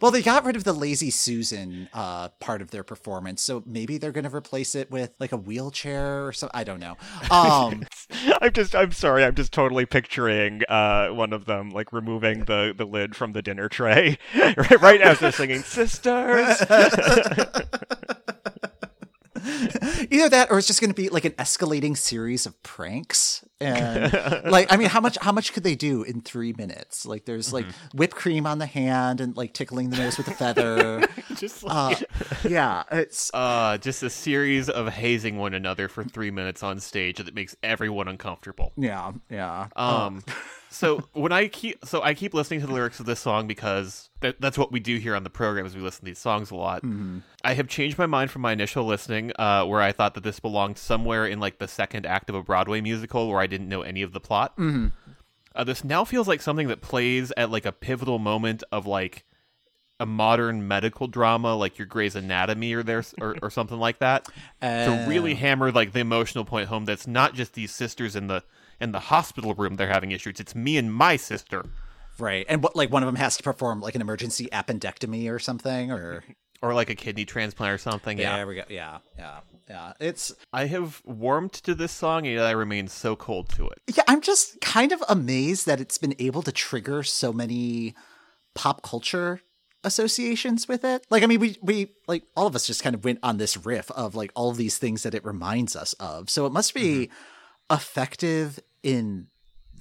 Well, 0.00 0.10
they 0.10 0.22
got 0.22 0.44
rid 0.44 0.56
of 0.56 0.64
the 0.64 0.72
lazy 0.72 1.10
Susan 1.10 1.88
uh, 1.92 2.28
part 2.40 2.62
of 2.62 2.70
their 2.70 2.82
performance, 2.82 3.42
so 3.42 3.62
maybe 3.64 3.96
they're 3.98 4.10
going 4.12 4.28
to 4.28 4.34
replace 4.34 4.74
it 4.74 4.90
with 4.90 5.12
like 5.20 5.30
a 5.30 5.36
wheelchair 5.36 6.26
or 6.26 6.32
something. 6.32 6.58
I 6.58 6.64
don't 6.64 6.80
know. 6.80 6.96
Um, 7.30 7.84
I'm 8.42 8.52
just 8.52 8.74
I'm 8.74 8.90
sorry, 8.90 9.24
I'm 9.24 9.36
just 9.36 9.52
totally 9.52 9.86
picturing 9.86 10.62
uh, 10.68 11.08
one 11.08 11.32
of 11.32 11.44
them 11.44 11.70
like 11.70 11.92
removing 11.92 12.46
the, 12.46 12.74
the 12.76 12.84
lid 12.84 13.14
from 13.14 13.32
the 13.32 13.42
dinner 13.42 13.68
tray 13.68 14.18
right, 14.36 14.80
right 14.80 15.00
as 15.00 15.20
they're 15.20 15.32
singing 15.32 15.62
Sisters. 15.62 16.58
either 20.10 20.28
that, 20.28 20.50
or 20.50 20.58
it's 20.58 20.66
just 20.66 20.80
going 20.80 20.90
to 20.90 20.94
be 20.94 21.08
like 21.08 21.24
an 21.24 21.32
escalating 21.32 21.96
series 21.96 22.46
of 22.46 22.60
pranks. 22.62 23.44
And 23.60 24.12
like, 24.44 24.72
I 24.72 24.76
mean, 24.76 24.88
how 24.88 25.00
much 25.00 25.16
how 25.20 25.32
much 25.32 25.52
could 25.52 25.62
they 25.62 25.74
do 25.74 26.02
in 26.02 26.20
three 26.20 26.52
minutes? 26.52 27.06
Like, 27.06 27.24
there's 27.24 27.52
like 27.52 27.66
whipped 27.94 28.16
cream 28.16 28.46
on 28.46 28.58
the 28.58 28.66
hand 28.66 29.20
and 29.20 29.36
like 29.36 29.52
tickling 29.52 29.90
the 29.90 29.96
nose 29.96 30.18
with 30.18 30.28
a 30.28 30.32
feather. 30.32 31.06
just 31.36 31.62
like, 31.62 32.02
uh, 32.02 32.34
yeah, 32.48 32.82
it's 32.90 33.30
uh, 33.34 33.78
just 33.78 34.02
a 34.02 34.10
series 34.10 34.68
of 34.68 34.88
hazing 34.88 35.38
one 35.38 35.54
another 35.54 35.88
for 35.88 36.04
three 36.04 36.30
minutes 36.30 36.62
on 36.62 36.80
stage 36.80 37.18
that 37.18 37.34
makes 37.34 37.56
everyone 37.62 38.08
uncomfortable. 38.08 38.72
yeah, 38.76 39.12
yeah. 39.30 39.68
Um, 39.76 40.24
so 40.72 41.04
when 41.12 41.32
I 41.32 41.48
keep 41.48 41.84
so 41.84 42.02
I 42.02 42.14
keep 42.14 42.32
listening 42.34 42.60
to 42.60 42.66
the 42.66 42.72
lyrics 42.72 42.98
of 42.98 43.06
this 43.06 43.20
song 43.20 43.46
because 43.46 44.10
that, 44.20 44.40
that's 44.40 44.56
what 44.56 44.72
we 44.72 44.80
do 44.80 44.96
here 44.96 45.14
on 45.14 45.22
the 45.22 45.30
program 45.30 45.66
is 45.66 45.74
we 45.76 45.82
listen 45.82 46.00
to 46.00 46.06
these 46.06 46.18
songs 46.18 46.50
a 46.50 46.56
lot. 46.56 46.82
I 47.44 47.54
have 47.54 47.68
changed 47.68 47.98
my 47.98 48.06
mind 48.06 48.30
from 48.30 48.42
my 48.42 48.52
initial 48.52 48.84
listening, 48.84 49.32
uh, 49.38 49.64
where 49.64 49.80
I 49.80 49.92
thought 49.92 50.14
that 50.14 50.24
this 50.24 50.40
belonged 50.40 50.78
somewhere 50.78 51.26
in 51.26 51.40
like 51.40 51.58
the 51.58 51.68
second 51.68 52.06
act 52.06 52.30
of 52.30 52.36
a 52.36 52.42
Broadway 52.42 52.80
musical 52.80 53.28
where 53.28 53.40
I 53.40 53.46
didn't 53.46 53.68
know 53.68 53.82
any 53.82 54.02
of 54.02 54.12
the 54.12 54.20
plot. 54.20 54.54
Uh, 55.54 55.64
this 55.64 55.84
now 55.84 56.04
feels 56.04 56.26
like 56.26 56.40
something 56.40 56.68
that 56.68 56.80
plays 56.80 57.32
at 57.36 57.50
like 57.50 57.66
a 57.66 57.72
pivotal 57.72 58.18
moment 58.18 58.62
of 58.72 58.86
like 58.86 59.24
a 60.00 60.06
modern 60.06 60.66
medical 60.66 61.06
drama 61.06 61.54
like 61.54 61.78
your 61.78 61.86
Grey's 61.86 62.16
Anatomy 62.16 62.72
or 62.72 62.82
there 62.82 63.04
or, 63.20 63.36
or 63.42 63.50
something 63.50 63.78
like 63.78 63.98
that 63.98 64.26
to 64.86 65.04
really 65.08 65.34
hammer 65.34 65.70
like 65.70 65.92
the 65.92 66.00
emotional 66.00 66.44
point 66.44 66.68
home 66.68 66.86
that's 66.86 67.06
not 67.06 67.34
just 67.34 67.52
these 67.52 67.70
sisters 67.72 68.16
in 68.16 68.26
the 68.26 68.42
in 68.82 68.92
the 68.92 69.00
hospital 69.00 69.54
room 69.54 69.76
they're 69.76 69.88
having 69.88 70.10
issues 70.10 70.40
it's 70.40 70.54
me 70.54 70.76
and 70.76 70.92
my 70.92 71.16
sister 71.16 71.64
Right. 72.18 72.46
And 72.48 72.62
what 72.62 72.76
like 72.76 72.90
one 72.90 73.02
of 73.02 73.06
them 73.06 73.16
has 73.16 73.36
to 73.38 73.42
perform 73.42 73.80
like 73.80 73.94
an 73.94 74.00
emergency 74.00 74.48
appendectomy 74.52 75.30
or 75.30 75.38
something 75.38 75.90
or 75.90 76.24
or 76.60 76.74
like 76.74 76.90
a 76.90 76.94
kidney 76.94 77.24
transplant 77.24 77.72
or 77.72 77.78
something 77.78 78.18
yeah 78.18 78.36
There 78.36 78.46
we 78.46 78.54
go. 78.56 78.64
Yeah. 78.68 78.98
Yeah. 79.18 79.40
Yeah. 79.68 79.92
It's 80.00 80.32
I 80.52 80.66
have 80.66 81.02
warmed 81.04 81.52
to 81.54 81.74
this 81.74 81.92
song 81.92 82.26
and 82.26 82.36
yet 82.36 82.46
I 82.46 82.52
remain 82.52 82.88
so 82.88 83.16
cold 83.16 83.48
to 83.50 83.68
it 83.68 83.80
yeah, 83.94 84.04
I'm 84.08 84.20
just 84.20 84.60
kind 84.60 84.92
of 84.92 85.02
amazed 85.08 85.66
that 85.66 85.80
it's 85.80 85.98
been 85.98 86.14
able 86.18 86.42
to 86.42 86.52
trigger 86.52 87.02
so 87.02 87.32
many 87.32 87.94
pop 88.54 88.82
culture 88.82 89.40
associations 89.84 90.68
with 90.68 90.84
it. 90.84 91.06
Like 91.10 91.22
I 91.22 91.26
mean 91.26 91.40
we 91.40 91.56
we 91.62 91.92
like 92.06 92.24
all 92.36 92.46
of 92.46 92.54
us 92.54 92.66
just 92.66 92.82
kind 92.82 92.94
of 92.94 93.04
went 93.04 93.18
on 93.22 93.38
this 93.38 93.56
riff 93.56 93.90
of 93.92 94.14
like 94.14 94.30
all 94.34 94.50
of 94.50 94.56
these 94.56 94.78
things 94.78 95.02
that 95.02 95.14
it 95.14 95.24
reminds 95.24 95.74
us 95.74 95.94
of. 95.94 96.28
So 96.28 96.46
it 96.46 96.52
must 96.52 96.74
be 96.74 97.06
mm-hmm. 97.06 97.74
effective 97.74 98.60
in 98.82 99.28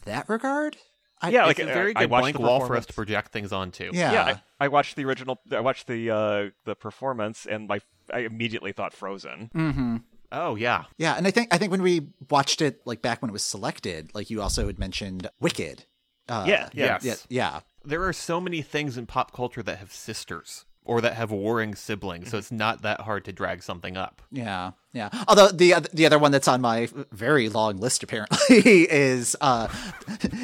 that 0.05 0.29
regard. 0.29 0.77
I, 1.21 1.29
Yeah, 1.29 1.45
like, 1.45 1.59
a 1.59 1.65
very 1.65 1.95
I 1.95 2.01
good 2.01 2.09
watched 2.09 2.23
blank 2.23 2.37
the 2.37 2.41
wall 2.41 2.65
for 2.65 2.75
us 2.75 2.85
to 2.87 2.93
project 2.93 3.31
things 3.31 3.51
onto 3.53 3.91
yeah. 3.93 4.11
yeah, 4.11 4.23
I, 4.59 4.65
I 4.65 4.67
watched 4.69 4.95
the 4.95 5.05
original. 5.05 5.39
I 5.51 5.59
watched 5.59 5.87
the 5.87 6.09
uh, 6.09 6.49
the 6.65 6.75
performance, 6.75 7.45
and 7.45 7.67
my 7.67 7.79
I 8.11 8.19
immediately 8.19 8.71
thought 8.71 8.93
Frozen. 8.93 9.51
Mm-hmm. 9.53 9.97
oh 10.31 10.55
yeah 10.55 10.85
Yeah, 10.97 11.13
and 11.15 11.27
I 11.27 11.31
think 11.31 11.53
I 11.53 11.57
think 11.59 11.71
when 11.71 11.83
we 11.83 12.07
watched 12.29 12.61
it 12.61 12.81
like 12.85 13.01
back 13.01 13.21
when 13.21 13.29
it 13.29 13.33
was 13.33 13.43
selected, 13.45 14.09
like 14.15 14.29
you 14.29 14.41
also 14.41 14.65
had 14.65 14.79
mentioned 14.79 15.29
Wicked. 15.39 15.85
Uh, 16.27 16.45
Yeah, 16.47 16.69
yeah. 16.73 16.99
Yes. 17.01 17.03
yeah, 17.03 17.15
yeah. 17.29 17.59
there 17.83 18.03
are 18.03 18.13
so 18.13 18.39
many 18.41 18.61
things 18.61 18.97
in 18.97 19.05
pop 19.05 19.31
culture 19.31 19.61
that 19.63 19.77
have 19.77 19.93
sisters 19.93 20.65
or 20.83 21.01
that 21.01 21.13
have 21.13 21.31
warring 21.31 21.75
siblings 21.75 22.29
so 22.31 22.37
it's 22.37 22.51
not 22.51 22.81
that 22.81 23.01
hard 23.01 23.23
to 23.25 23.31
drag 23.31 23.61
something 23.63 23.95
up 23.97 24.21
Yeah, 24.31 24.71
yeah. 24.93 25.09
Although 25.27 25.49
the 25.49 25.87
the 25.93 26.05
other 26.05 26.19
one 26.19 26.31
that's 26.31 26.47
on 26.47 26.61
my 26.61 26.89
very 27.11 27.49
long 27.49 27.77
list 27.77 28.03
apparently 28.03 28.37
is 28.91 29.35
uh 29.41 29.67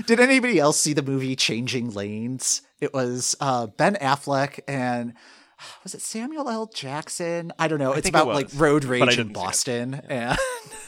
did 0.05 0.19
anybody 0.19 0.59
else 0.59 0.79
see 0.79 0.93
the 0.93 1.01
movie 1.01 1.35
Changing 1.35 1.91
Lanes? 1.91 2.61
It 2.79 2.93
was 2.93 3.35
uh 3.41 3.67
Ben 3.67 3.95
Affleck 3.95 4.59
and 4.67 5.13
was 5.83 5.95
it 5.95 6.01
Samuel 6.01 6.47
L. 6.49 6.67
Jackson? 6.67 7.51
I 7.57 7.67
don't 7.67 7.79
know. 7.79 7.93
it's 7.93 8.03
think 8.03 8.15
it 8.15 8.21
about 8.21 8.33
like 8.35 8.49
road 8.55 8.83
rage 8.85 9.17
in. 9.17 9.33
Boston 9.33 10.01
and 10.07 10.37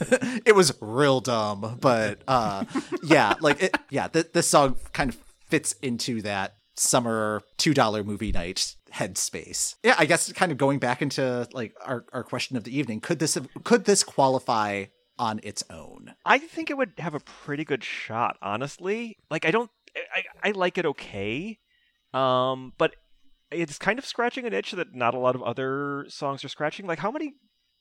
it 0.46 0.54
was 0.54 0.72
real 0.80 1.20
dumb, 1.20 1.78
but 1.80 2.22
uh 2.28 2.64
yeah, 3.02 3.34
like 3.40 3.62
it 3.62 3.76
yeah, 3.90 4.08
th- 4.08 4.32
this 4.32 4.48
song 4.48 4.76
kind 4.92 5.10
of 5.10 5.18
fits 5.48 5.72
into 5.82 6.22
that 6.22 6.54
summer 6.76 7.42
$2 7.58 8.06
movie 8.06 8.32
night 8.32 8.76
headspace. 8.92 9.76
Yeah, 9.82 9.94
I 9.98 10.06
guess 10.06 10.32
kind 10.32 10.52
of 10.52 10.58
going 10.58 10.78
back 10.78 11.02
into 11.02 11.48
like 11.52 11.74
our, 11.84 12.04
our 12.12 12.24
question 12.24 12.56
of 12.56 12.64
the 12.64 12.76
evening, 12.76 13.00
could 13.00 13.18
this 13.18 13.38
could 13.64 13.84
this 13.84 14.04
qualify 14.04 14.86
on 15.18 15.40
its 15.42 15.62
own? 15.70 16.14
I 16.24 16.38
think 16.38 16.70
it 16.70 16.76
would 16.76 16.92
have 16.98 17.14
a 17.14 17.20
pretty 17.20 17.64
good 17.64 17.84
shot, 17.84 18.36
honestly. 18.42 19.18
Like 19.30 19.44
I 19.44 19.50
don't, 19.50 19.70
I, 20.14 20.48
I 20.48 20.50
like 20.52 20.78
it 20.78 20.86
okay, 20.86 21.58
um, 22.12 22.72
but 22.78 22.96
it's 23.50 23.78
kind 23.78 23.98
of 23.98 24.06
scratching 24.06 24.46
an 24.46 24.52
itch 24.52 24.72
that 24.72 24.94
not 24.94 25.14
a 25.14 25.18
lot 25.18 25.34
of 25.34 25.42
other 25.42 26.06
songs 26.08 26.44
are 26.44 26.48
scratching. 26.48 26.86
Like 26.86 27.00
how 27.00 27.10
many 27.10 27.34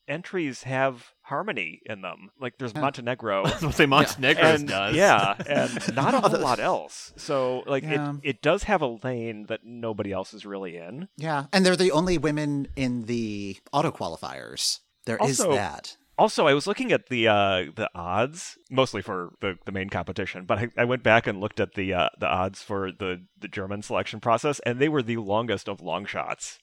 entries 0.10 0.64
have 0.64 1.14
harmony 1.22 1.82
in 1.86 2.02
them? 2.02 2.30
Like 2.42 2.58
there's 2.58 2.74
Montenegro. 2.76 3.44
that's 3.46 3.62
what 3.64 3.76
say 3.76 3.86
montenegro's 3.86 4.60
and 4.62 4.68
does 4.70 4.96
yeah, 4.96 5.36
and 5.48 5.96
not 5.96 6.14
a 6.14 6.20
whole 6.22 6.40
lot 6.40 6.60
else. 6.60 7.14
So 7.18 7.64
like 7.68 7.84
Yeah. 7.84 8.14
it, 8.24 8.30
it 8.38 8.42
does 8.42 8.64
have 8.64 8.82
a 8.82 8.88
lane 9.04 9.46
that 9.48 9.62
nobody 9.64 10.12
else 10.12 10.34
is 10.34 10.46
really 10.46 10.76
in. 10.78 11.08
Yeah, 11.18 11.46
and 11.54 11.66
they're 11.66 11.76
the 11.78 11.92
only 11.92 12.18
women 12.18 12.68
in 12.76 13.04
the 13.06 13.58
auto 13.72 13.92
qualifiers. 13.92 14.80
There 15.06 15.18
is 15.24 15.40
Also- 15.40 15.54
that. 15.54 15.96
Also, 16.18 16.48
I 16.48 16.54
was 16.54 16.68
looking 16.68 16.92
at 16.92 17.08
the 17.08 17.30
uh, 17.30 17.66
the 17.74 17.90
odds, 17.96 18.58
mostly 18.70 19.02
for 19.02 19.30
the, 19.40 19.58
the 19.66 19.72
main 19.72 19.88
competition, 19.88 20.44
but 20.44 20.58
I, 20.60 20.68
I 20.78 20.84
went 20.84 21.02
back 21.02 21.28
and 21.28 21.40
looked 21.40 21.62
at 21.62 21.76
the 21.76 21.94
uh, 21.94 22.10
the 22.20 22.28
odds 22.28 22.62
for 22.62 22.92
the, 22.92 23.26
the 23.40 23.48
German 23.48 23.82
selection 23.84 24.20
process, 24.20 24.60
and 24.66 24.80
they 24.80 24.90
were 24.90 25.02
the 25.02 25.16
longest 25.16 25.70
of 25.70 25.80
long 25.80 26.06
shots. 26.06 26.60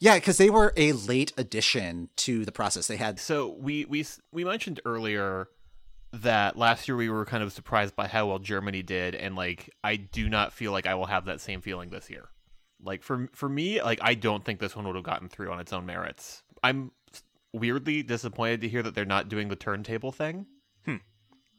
Yeah, 0.00 0.16
because 0.16 0.38
they 0.38 0.50
were 0.50 0.72
a 0.76 0.92
late 0.92 1.32
addition 1.36 2.08
to 2.16 2.44
the 2.44 2.52
process. 2.52 2.86
They 2.86 2.96
had 2.96 3.18
So 3.18 3.56
we 3.58 3.84
we 3.84 4.06
we 4.32 4.44
mentioned 4.44 4.80
earlier 4.84 5.48
that 6.12 6.56
last 6.56 6.88
year 6.88 6.96
we 6.96 7.08
were 7.08 7.24
kind 7.24 7.42
of 7.42 7.52
surprised 7.52 7.96
by 7.96 8.06
how 8.06 8.26
well 8.26 8.38
Germany 8.38 8.82
did, 8.82 9.14
and 9.14 9.34
like 9.34 9.70
I 9.82 9.96
do 9.96 10.28
not 10.28 10.52
feel 10.52 10.72
like 10.72 10.86
I 10.86 10.94
will 10.94 11.06
have 11.06 11.24
that 11.26 11.40
same 11.40 11.60
feeling 11.60 11.90
this 11.90 12.10
year. 12.10 12.28
Like 12.82 13.02
for 13.02 13.28
for 13.32 13.48
me, 13.48 13.82
like 13.82 14.00
I 14.02 14.14
don't 14.14 14.44
think 14.44 14.60
this 14.60 14.76
one 14.76 14.86
would 14.86 14.96
have 14.96 15.04
gotten 15.04 15.28
through 15.28 15.52
on 15.52 15.60
its 15.60 15.72
own 15.72 15.86
merits. 15.86 16.42
I'm 16.62 16.92
weirdly 17.52 18.02
disappointed 18.02 18.60
to 18.62 18.68
hear 18.68 18.82
that 18.82 18.94
they're 18.94 19.04
not 19.04 19.28
doing 19.28 19.48
the 19.48 19.56
turntable 19.56 20.12
thing. 20.12 20.46
Hmm. 20.84 20.96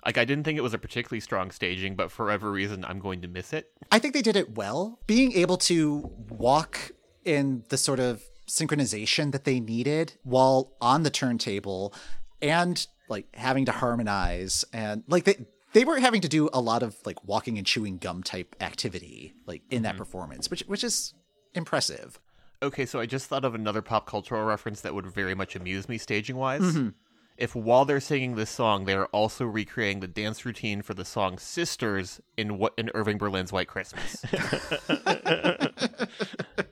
Like 0.06 0.18
I 0.18 0.26
didn't 0.26 0.44
think 0.44 0.58
it 0.58 0.62
was 0.62 0.74
a 0.74 0.80
particularly 0.80 1.22
strong 1.22 1.52
staging, 1.52 1.96
but 1.96 2.12
for 2.12 2.26
whatever 2.26 2.52
reason, 2.52 2.84
I'm 2.86 3.00
going 3.00 3.22
to 3.22 3.28
miss 3.28 3.54
it. 3.54 3.72
I 3.92 4.00
think 4.00 4.14
they 4.14 4.22
did 4.22 4.36
it 4.36 4.56
well. 4.56 5.00
Being 5.08 5.34
able 5.34 5.58
to 5.58 6.12
walk 6.30 6.92
in 7.26 7.64
the 7.70 7.78
sort 7.78 8.00
of 8.00 8.24
synchronization 8.48 9.32
that 9.32 9.46
they 9.46 9.60
needed 9.60 10.14
while 10.24 10.74
on 10.82 11.04
the 11.04 11.10
turntable 11.10 11.94
and 12.42 12.88
like 13.08 13.28
having 13.36 13.66
to 13.66 13.72
harmonize 13.72 14.66
and 14.74 15.04
like 15.08 15.24
they 15.24 15.46
they 15.74 15.84
were 15.84 16.00
having 16.00 16.22
to 16.22 16.30
do 16.30 16.50
a 16.54 16.62
lot 16.62 16.84
of 16.84 16.96
like 17.06 17.24
walking 17.26 17.58
and 17.58 17.68
chewing 17.68 17.98
gum 17.98 18.24
type 18.24 18.56
activity 18.62 19.34
like 19.46 19.64
in 19.70 19.82
that 19.84 19.90
mm-hmm. 19.90 19.98
performance, 20.00 20.50
which 20.50 20.62
which 20.68 20.84
is 20.84 21.14
impressive. 21.54 22.20
Okay, 22.62 22.86
so 22.86 23.00
I 23.00 23.06
just 23.06 23.28
thought 23.28 23.44
of 23.44 23.56
another 23.56 23.82
pop 23.82 24.08
cultural 24.08 24.46
reference 24.46 24.82
that 24.82 24.96
would 24.96 25.06
very 25.08 25.36
much 25.36 25.56
amuse 25.56 25.90
me 25.90 25.98
staging 25.98 26.38
wise. 26.38 26.62
Mm-hmm. 26.62 26.90
If 27.36 27.56
while 27.56 27.84
they're 27.84 28.00
singing 28.00 28.36
this 28.36 28.52
song, 28.52 28.86
they 28.86 28.94
are 28.94 29.08
also 29.08 29.46
recreating 29.46 30.00
the 30.00 30.08
dance 30.08 30.46
routine 30.46 30.84
for 30.84 30.94
the 30.94 31.04
song 31.04 31.40
"Sisters" 31.40 32.22
in 32.38 32.58
what 32.58 32.74
in 32.78 32.92
Irving 32.94 33.18
Berlin's 33.18 33.52
"White 33.52 33.68
Christmas." 33.68 34.24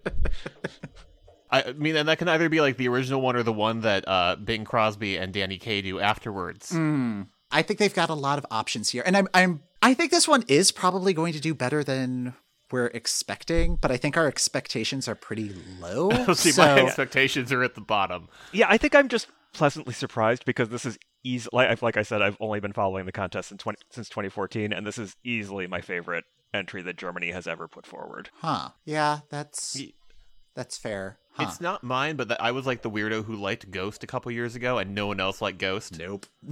I 1.52 1.74
mean, 1.74 1.98
and 1.98 2.08
that 2.08 2.18
can 2.18 2.30
either 2.30 2.48
be 2.48 2.62
like 2.62 2.78
the 2.78 2.88
original 2.88 3.22
one 3.22 3.36
or 3.36 3.44
the 3.44 3.52
one 3.52 3.82
that 3.82 4.06
uh, 4.08 4.38
Bing 4.38 4.64
Crosby 4.64 5.18
and 5.18 5.34
Danny 5.34 5.58
Kaye 5.58 5.82
do 5.82 6.00
afterwards. 6.00 6.72
I 7.52 7.62
think 7.62 7.80
they've 7.80 7.94
got 7.94 8.10
a 8.10 8.14
lot 8.14 8.38
of 8.38 8.46
options 8.50 8.90
here. 8.90 9.04
And 9.06 9.18
I'm 9.18 9.28
I'm 9.34 9.62
I 9.82 9.94
think 9.94 10.12
this 10.12 10.28
one 10.28 10.46
is 10.48 10.72
probably 10.72 11.14
going 11.14 11.34
to 11.34 11.42
do 11.42 11.54
better 11.54 11.84
than 11.84 12.36
we're 12.72 12.88
expecting, 12.88 13.76
but 13.76 13.92
I 13.92 13.98
think 13.98 14.16
our 14.16 14.28
expectations 14.28 15.08
are 15.08 15.16
pretty 15.16 15.54
low. 15.80 16.10
See, 16.34 16.52
so, 16.52 16.64
my 16.64 16.82
expectations 16.82 17.52
are 17.52 17.64
at 17.64 17.76
the 17.76 17.82
bottom. 17.82 18.30
Yeah, 18.54 18.68
I 18.70 18.78
think 18.78 18.96
I'm 18.96 19.10
just 19.10 19.28
pleasantly 19.54 19.94
surprised 19.94 20.46
because 20.46 20.70
this 20.70 20.86
is 20.86 20.98
easy. 21.24 21.50
Like, 21.52 21.82
like 21.82 21.98
I 21.98 22.04
said, 22.04 22.22
I've 22.22 22.38
only 22.40 22.62
been 22.62 22.72
following 22.72 23.06
the 23.06 23.12
contest 23.12 23.52
in 23.52 23.58
20, 23.58 23.78
since 23.90 24.08
2014, 24.08 24.72
and 24.72 24.88
this 24.88 24.98
is 24.98 25.18
easily 25.24 25.68
my 25.68 25.82
favorite 25.82 26.24
entry 26.54 26.82
that 26.84 26.98
Germany 26.98 27.32
has 27.32 27.48
ever 27.48 27.68
put 27.68 27.86
forward. 27.86 28.30
Huh. 28.36 28.70
Yeah, 28.86 29.20
that's 29.30 29.76
Ye- 29.76 29.96
that's 30.56 30.78
fair. 30.78 31.18
Huh. 31.34 31.46
It's 31.48 31.62
not 31.62 31.82
mine, 31.82 32.18
but 32.18 32.28
that 32.28 32.42
I 32.42 32.52
was 32.52 32.66
like 32.66 32.82
the 32.82 32.90
weirdo 32.92 33.24
who 33.24 33.36
liked 33.38 33.72
Ghost 33.72 34.04
a 34.04 34.08
couple 34.08 34.32
years 34.34 34.54
ago, 34.56 34.78
and 34.78 34.94
no 34.94 35.08
one 35.08 35.22
else 35.22 35.42
liked 35.42 35.60
Ghost. 35.60 35.98
Nope. 35.98 36.26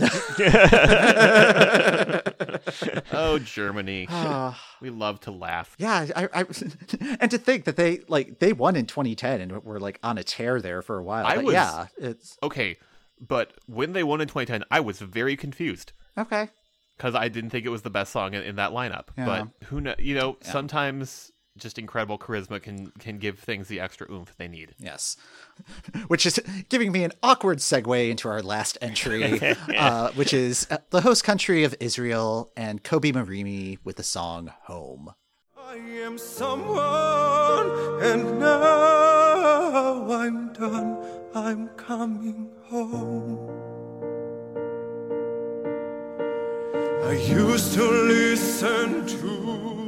Oh, 3.11 3.39
Germany. 3.39 4.07
Ah. 4.11 4.59
we 4.81 4.89
love 4.89 5.19
to 5.21 5.31
laugh. 5.31 5.75
Yeah, 5.77 6.07
I, 6.15 6.29
I 6.33 6.39
and 7.19 7.31
to 7.31 7.37
think 7.37 7.65
that 7.65 7.75
they 7.75 7.99
like 8.07 8.39
they 8.39 8.53
won 8.53 8.75
in 8.75 8.85
2010 8.85 9.41
and 9.41 9.63
were 9.63 9.79
like 9.79 9.99
on 10.03 10.17
a 10.17 10.23
tear 10.23 10.61
there 10.61 10.81
for 10.81 10.97
a 10.97 11.03
while. 11.03 11.25
I 11.25 11.35
But 11.35 11.45
was- 11.45 11.53
yeah, 11.53 11.87
it's 11.97 12.37
Okay, 12.43 12.77
but 13.19 13.53
when 13.67 13.93
they 13.93 14.03
won 14.03 14.21
in 14.21 14.27
2010, 14.27 14.63
I 14.71 14.79
was 14.79 14.99
very 14.99 15.35
confused 15.35 15.91
okay. 16.17 16.49
because 16.97 17.15
I 17.15 17.27
didn't 17.27 17.49
think 17.49 17.65
it 17.65 17.69
was 17.69 17.81
the 17.81 17.89
best 17.89 18.11
song 18.11 18.33
in, 18.33 18.43
in 18.43 18.55
that 18.57 18.71
lineup. 18.71 19.07
Yeah. 19.17 19.25
But 19.25 19.67
who 19.67 19.81
know? 19.81 19.95
You 19.99 20.15
know, 20.15 20.37
sometimes 20.41 21.31
just 21.59 21.77
incredible 21.77 22.17
charisma 22.17 22.61
can 22.61 22.91
can 22.99 23.17
give 23.17 23.39
things 23.39 23.67
the 23.67 23.79
extra 23.79 24.11
oomph 24.11 24.35
they 24.37 24.47
need. 24.47 24.75
Yes. 24.79 25.17
Which 26.07 26.25
is 26.25 26.39
giving 26.69 26.91
me 26.91 27.03
an 27.03 27.11
awkward 27.21 27.59
segue 27.59 28.09
into 28.09 28.27
our 28.29 28.41
last 28.41 28.77
entry, 28.81 29.39
uh, 29.77 30.11
which 30.11 30.33
is 30.33 30.67
uh, 30.71 30.77
the 30.89 31.01
host 31.01 31.23
country 31.23 31.63
of 31.63 31.75
Israel 31.79 32.51
and 32.55 32.83
Kobi 32.83 33.13
Marimi 33.13 33.77
with 33.83 33.97
the 33.97 34.03
song 34.03 34.51
Home. 34.63 35.13
I 35.57 35.75
am 35.75 36.17
someone, 36.17 37.69
and 38.01 38.39
now 38.39 40.11
I'm 40.11 40.53
done. 40.53 40.97
I'm 41.35 41.67
coming 41.69 42.49
home. 42.63 43.59
I 47.03 47.13
used 47.13 47.73
to 47.73 47.83
listen 47.83 49.05
to 49.07 49.78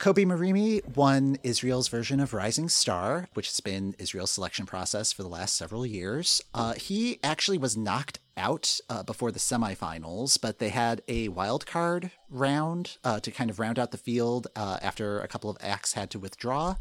Kobi 0.00 0.24
Marimi 0.24 0.80
won 0.96 1.36
Israel's 1.42 1.88
version 1.88 2.20
of 2.20 2.32
Rising 2.32 2.70
Star, 2.70 3.28
which 3.34 3.48
has 3.48 3.60
been 3.60 3.94
Israel's 3.98 4.30
selection 4.30 4.64
process 4.64 5.12
for 5.12 5.22
the 5.22 5.28
last 5.28 5.54
several 5.54 5.84
years. 5.84 6.40
Uh, 6.54 6.72
he 6.72 7.20
actually 7.22 7.58
was 7.58 7.76
knocked 7.76 8.18
out 8.34 8.80
uh, 8.88 9.02
before 9.02 9.30
the 9.30 9.38
semifinals, 9.38 10.40
but 10.40 10.58
they 10.58 10.70
had 10.70 11.02
a 11.06 11.28
wild 11.28 11.66
card 11.66 12.12
round 12.30 12.96
uh, 13.04 13.20
to 13.20 13.30
kind 13.30 13.50
of 13.50 13.58
round 13.58 13.78
out 13.78 13.90
the 13.90 13.98
field 13.98 14.46
uh, 14.56 14.78
after 14.80 15.20
a 15.20 15.28
couple 15.28 15.50
of 15.50 15.58
acts 15.60 15.92
had 15.92 16.08
to 16.08 16.18
withdraw. 16.18 16.76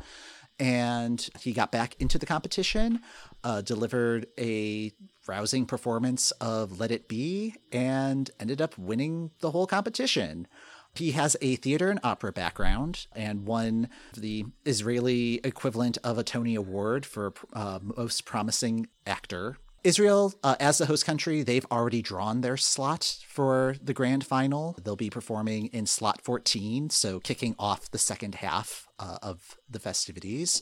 and 0.58 1.30
he 1.40 1.54
got 1.54 1.72
back 1.72 1.96
into 2.00 2.18
the 2.18 2.26
competition, 2.26 3.02
uh, 3.44 3.62
delivered 3.62 4.28
a 4.38 4.92
rousing 5.28 5.66
performance 5.66 6.32
of 6.40 6.80
Let 6.80 6.92
It 6.92 7.08
Be, 7.08 7.56
and 7.72 8.30
ended 8.40 8.62
up 8.62 8.78
winning 8.78 9.32
the 9.40 9.52
whole 9.52 9.68
competition. 9.68 10.48
He 10.96 11.12
has 11.12 11.38
a 11.42 11.56
theater 11.56 11.90
and 11.90 12.00
opera 12.04 12.34
background 12.34 13.08
and 13.14 13.46
won 13.46 13.90
the 14.18 14.46
Israeli 14.66 15.40
equivalent 15.44 15.98
of 16.04 16.18
a 16.18 16.24
Tony 16.24 16.56
Award 16.56 17.06
for 17.06 17.34
uh, 17.54 17.80
Most 17.82 18.26
Promising 18.26 18.88
Actor. 19.06 19.58
Israel, 19.84 20.34
uh, 20.44 20.56
as 20.60 20.78
the 20.78 20.88
host 20.88 21.06
country, 21.06 21.42
they've 21.42 21.66
already 21.72 22.02
drawn 22.02 22.42
their 22.42 22.58
slot 22.58 23.20
for 23.28 23.76
the 23.82 23.94
grand 23.94 24.26
final. 24.26 24.76
They'll 24.84 24.98
be 24.98 25.10
performing 25.10 25.68
in 25.68 25.86
slot 25.86 26.22
14, 26.22 26.90
so 26.90 27.20
kicking 27.20 27.56
off 27.58 27.90
the 27.90 27.98
second 27.98 28.36
half 28.36 28.88
uh, 29.00 29.20
of 29.22 29.58
the 29.70 29.80
festivities. 29.80 30.62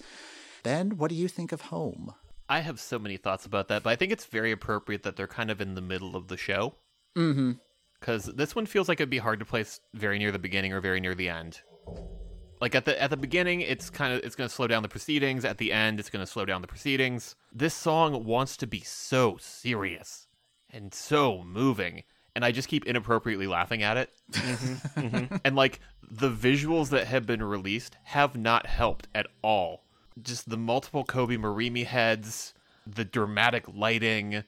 Ben, 0.61 0.97
what 0.97 1.09
do 1.09 1.15
you 1.15 1.27
think 1.27 1.51
of 1.51 1.61
home? 1.61 2.13
I 2.47 2.59
have 2.59 2.79
so 2.79 2.99
many 2.99 3.17
thoughts 3.17 3.45
about 3.45 3.67
that, 3.69 3.83
but 3.83 3.89
I 3.89 3.95
think 3.95 4.11
it's 4.11 4.25
very 4.25 4.51
appropriate 4.51 5.03
that 5.03 5.15
they're 5.15 5.27
kind 5.27 5.49
of 5.49 5.59
in 5.59 5.75
the 5.75 5.81
middle 5.81 6.15
of 6.15 6.27
the 6.27 6.37
show. 6.37 6.75
Mm-hmm. 7.17 7.53
Because 7.99 8.25
this 8.25 8.55
one 8.55 8.65
feels 8.65 8.87
like 8.87 8.99
it'd 8.99 9.09
be 9.09 9.17
hard 9.17 9.39
to 9.39 9.45
place 9.45 9.79
very 9.93 10.19
near 10.19 10.31
the 10.31 10.39
beginning 10.39 10.73
or 10.73 10.81
very 10.81 10.99
near 10.99 11.15
the 11.15 11.29
end. 11.29 11.61
Like 12.59 12.73
at 12.73 12.85
the 12.85 13.01
at 13.01 13.09
the 13.09 13.17
beginning, 13.17 13.61
it's 13.61 13.89
kind 13.89 14.13
of 14.13 14.21
it's 14.23 14.35
going 14.35 14.49
to 14.49 14.53
slow 14.53 14.67
down 14.67 14.81
the 14.83 14.89
proceedings. 14.89 15.45
At 15.45 15.57
the 15.57 15.71
end, 15.71 15.99
it's 15.99 16.09
going 16.09 16.25
to 16.25 16.31
slow 16.31 16.45
down 16.45 16.61
the 16.61 16.67
proceedings. 16.67 17.35
This 17.53 17.73
song 17.73 18.23
wants 18.23 18.57
to 18.57 18.67
be 18.67 18.81
so 18.81 19.37
serious 19.39 20.27
and 20.71 20.93
so 20.93 21.43
moving, 21.43 22.03
and 22.35 22.43
I 22.43 22.51
just 22.51 22.67
keep 22.67 22.85
inappropriately 22.85 23.47
laughing 23.47 23.83
at 23.83 23.97
it. 23.97 24.09
Mm-hmm, 24.37 25.01
mm-hmm. 25.01 25.35
and 25.45 25.55
like 25.55 25.79
the 26.09 26.29
visuals 26.29 26.89
that 26.89 27.07
have 27.07 27.25
been 27.25 27.43
released 27.43 27.97
have 28.03 28.35
not 28.35 28.65
helped 28.65 29.07
at 29.13 29.27
all. 29.41 29.83
Just 30.21 30.49
the 30.49 30.57
multiple 30.57 31.05
Kobi 31.05 31.37
Marimi 31.37 31.85
heads, 31.85 32.53
the 32.85 33.05
dramatic 33.05 33.65
lighting, 33.67 34.43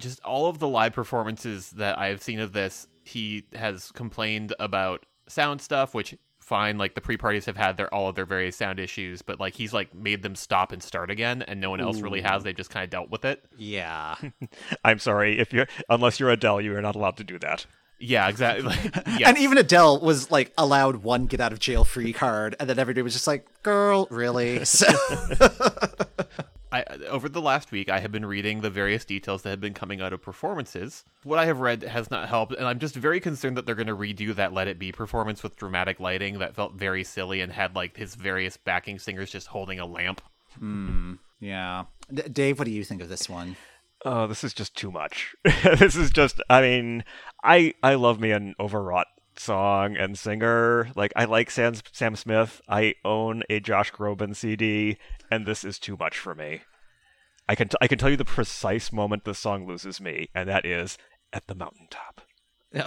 just 0.00 0.20
all 0.24 0.48
of 0.48 0.58
the 0.58 0.68
live 0.68 0.92
performances 0.92 1.70
that 1.72 1.98
I 1.98 2.08
have 2.08 2.22
seen 2.22 2.40
of 2.40 2.52
this, 2.52 2.88
he 3.04 3.44
has 3.54 3.90
complained 3.92 4.54
about 4.58 5.06
sound 5.28 5.60
stuff, 5.60 5.94
which 5.94 6.16
fine, 6.40 6.78
like 6.78 6.94
the 6.94 7.00
pre-parties 7.00 7.46
have 7.46 7.56
had 7.56 7.76
their 7.76 7.92
all 7.94 8.08
of 8.08 8.16
their 8.16 8.26
various 8.26 8.56
sound 8.56 8.80
issues, 8.80 9.22
but 9.22 9.38
like 9.38 9.54
he's 9.54 9.72
like 9.72 9.94
made 9.94 10.22
them 10.22 10.34
stop 10.34 10.72
and 10.72 10.82
start 10.82 11.10
again, 11.10 11.42
and 11.42 11.60
no 11.60 11.70
one 11.70 11.80
else 11.80 12.00
really 12.00 12.20
has. 12.22 12.42
They've 12.42 12.56
just 12.56 12.70
kind 12.70 12.82
of 12.82 12.90
dealt 12.90 13.10
with 13.10 13.24
it. 13.24 13.44
Yeah. 13.56 14.16
I'm 14.84 14.98
sorry 14.98 15.38
if 15.38 15.52
you're 15.52 15.68
unless 15.88 16.18
you're 16.18 16.30
Adele, 16.30 16.60
you 16.60 16.74
are 16.74 16.82
not 16.82 16.96
allowed 16.96 17.16
to 17.18 17.24
do 17.24 17.38
that. 17.38 17.66
Yeah, 18.00 18.28
exactly. 18.28 18.64
Like, 18.64 18.82
yes. 19.06 19.22
And 19.26 19.38
even 19.38 19.58
Adele 19.58 20.00
was 20.00 20.30
like 20.30 20.52
allowed 20.56 20.96
one 20.96 21.26
get 21.26 21.40
out 21.40 21.52
of 21.52 21.60
jail 21.60 21.84
free 21.84 22.12
card, 22.12 22.56
and 22.58 22.68
then 22.68 22.78
everybody 22.78 23.02
was 23.02 23.12
just 23.12 23.26
like, 23.26 23.46
"Girl, 23.62 24.08
really?" 24.10 24.64
So, 24.64 24.86
I, 26.72 26.82
over 27.08 27.28
the 27.28 27.40
last 27.40 27.72
week, 27.72 27.88
I 27.88 28.00
have 28.00 28.12
been 28.12 28.26
reading 28.26 28.60
the 28.60 28.70
various 28.70 29.04
details 29.04 29.42
that 29.42 29.50
have 29.50 29.60
been 29.60 29.74
coming 29.74 30.00
out 30.00 30.12
of 30.12 30.22
performances. 30.22 31.04
What 31.24 31.38
I 31.38 31.46
have 31.46 31.60
read 31.60 31.82
has 31.82 32.10
not 32.10 32.28
helped, 32.28 32.54
and 32.54 32.66
I'm 32.66 32.78
just 32.78 32.94
very 32.94 33.20
concerned 33.20 33.56
that 33.56 33.66
they're 33.66 33.74
going 33.74 33.86
to 33.88 33.96
redo 33.96 34.34
that 34.34 34.52
"Let 34.52 34.68
It 34.68 34.78
Be" 34.78 34.92
performance 34.92 35.42
with 35.42 35.56
dramatic 35.56 35.98
lighting 36.00 36.38
that 36.38 36.54
felt 36.54 36.74
very 36.74 37.04
silly 37.04 37.40
and 37.40 37.52
had 37.52 37.74
like 37.74 37.96
his 37.96 38.14
various 38.14 38.56
backing 38.56 38.98
singers 38.98 39.30
just 39.30 39.48
holding 39.48 39.80
a 39.80 39.86
lamp. 39.86 40.20
Hmm, 40.58 41.14
yeah. 41.40 41.84
D- 42.12 42.22
Dave, 42.22 42.58
what 42.58 42.66
do 42.66 42.72
you 42.72 42.84
think 42.84 43.02
of 43.02 43.08
this 43.08 43.28
one? 43.28 43.56
Oh, 44.04 44.26
this 44.26 44.44
is 44.44 44.54
just 44.54 44.76
too 44.76 44.90
much. 44.90 45.34
this 45.44 45.96
is 45.96 46.10
just 46.10 46.40
I 46.48 46.62
mean, 46.62 47.04
I 47.42 47.74
I 47.82 47.94
love 47.94 48.20
me 48.20 48.30
an 48.30 48.54
overwrought 48.60 49.08
song 49.40 49.96
and 49.96 50.18
singer. 50.18 50.90
Like 50.94 51.12
I 51.16 51.24
like 51.24 51.50
Sam 51.50 51.74
Sam 51.92 52.14
Smith. 52.14 52.60
I 52.68 52.94
own 53.04 53.42
a 53.48 53.58
Josh 53.60 53.90
Groban 53.92 54.36
CD 54.36 54.98
and 55.30 55.46
this 55.46 55.64
is 55.64 55.78
too 55.78 55.96
much 55.96 56.18
for 56.18 56.34
me. 56.34 56.60
I 57.48 57.54
can 57.54 57.68
t- 57.68 57.76
I 57.80 57.88
can 57.88 57.98
tell 57.98 58.10
you 58.10 58.16
the 58.16 58.24
precise 58.24 58.92
moment 58.92 59.24
the 59.24 59.34
song 59.34 59.66
loses 59.66 60.00
me 60.00 60.28
and 60.34 60.48
that 60.48 60.64
is 60.64 60.98
at 61.32 61.46
the 61.46 61.54
mountaintop. 61.54 62.20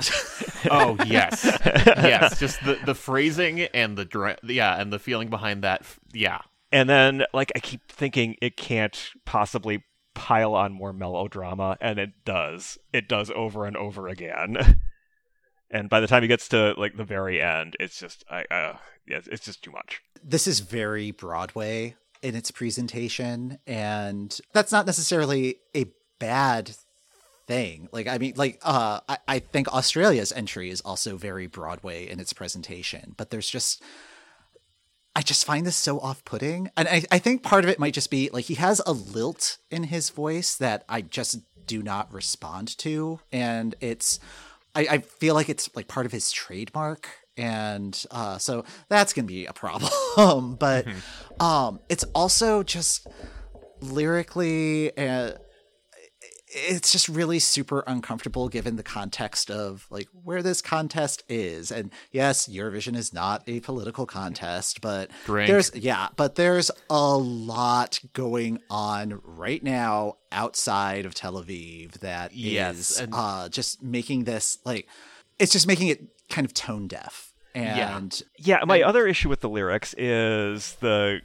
Oh 0.72 0.96
yes, 1.06 1.44
yes. 1.44 2.40
Just 2.40 2.64
the 2.64 2.80
the 2.86 2.96
phrasing 2.96 3.60
and 3.62 3.98
the 3.98 4.06
dra- 4.06 4.38
yeah, 4.44 4.80
and 4.80 4.94
the 4.94 5.00
feeling 5.00 5.30
behind 5.30 5.64
that. 5.66 5.84
Yeah, 6.14 6.40
And 6.72 6.90
then 6.90 7.26
like 7.34 7.52
I 7.54 7.60
keep 7.60 7.92
thinking 7.92 8.38
it 8.42 8.56
can't 8.56 9.12
possibly 9.26 9.84
pile 10.14 10.56
on 10.56 10.72
more 10.72 10.94
melodrama 10.94 11.76
and 11.82 12.00
it 12.00 12.12
does. 12.24 12.78
It 12.94 13.10
does 13.10 13.30
over 13.32 13.66
and 13.66 13.76
over 13.76 14.08
again. 14.08 14.78
and 15.74 15.90
by 15.90 16.00
the 16.00 16.08
time 16.08 16.22
he 16.22 16.30
gets 16.30 16.48
to 16.50 16.74
like 16.78 16.96
the 16.96 17.04
very 17.04 17.42
end, 17.42 17.76
it's 17.80 18.00
just 18.00 18.24
I 18.30 18.46
uh 18.50 18.78
yeah, 19.06 19.20
it's 19.26 19.44
just 19.44 19.62
too 19.64 19.72
much. 19.72 20.02
this 20.24 20.48
is 20.48 20.62
very 20.62 21.12
Broadway 21.12 21.96
in 22.22 22.36
its 22.36 22.52
presentation, 22.52 23.60
and 23.68 24.40
that's 24.54 24.72
not 24.72 24.86
necessarily 24.86 25.58
a 25.76 25.86
bad 26.20 26.74
thing. 27.48 27.90
Like, 27.92 28.08
I 28.08 28.18
mean, 28.18 28.34
like, 28.38 28.62
uh, 28.64 29.02
I, 29.10 29.18
I 29.28 29.40
think 29.40 29.68
Australia's 29.68 30.32
entry 30.32 30.70
is 30.70 30.80
also 30.82 31.18
very 31.18 31.48
Broadway 31.48 32.08
in 32.08 32.22
its 32.22 32.32
presentation, 32.32 33.14
but 33.18 33.30
there's 33.30 33.50
just. 33.50 33.84
I 35.16 35.22
just 35.22 35.46
find 35.46 35.64
this 35.64 35.76
so 35.76 36.00
off 36.00 36.26
putting. 36.26 36.72
And 36.76 36.88
I, 36.88 37.04
I 37.12 37.20
think 37.20 37.44
part 37.44 37.64
of 37.64 37.70
it 37.70 37.78
might 37.78 37.94
just 37.94 38.10
be 38.10 38.32
like 38.34 38.46
he 38.46 38.56
has 38.56 38.82
a 38.84 38.92
lilt 38.94 39.60
in 39.70 39.84
his 39.84 40.10
voice 40.10 40.56
that 40.56 40.84
I 40.90 41.02
just 41.02 41.42
do 41.68 41.84
not 41.84 42.12
respond 42.12 42.76
to. 42.80 43.20
And 43.32 43.76
it's, 43.80 44.20
I, 44.76 44.88
I 44.90 44.98
feel 45.00 45.36
like 45.36 45.50
it's 45.50 45.70
like 45.76 45.88
part 45.88 46.06
of 46.06 46.12
his 46.12 46.32
trademark. 46.32 47.08
And 47.36 48.02
uh, 48.12 48.38
so 48.38 48.64
that's 48.90 49.14
going 49.14 49.26
to 49.26 49.34
be 49.34 49.46
a 49.46 49.54
problem. 49.54 50.56
but 50.60 50.86
um, 51.40 51.80
it's 51.90 52.04
also 52.14 52.64
just 52.64 53.08
lyrically, 53.82 54.96
uh, 54.98 55.34
it's 56.56 56.92
just 56.92 57.10
really 57.10 57.40
super 57.40 57.84
uncomfortable 57.88 58.48
given 58.50 58.76
the 58.76 58.84
context 58.84 59.50
of 59.50 59.88
like 59.90 60.08
where 60.24 60.42
this 60.44 60.62
contest 60.62 61.24
is. 61.28 61.72
And 61.72 61.92
yes, 62.12 62.48
Eurovision 62.48 62.96
is 62.96 63.14
not 63.14 63.44
a 63.48 63.60
political 63.62 64.06
contest, 64.06 64.82
but 64.82 65.10
Drink. 65.26 65.48
there's 65.50 65.72
yeah, 65.76 66.10
but 66.16 66.36
there's 66.36 66.70
a 66.90 67.18
lot 67.18 68.00
going 68.14 68.60
on 68.70 69.20
right 69.24 69.64
now 69.64 70.18
outside 70.32 71.06
of 71.06 71.14
Tel 71.14 71.34
Aviv 71.44 71.94
that 72.00 72.32
is 72.32 72.38
Yes, 72.38 73.00
and- 73.00 73.14
uh, 73.16 73.50
just 73.50 73.82
making 73.84 74.26
this 74.26 74.60
like 74.66 74.88
it's 75.40 75.52
just 75.52 75.68
making 75.68 75.88
it 75.88 76.02
kind 76.30 76.46
of 76.46 76.54
tone 76.54 76.88
deaf. 76.88 77.34
And 77.56 78.20
Yeah, 78.38 78.64
my 78.66 78.82
other 78.82 79.06
issue 79.06 79.30
with 79.30 79.42
the 79.42 79.50
lyrics 79.50 79.94
is 79.98 80.76
the 80.80 81.22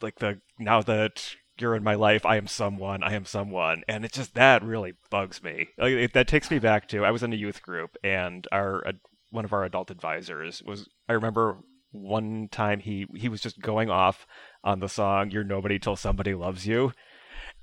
like 0.00 0.16
the 0.16 0.40
now 0.58 0.82
that 0.82 1.36
you're 1.60 1.74
in 1.74 1.84
my 1.84 1.94
life, 1.94 2.24
I 2.26 2.36
am 2.36 2.46
someone, 2.46 3.02
I 3.02 3.14
am 3.14 3.24
someone, 3.24 3.82
and 3.88 4.04
it's 4.04 4.16
just 4.16 4.34
that 4.34 4.62
really 4.62 4.94
bugs 5.10 5.42
me. 5.42 5.68
Like 5.78 5.92
it, 5.92 6.12
that 6.14 6.28
takes 6.28 6.50
me 6.50 6.58
back 6.58 6.88
to 6.88 7.04
I 7.04 7.10
was 7.10 7.22
in 7.22 7.32
a 7.32 7.36
youth 7.36 7.62
group, 7.62 7.96
and 8.02 8.46
our 8.52 8.86
uh, 8.86 8.92
one 9.30 9.44
of 9.44 9.52
our 9.52 9.64
adult 9.64 9.90
advisors 9.90 10.62
was. 10.64 10.88
I 11.08 11.14
remember 11.14 11.58
one 11.90 12.48
time 12.50 12.80
he 12.80 13.06
he 13.14 13.28
was 13.28 13.40
just 13.40 13.60
going 13.60 13.90
off 13.90 14.26
on 14.62 14.80
the 14.80 14.88
song 14.88 15.30
"You're 15.30 15.44
Nobody 15.44 15.78
Till 15.78 15.96
Somebody 15.96 16.34
Loves 16.34 16.66
You," 16.66 16.92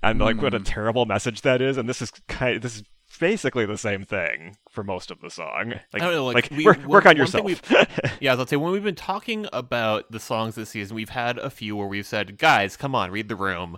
and 0.01 0.19
like 0.19 0.41
what 0.41 0.53
a 0.53 0.59
terrible 0.59 1.05
message 1.05 1.41
that 1.41 1.61
is. 1.61 1.77
And 1.77 1.87
this 1.87 2.01
is 2.01 2.11
kind 2.27 2.57
Of, 2.57 2.61
this 2.61 2.77
is 2.77 2.83
basically 3.20 3.66
the 3.66 3.78
same 3.78 4.03
thing 4.03 4.57
for 4.70 4.84
most 4.84 5.11
of 5.11 5.22
the 5.22 5.30
song. 5.30 5.74
Like, 5.93 6.01
I 6.01 6.05
don't 6.05 6.13
know, 6.13 6.26
like, 6.26 6.36
like 6.36 6.51
we- 6.51 6.66
work, 6.66 6.78
one- 6.80 6.88
work 6.88 7.05
on 7.05 7.18
one 7.18 7.28
thing 7.28 7.47
yourself. 7.47 7.88
yeah. 8.20 8.34
I'll 8.34 8.45
say 8.47 8.55
when 8.55 8.72
we've 8.72 8.84
been 8.84 8.95
talking 8.95 9.47
about 9.53 10.11
the 10.11 10.20
songs 10.20 10.55
this 10.55 10.70
season, 10.70 10.95
we've 10.95 11.09
had 11.09 11.38
a 11.38 11.49
few 11.49 11.76
where 11.76 11.88
we've 11.88 12.05
said, 12.07 12.38
"Guys, 12.38 12.76
come 12.78 12.95
on, 12.95 13.11
read 13.11 13.30
the 13.30 13.36
room." 13.36 13.78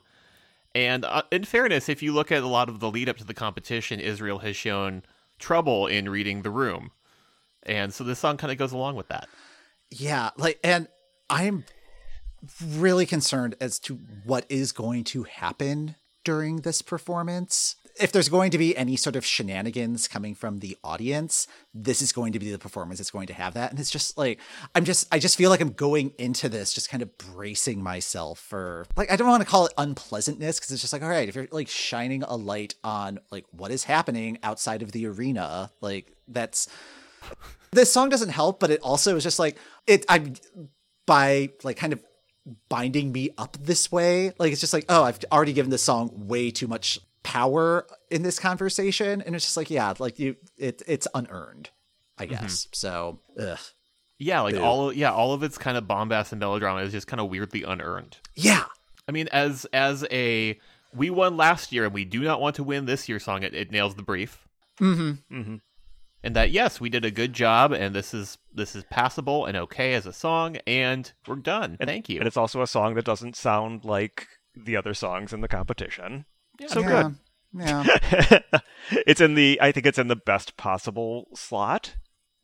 And 0.76 1.06
uh, 1.06 1.24
in 1.32 1.44
fairness, 1.44 1.90
if 1.90 2.04
you 2.04 2.14
look 2.14 2.32
at 2.32 2.44
a 2.44 2.48
lot 2.48 2.70
of 2.70 2.80
the 2.80 2.92
lead 2.92 3.10
up 3.10 3.18
to 3.18 3.24
the 3.24 3.34
competition, 3.34 4.00
Israel 4.00 4.40
has 4.40 4.56
shown 4.56 5.04
trouble 5.40 5.88
in 5.88 6.10
reading 6.10 6.42
the 6.42 6.52
room, 6.52 6.92
and 7.64 7.94
so 7.94 8.04
this 8.04 8.20
song 8.20 8.38
kind 8.38 8.52
of 8.52 8.58
goes 8.58 8.72
along 8.72 8.96
with 8.96 9.08
that. 9.08 9.28
Yeah, 9.90 10.32
like, 10.38 10.60
and 10.64 10.88
I'm 11.30 11.64
really 12.66 13.06
concerned 13.06 13.56
as 13.60 13.80
to 13.80 13.96
what 14.24 14.46
is 14.50 14.72
going 14.72 15.04
to 15.06 15.24
happen 15.24 15.96
during 16.24 16.58
this 16.58 16.82
performance. 16.82 17.76
If 18.00 18.12
there's 18.12 18.30
going 18.30 18.52
to 18.52 18.58
be 18.58 18.76
any 18.78 18.96
sort 18.96 19.16
of 19.16 19.26
shenanigans 19.26 20.08
coming 20.08 20.36
from 20.36 20.60
the 20.60 20.78
audience, 20.84 21.48
this 21.74 22.02
is 22.02 22.12
going 22.12 22.34
to 22.34 22.40
be 22.40 22.52
the 22.52 22.58
performance 22.58 23.00
that's 23.00 23.12
going 23.12 23.28
to 23.28 23.34
have 23.34 23.54
that. 23.56 23.72
And 23.72 23.80
it's 23.80 23.90
just 23.90 24.18
like, 24.18 24.40
I'm 24.76 24.86
just, 24.86 25.08
I 25.14 25.20
just 25.20 25.38
feel 25.38 25.50
like 25.50 25.62
I'm 25.62 25.72
going 25.72 26.14
into 26.18 26.50
this 26.50 26.74
just 26.74 26.90
kind 26.90 27.02
of 27.04 27.18
bracing 27.18 27.82
myself 27.82 28.40
for, 28.40 28.86
like, 28.96 29.12
I 29.12 29.16
don't 29.16 29.28
want 29.28 29.44
to 29.44 29.50
call 29.50 29.66
it 29.66 29.74
unpleasantness 29.78 30.60
because 30.60 30.72
it's 30.72 30.82
just 30.82 30.94
like, 30.94 31.04
all 31.04 31.10
right, 31.10 31.28
if 31.28 31.36
you're 31.36 31.48
like 31.52 31.68
shining 31.68 32.24
a 32.24 32.36
light 32.36 32.76
on 32.84 33.20
like 33.32 33.46
what 33.52 33.72
is 33.72 33.84
happening 33.84 34.38
outside 34.44 34.82
of 34.82 34.92
the 34.92 35.08
arena, 35.08 35.72
like, 35.82 36.14
that's, 36.28 36.68
this 37.72 37.92
song 37.92 38.10
doesn't 38.10 38.30
help, 38.30 38.60
but 38.60 38.72
it 38.72 38.82
also 38.82 39.16
is 39.16 39.24
just 39.24 39.40
like 39.40 39.58
it. 39.86 40.06
I'm 40.08 40.36
by 41.06 41.50
like 41.64 41.78
kind 41.78 41.94
of 41.94 42.04
binding 42.70 43.12
me 43.12 43.32
up 43.38 43.58
this 43.60 43.92
way. 43.92 44.32
Like 44.38 44.52
it's 44.52 44.62
just 44.62 44.74
like, 44.74 44.86
oh, 44.88 45.04
I've 45.04 45.20
already 45.32 45.54
given 45.54 45.70
this 45.72 45.84
song 45.84 46.12
way 46.28 46.52
too 46.52 46.68
much 46.68 47.00
power 47.28 47.86
in 48.10 48.24
this 48.24 48.40
conversation, 48.40 49.22
and 49.22 49.36
it's 49.36 49.44
just 49.44 49.58
like, 49.58 49.70
yeah, 49.70 49.94
like 50.00 50.18
you, 50.18 50.38
it, 50.58 50.82
it's 50.88 51.10
unearned, 51.14 51.70
I 52.18 52.26
guess. 52.26 52.70
So, 52.72 53.20
ugh. 53.38 53.60
Yeah, 54.18 54.40
like 54.42 54.56
Boo. 54.56 54.62
all 54.62 54.94
yeah, 54.94 55.12
all 55.12 55.34
of 55.34 55.44
its 55.44 55.58
kind 55.58 55.78
of 55.78 55.88
bombast 55.90 56.32
and 56.32 56.40
melodrama 56.40 56.82
is 56.82 56.94
just 56.94 57.06
kind 57.06 57.20
of 57.20 57.30
weirdly 57.30 57.64
unearned. 57.64 58.18
Yeah. 58.34 58.64
I 59.10 59.12
mean, 59.12 59.28
as 59.32 59.66
as 59.74 60.06
a 60.10 60.58
we 60.96 61.10
won 61.10 61.36
last 61.36 61.74
year 61.74 61.84
and 61.84 61.94
we 61.94 62.06
do 62.06 62.22
not 62.22 62.40
want 62.40 62.56
to 62.56 62.64
win 62.64 62.86
this 62.86 63.10
year 63.10 63.20
song, 63.20 63.44
it, 63.44 63.54
it 63.54 63.72
nails 63.72 63.96
the 63.96 64.04
brief. 64.04 64.48
Mm-hmm. 64.80 65.38
Mm-hmm. 65.38 65.56
And 66.24 66.36
that 66.36 66.50
yes, 66.50 66.80
we 66.80 66.90
did 66.90 67.06
a 67.06 67.12
good 67.12 67.34
job 67.34 67.74
and 67.74 67.94
this 67.94 68.14
is 68.14 68.38
this 68.54 68.74
is 68.74 68.86
passable 68.86 69.46
and 69.46 69.58
okay 69.58 69.94
as 69.94 70.06
a 70.08 70.14
song 70.14 70.58
and 70.66 71.12
we're 71.28 71.36
done. 71.36 71.76
And, 71.80 71.88
Thank 71.88 72.08
you. 72.10 72.20
And 72.20 72.28
it's 72.28 72.38
also 72.38 72.62
a 72.62 72.68
song 72.68 72.96
that 72.96 73.06
doesn't 73.06 73.36
sound 73.36 73.84
like 73.84 74.28
the 74.56 74.78
other 74.78 74.94
songs 74.94 75.34
in 75.34 75.42
the 75.42 75.48
competition. 75.48 76.26
Yeah, 76.60 76.68
so 76.68 76.80
yeah. 76.82 77.04
good. 77.04 77.16
Yeah. 77.54 78.60
it's 79.08 79.22
in 79.22 79.34
the 79.36 79.58
I 79.62 79.72
think 79.72 79.86
it's 79.86 79.98
in 79.98 80.08
the 80.08 80.16
best 80.16 80.58
possible 80.58 81.28
slot 81.36 81.96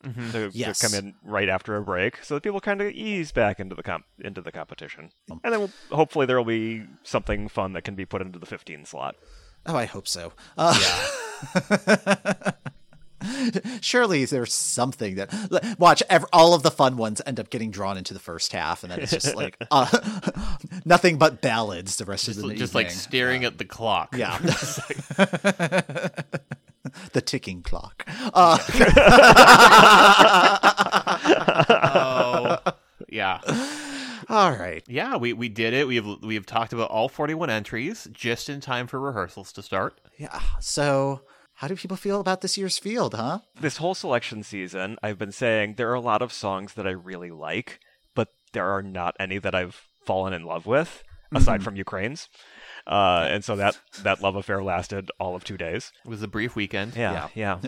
Mhm. 0.06 0.32
to, 0.34 0.50
Yes. 0.54 0.80
to 0.80 0.88
come 0.90 1.00
in 1.00 1.16
right 1.24 1.48
after 1.48 1.78
a 1.78 1.82
break, 1.82 2.22
so 2.24 2.34
that 2.36 2.42
people 2.44 2.60
kind 2.60 2.82
of 2.82 2.90
ease 2.92 3.32
back 3.32 3.60
into 3.62 3.74
the 3.74 3.84
comp- 3.84 4.04
into 4.20 4.42
the 4.42 4.52
competition, 4.52 5.12
Um, 5.32 5.40
and 5.46 5.54
then 5.54 5.60
we'll, 5.62 5.72
hopefully 5.94 6.26
there 6.26 6.36
will 6.38 6.44
be 6.44 6.84
something 7.04 7.48
fun 7.48 7.72
that 7.74 7.84
can 7.84 7.96
be 7.96 8.04
put 8.06 8.22
into 8.22 8.38
the 8.38 8.46
15 8.46 8.84
slot. 8.86 9.16
Oh, 9.66 9.78
I 9.78 9.86
hope 9.86 10.08
so. 10.10 10.34
Uh, 10.58 10.78
Surely 13.82 14.26
there's 14.26 14.54
something 14.54 15.16
that 15.16 15.76
watch 15.80 16.04
ev- 16.10 16.26
all 16.34 16.54
of 16.54 16.64
the 16.64 16.72
fun 16.72 16.98
ones 16.98 17.22
end 17.26 17.40
up 17.40 17.50
getting 17.50 17.72
drawn 17.72 17.98
into 17.98 18.14
the 18.14 18.20
first 18.20 18.52
half, 18.54 18.84
and 18.84 18.92
then 18.92 19.00
it's 19.00 19.12
just 19.12 19.36
like 19.36 19.58
uh, 19.72 19.88
nothing 20.86 21.18
but 21.18 21.42
ballads 21.42 21.98
the 21.98 22.06
rest 22.06 22.26
just, 22.26 22.38
of 22.38 22.44
the 22.44 22.50
league. 22.50 22.58
just 22.58 22.76
like 22.76 22.88
evening. 22.88 23.00
staring 23.00 23.46
at 23.46 23.58
the 23.58 23.66
clock. 23.66 24.16
Yeah. 24.18 24.38
the 27.14 27.22
ticking 27.24 27.62
clock. 27.62 28.06
Uh, 28.34 28.58
oh, 31.84 32.58
yeah. 33.10 33.40
all 34.30 34.52
right. 34.52 34.84
Yeah, 34.88 35.18
we, 35.18 35.34
we 35.34 35.50
did 35.50 35.74
it. 35.74 35.88
We've 35.88 36.06
we've 36.22 36.46
talked 36.46 36.74
about 36.74 36.90
all 36.90 37.10
41 37.10 37.50
entries 37.50 38.08
just 38.12 38.50
in 38.50 38.60
time 38.62 38.88
for 38.88 39.00
rehearsals 39.00 39.52
to 39.54 39.62
start. 39.62 40.00
Yeah. 40.18 40.40
So, 40.60 41.22
how 41.56 41.68
do 41.68 41.76
people 41.76 41.98
feel 41.98 42.20
about 42.20 42.42
this 42.42 42.58
year's 42.58 42.78
field, 42.78 43.14
huh? 43.14 43.40
This 43.60 43.78
whole 43.78 43.96
selection 43.96 44.44
season, 44.44 44.98
I've 45.04 45.18
been 45.18 45.32
saying 45.32 45.76
there 45.76 45.90
are 45.92 45.96
a 45.96 46.02
lot 46.02 46.22
of 46.22 46.34
songs 46.34 46.74
that 46.74 46.88
I 46.88 46.92
really 46.92 47.32
like, 47.32 47.80
but 48.16 48.30
there 48.54 48.70
are 48.70 48.82
not 48.82 49.16
any 49.20 49.38
that 49.40 49.56
I've 49.56 49.82
fallen 50.06 50.34
in 50.34 50.44
love 50.44 50.66
with, 50.66 51.04
aside 51.34 51.64
from 51.64 51.76
Ukraine's. 51.76 52.30
Uh, 52.86 53.28
and 53.30 53.46
so 53.46 53.56
that 53.56 53.80
that 54.02 54.22
love 54.22 54.36
affair 54.36 54.62
lasted 54.62 55.10
all 55.18 55.36
of 55.36 55.44
two 55.46 55.58
days. 55.58 55.94
It 56.04 56.10
was 56.10 56.22
a 56.22 56.28
brief 56.28 56.54
weekend. 56.56 56.96
Yeah, 56.98 57.30
yeah. 57.34 57.60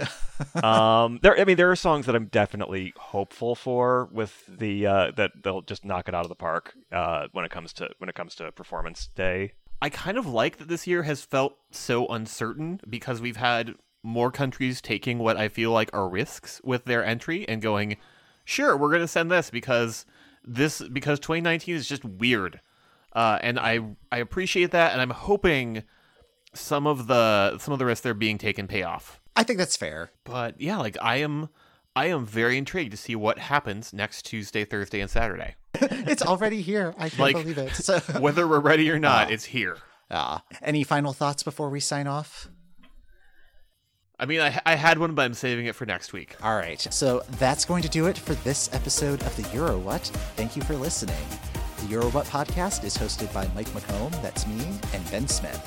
um, 0.64 1.20
there, 1.22 1.40
I 1.40 1.46
mean, 1.46 1.56
there 1.56 1.72
are 1.72 1.76
songs 1.78 2.06
that 2.08 2.16
I'm 2.16 2.26
definitely 2.26 2.94
hopeful 2.98 3.56
for 3.56 4.10
with 4.12 4.44
the 4.48 4.86
uh, 4.86 5.12
that 5.16 5.32
they'll 5.42 5.62
just 5.62 5.86
knock 5.86 6.10
it 6.10 6.16
out 6.16 6.26
of 6.26 6.30
the 6.30 6.36
park 6.36 6.74
uh, 6.92 7.28
when 7.32 7.46
it 7.46 7.52
comes 7.52 7.72
to 7.74 7.90
when 8.00 8.10
it 8.10 8.16
comes 8.16 8.36
to 8.36 8.52
performance 8.52 9.08
day. 9.16 9.54
I 9.82 9.90
kind 9.90 10.18
of 10.18 10.26
like 10.26 10.58
that 10.58 10.68
this 10.68 10.88
year 10.88 11.04
has 11.04 11.24
felt 11.24 11.58
so 11.72 12.08
uncertain 12.08 12.80
because 12.90 13.22
we've 13.22 13.38
had 13.38 13.76
more 14.04 14.32
countries 14.32 14.82
taking 14.82 15.20
what 15.20 15.38
I 15.38 15.50
feel 15.50 15.72
like 15.72 15.90
are 15.94 16.08
risks 16.08 16.62
with 16.64 16.86
their 16.86 17.04
entry 17.04 17.48
and 17.48 17.62
going, 17.62 17.98
sure, 18.46 18.78
we're 18.78 18.90
going 18.90 19.02
to 19.02 19.08
send 19.08 19.32
this 19.32 19.50
because 19.50 20.06
this 20.44 20.82
because 20.82 21.20
2019 21.20 21.76
is 21.76 21.88
just 21.88 22.06
weird. 22.06 22.62
Uh, 23.14 23.40
and 23.42 23.60
I 23.60 23.80
I 24.12 24.18
appreciate 24.18 24.72
that, 24.72 24.92
and 24.92 25.02
I'm 25.02 25.10
hoping 25.10 25.84
some 26.54 26.86
of 26.86 27.08
the 27.08 27.58
some 27.58 27.72
of 27.72 27.80
the 27.80 27.86
risks 27.86 28.04
they're 28.04 28.14
being 28.14 28.38
taken 28.38 28.68
pay 28.68 28.84
off. 28.84 29.20
I 29.36 29.44
think 29.44 29.60
that's 29.60 29.78
fair. 29.78 30.12
But 30.24 30.60
yeah, 30.60 30.78
like 30.78 30.98
I 31.02 31.18
am 31.18 31.50
I 31.96 32.08
am 32.08 32.26
very 32.26 32.58
intrigued 32.58 32.92
to 32.92 32.98
see 32.98 33.16
what 33.16 33.40
happens 33.40 33.94
next 33.94 34.24
Tuesday, 34.24 34.66
Thursday, 34.66 35.00
and 35.00 35.10
Saturday. 35.10 35.56
It's 36.08 36.22
already 36.24 36.62
here. 36.62 36.94
I 36.98 37.10
can't 37.10 37.20
Like- 37.20 37.36
believe 37.36 37.58
it. 37.58 37.72
So, 37.76 38.00
Whether 38.20 38.48
we're 38.48 38.60
ready 38.60 38.90
or 38.92 39.00
not, 39.00 39.32
it's 39.32 39.46
here. 39.46 39.78
uh, 40.12 40.40
any 40.62 40.84
final 40.84 41.14
thoughts 41.14 41.44
before 41.44 41.70
we 41.70 41.80
sign 41.80 42.08
off? 42.08 42.48
I 44.18 44.26
mean, 44.26 44.40
I, 44.40 44.62
I 44.66 44.76
had 44.76 44.98
one, 44.98 45.14
but 45.14 45.24
I'm 45.24 45.34
saving 45.34 45.66
it 45.66 45.76
for 45.76 45.86
next 45.86 46.14
week. 46.14 46.36
All 46.42 46.56
right. 46.56 46.80
So 46.92 47.24
that's 47.32 47.66
going 47.66 47.84
to 47.84 47.90
do 47.90 48.06
it 48.08 48.18
for 48.18 48.34
this 48.36 48.74
episode 48.74 49.22
of 49.24 49.36
the 49.36 49.44
Euro 49.54 49.78
What. 49.78 50.04
Thank 50.38 50.56
you 50.56 50.62
for 50.62 50.76
listening. 50.76 51.18
The 51.80 51.88
Euro 51.88 52.10
What 52.12 52.26
podcast 52.28 52.86
is 52.86 52.98
hosted 52.98 53.34
by 53.34 53.46
Mike 53.54 53.68
McComb, 53.70 54.12
that's 54.22 54.48
me, 54.48 54.66
and 54.94 55.12
Ben 55.12 55.28
Smith. 55.28 55.62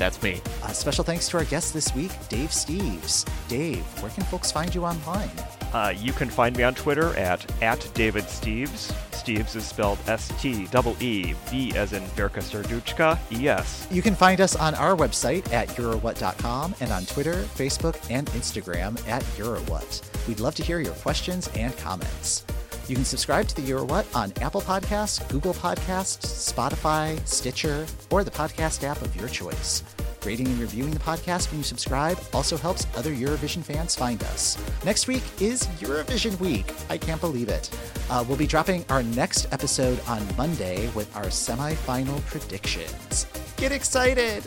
That's 0.00 0.22
me. 0.22 0.40
Uh, 0.62 0.68
special 0.68 1.04
thanks 1.04 1.28
to 1.28 1.36
our 1.36 1.44
guest 1.44 1.74
this 1.74 1.94
week, 1.94 2.10
Dave 2.30 2.48
Steeves. 2.48 3.28
Dave, 3.48 3.84
where 4.00 4.10
can 4.10 4.24
folks 4.24 4.50
find 4.50 4.74
you 4.74 4.86
online? 4.86 5.28
Uh, 5.74 5.92
you 5.94 6.14
can 6.14 6.30
find 6.30 6.56
me 6.56 6.62
on 6.62 6.74
Twitter 6.74 7.14
at 7.18 7.44
at 7.62 7.86
David 7.92 8.24
Steeves. 8.24 8.90
Steeves 9.10 9.54
is 9.54 9.66
spelled 9.66 9.98
S 10.06 10.32
T 10.40 10.66
E 10.72 10.94
E 11.00 11.34
V 11.50 11.76
as 11.76 11.92
in 11.92 12.02
Verka 12.16 12.40
Serduchka 12.40 13.18
E 13.30 13.46
S. 13.46 13.86
You 13.90 14.00
can 14.00 14.14
find 14.14 14.40
us 14.40 14.56
on 14.56 14.74
our 14.76 14.96
website 14.96 15.52
at 15.52 15.68
Eurowhat.com 15.68 16.76
and 16.80 16.90
on 16.90 17.04
Twitter, 17.04 17.34
Facebook, 17.34 17.98
and 18.10 18.26
Instagram 18.28 19.06
at 19.06 19.22
Eurowhat. 19.36 20.26
We'd 20.26 20.40
love 20.40 20.54
to 20.54 20.62
hear 20.62 20.80
your 20.80 20.94
questions 20.94 21.50
and 21.54 21.76
comments. 21.76 22.46
You 22.88 22.96
can 22.96 23.04
subscribe 23.04 23.46
to 23.48 23.54
the 23.54 23.62
Eurowhat 23.70 24.14
on 24.14 24.32
Apple 24.40 24.60
Podcasts, 24.60 25.26
Google 25.28 25.54
Podcasts, 25.54 26.52
Spotify, 26.52 27.24
Stitcher, 27.26 27.86
or 28.10 28.24
the 28.24 28.30
podcast 28.30 28.82
app 28.84 29.00
of 29.02 29.14
your 29.14 29.28
choice. 29.28 29.84
Rating 30.24 30.48
and 30.48 30.58
reviewing 30.58 30.90
the 30.90 31.00
podcast 31.00 31.50
when 31.50 31.60
you 31.60 31.64
subscribe 31.64 32.18
also 32.34 32.56
helps 32.56 32.86
other 32.96 33.14
Eurovision 33.14 33.62
fans 33.62 33.94
find 33.94 34.22
us. 34.24 34.58
Next 34.84 35.06
week 35.06 35.22
is 35.40 35.66
Eurovision 35.78 36.38
week. 36.40 36.72
I 36.90 36.98
can't 36.98 37.20
believe 37.20 37.48
it. 37.48 37.70
Uh, 38.10 38.24
we'll 38.26 38.36
be 38.36 38.46
dropping 38.46 38.84
our 38.90 39.02
next 39.02 39.46
episode 39.52 39.98
on 40.06 40.22
Monday 40.36 40.88
with 40.90 41.14
our 41.16 41.26
semifinal 41.26 42.20
predictions. 42.26 43.26
Get 43.56 43.72
excited! 43.72 44.44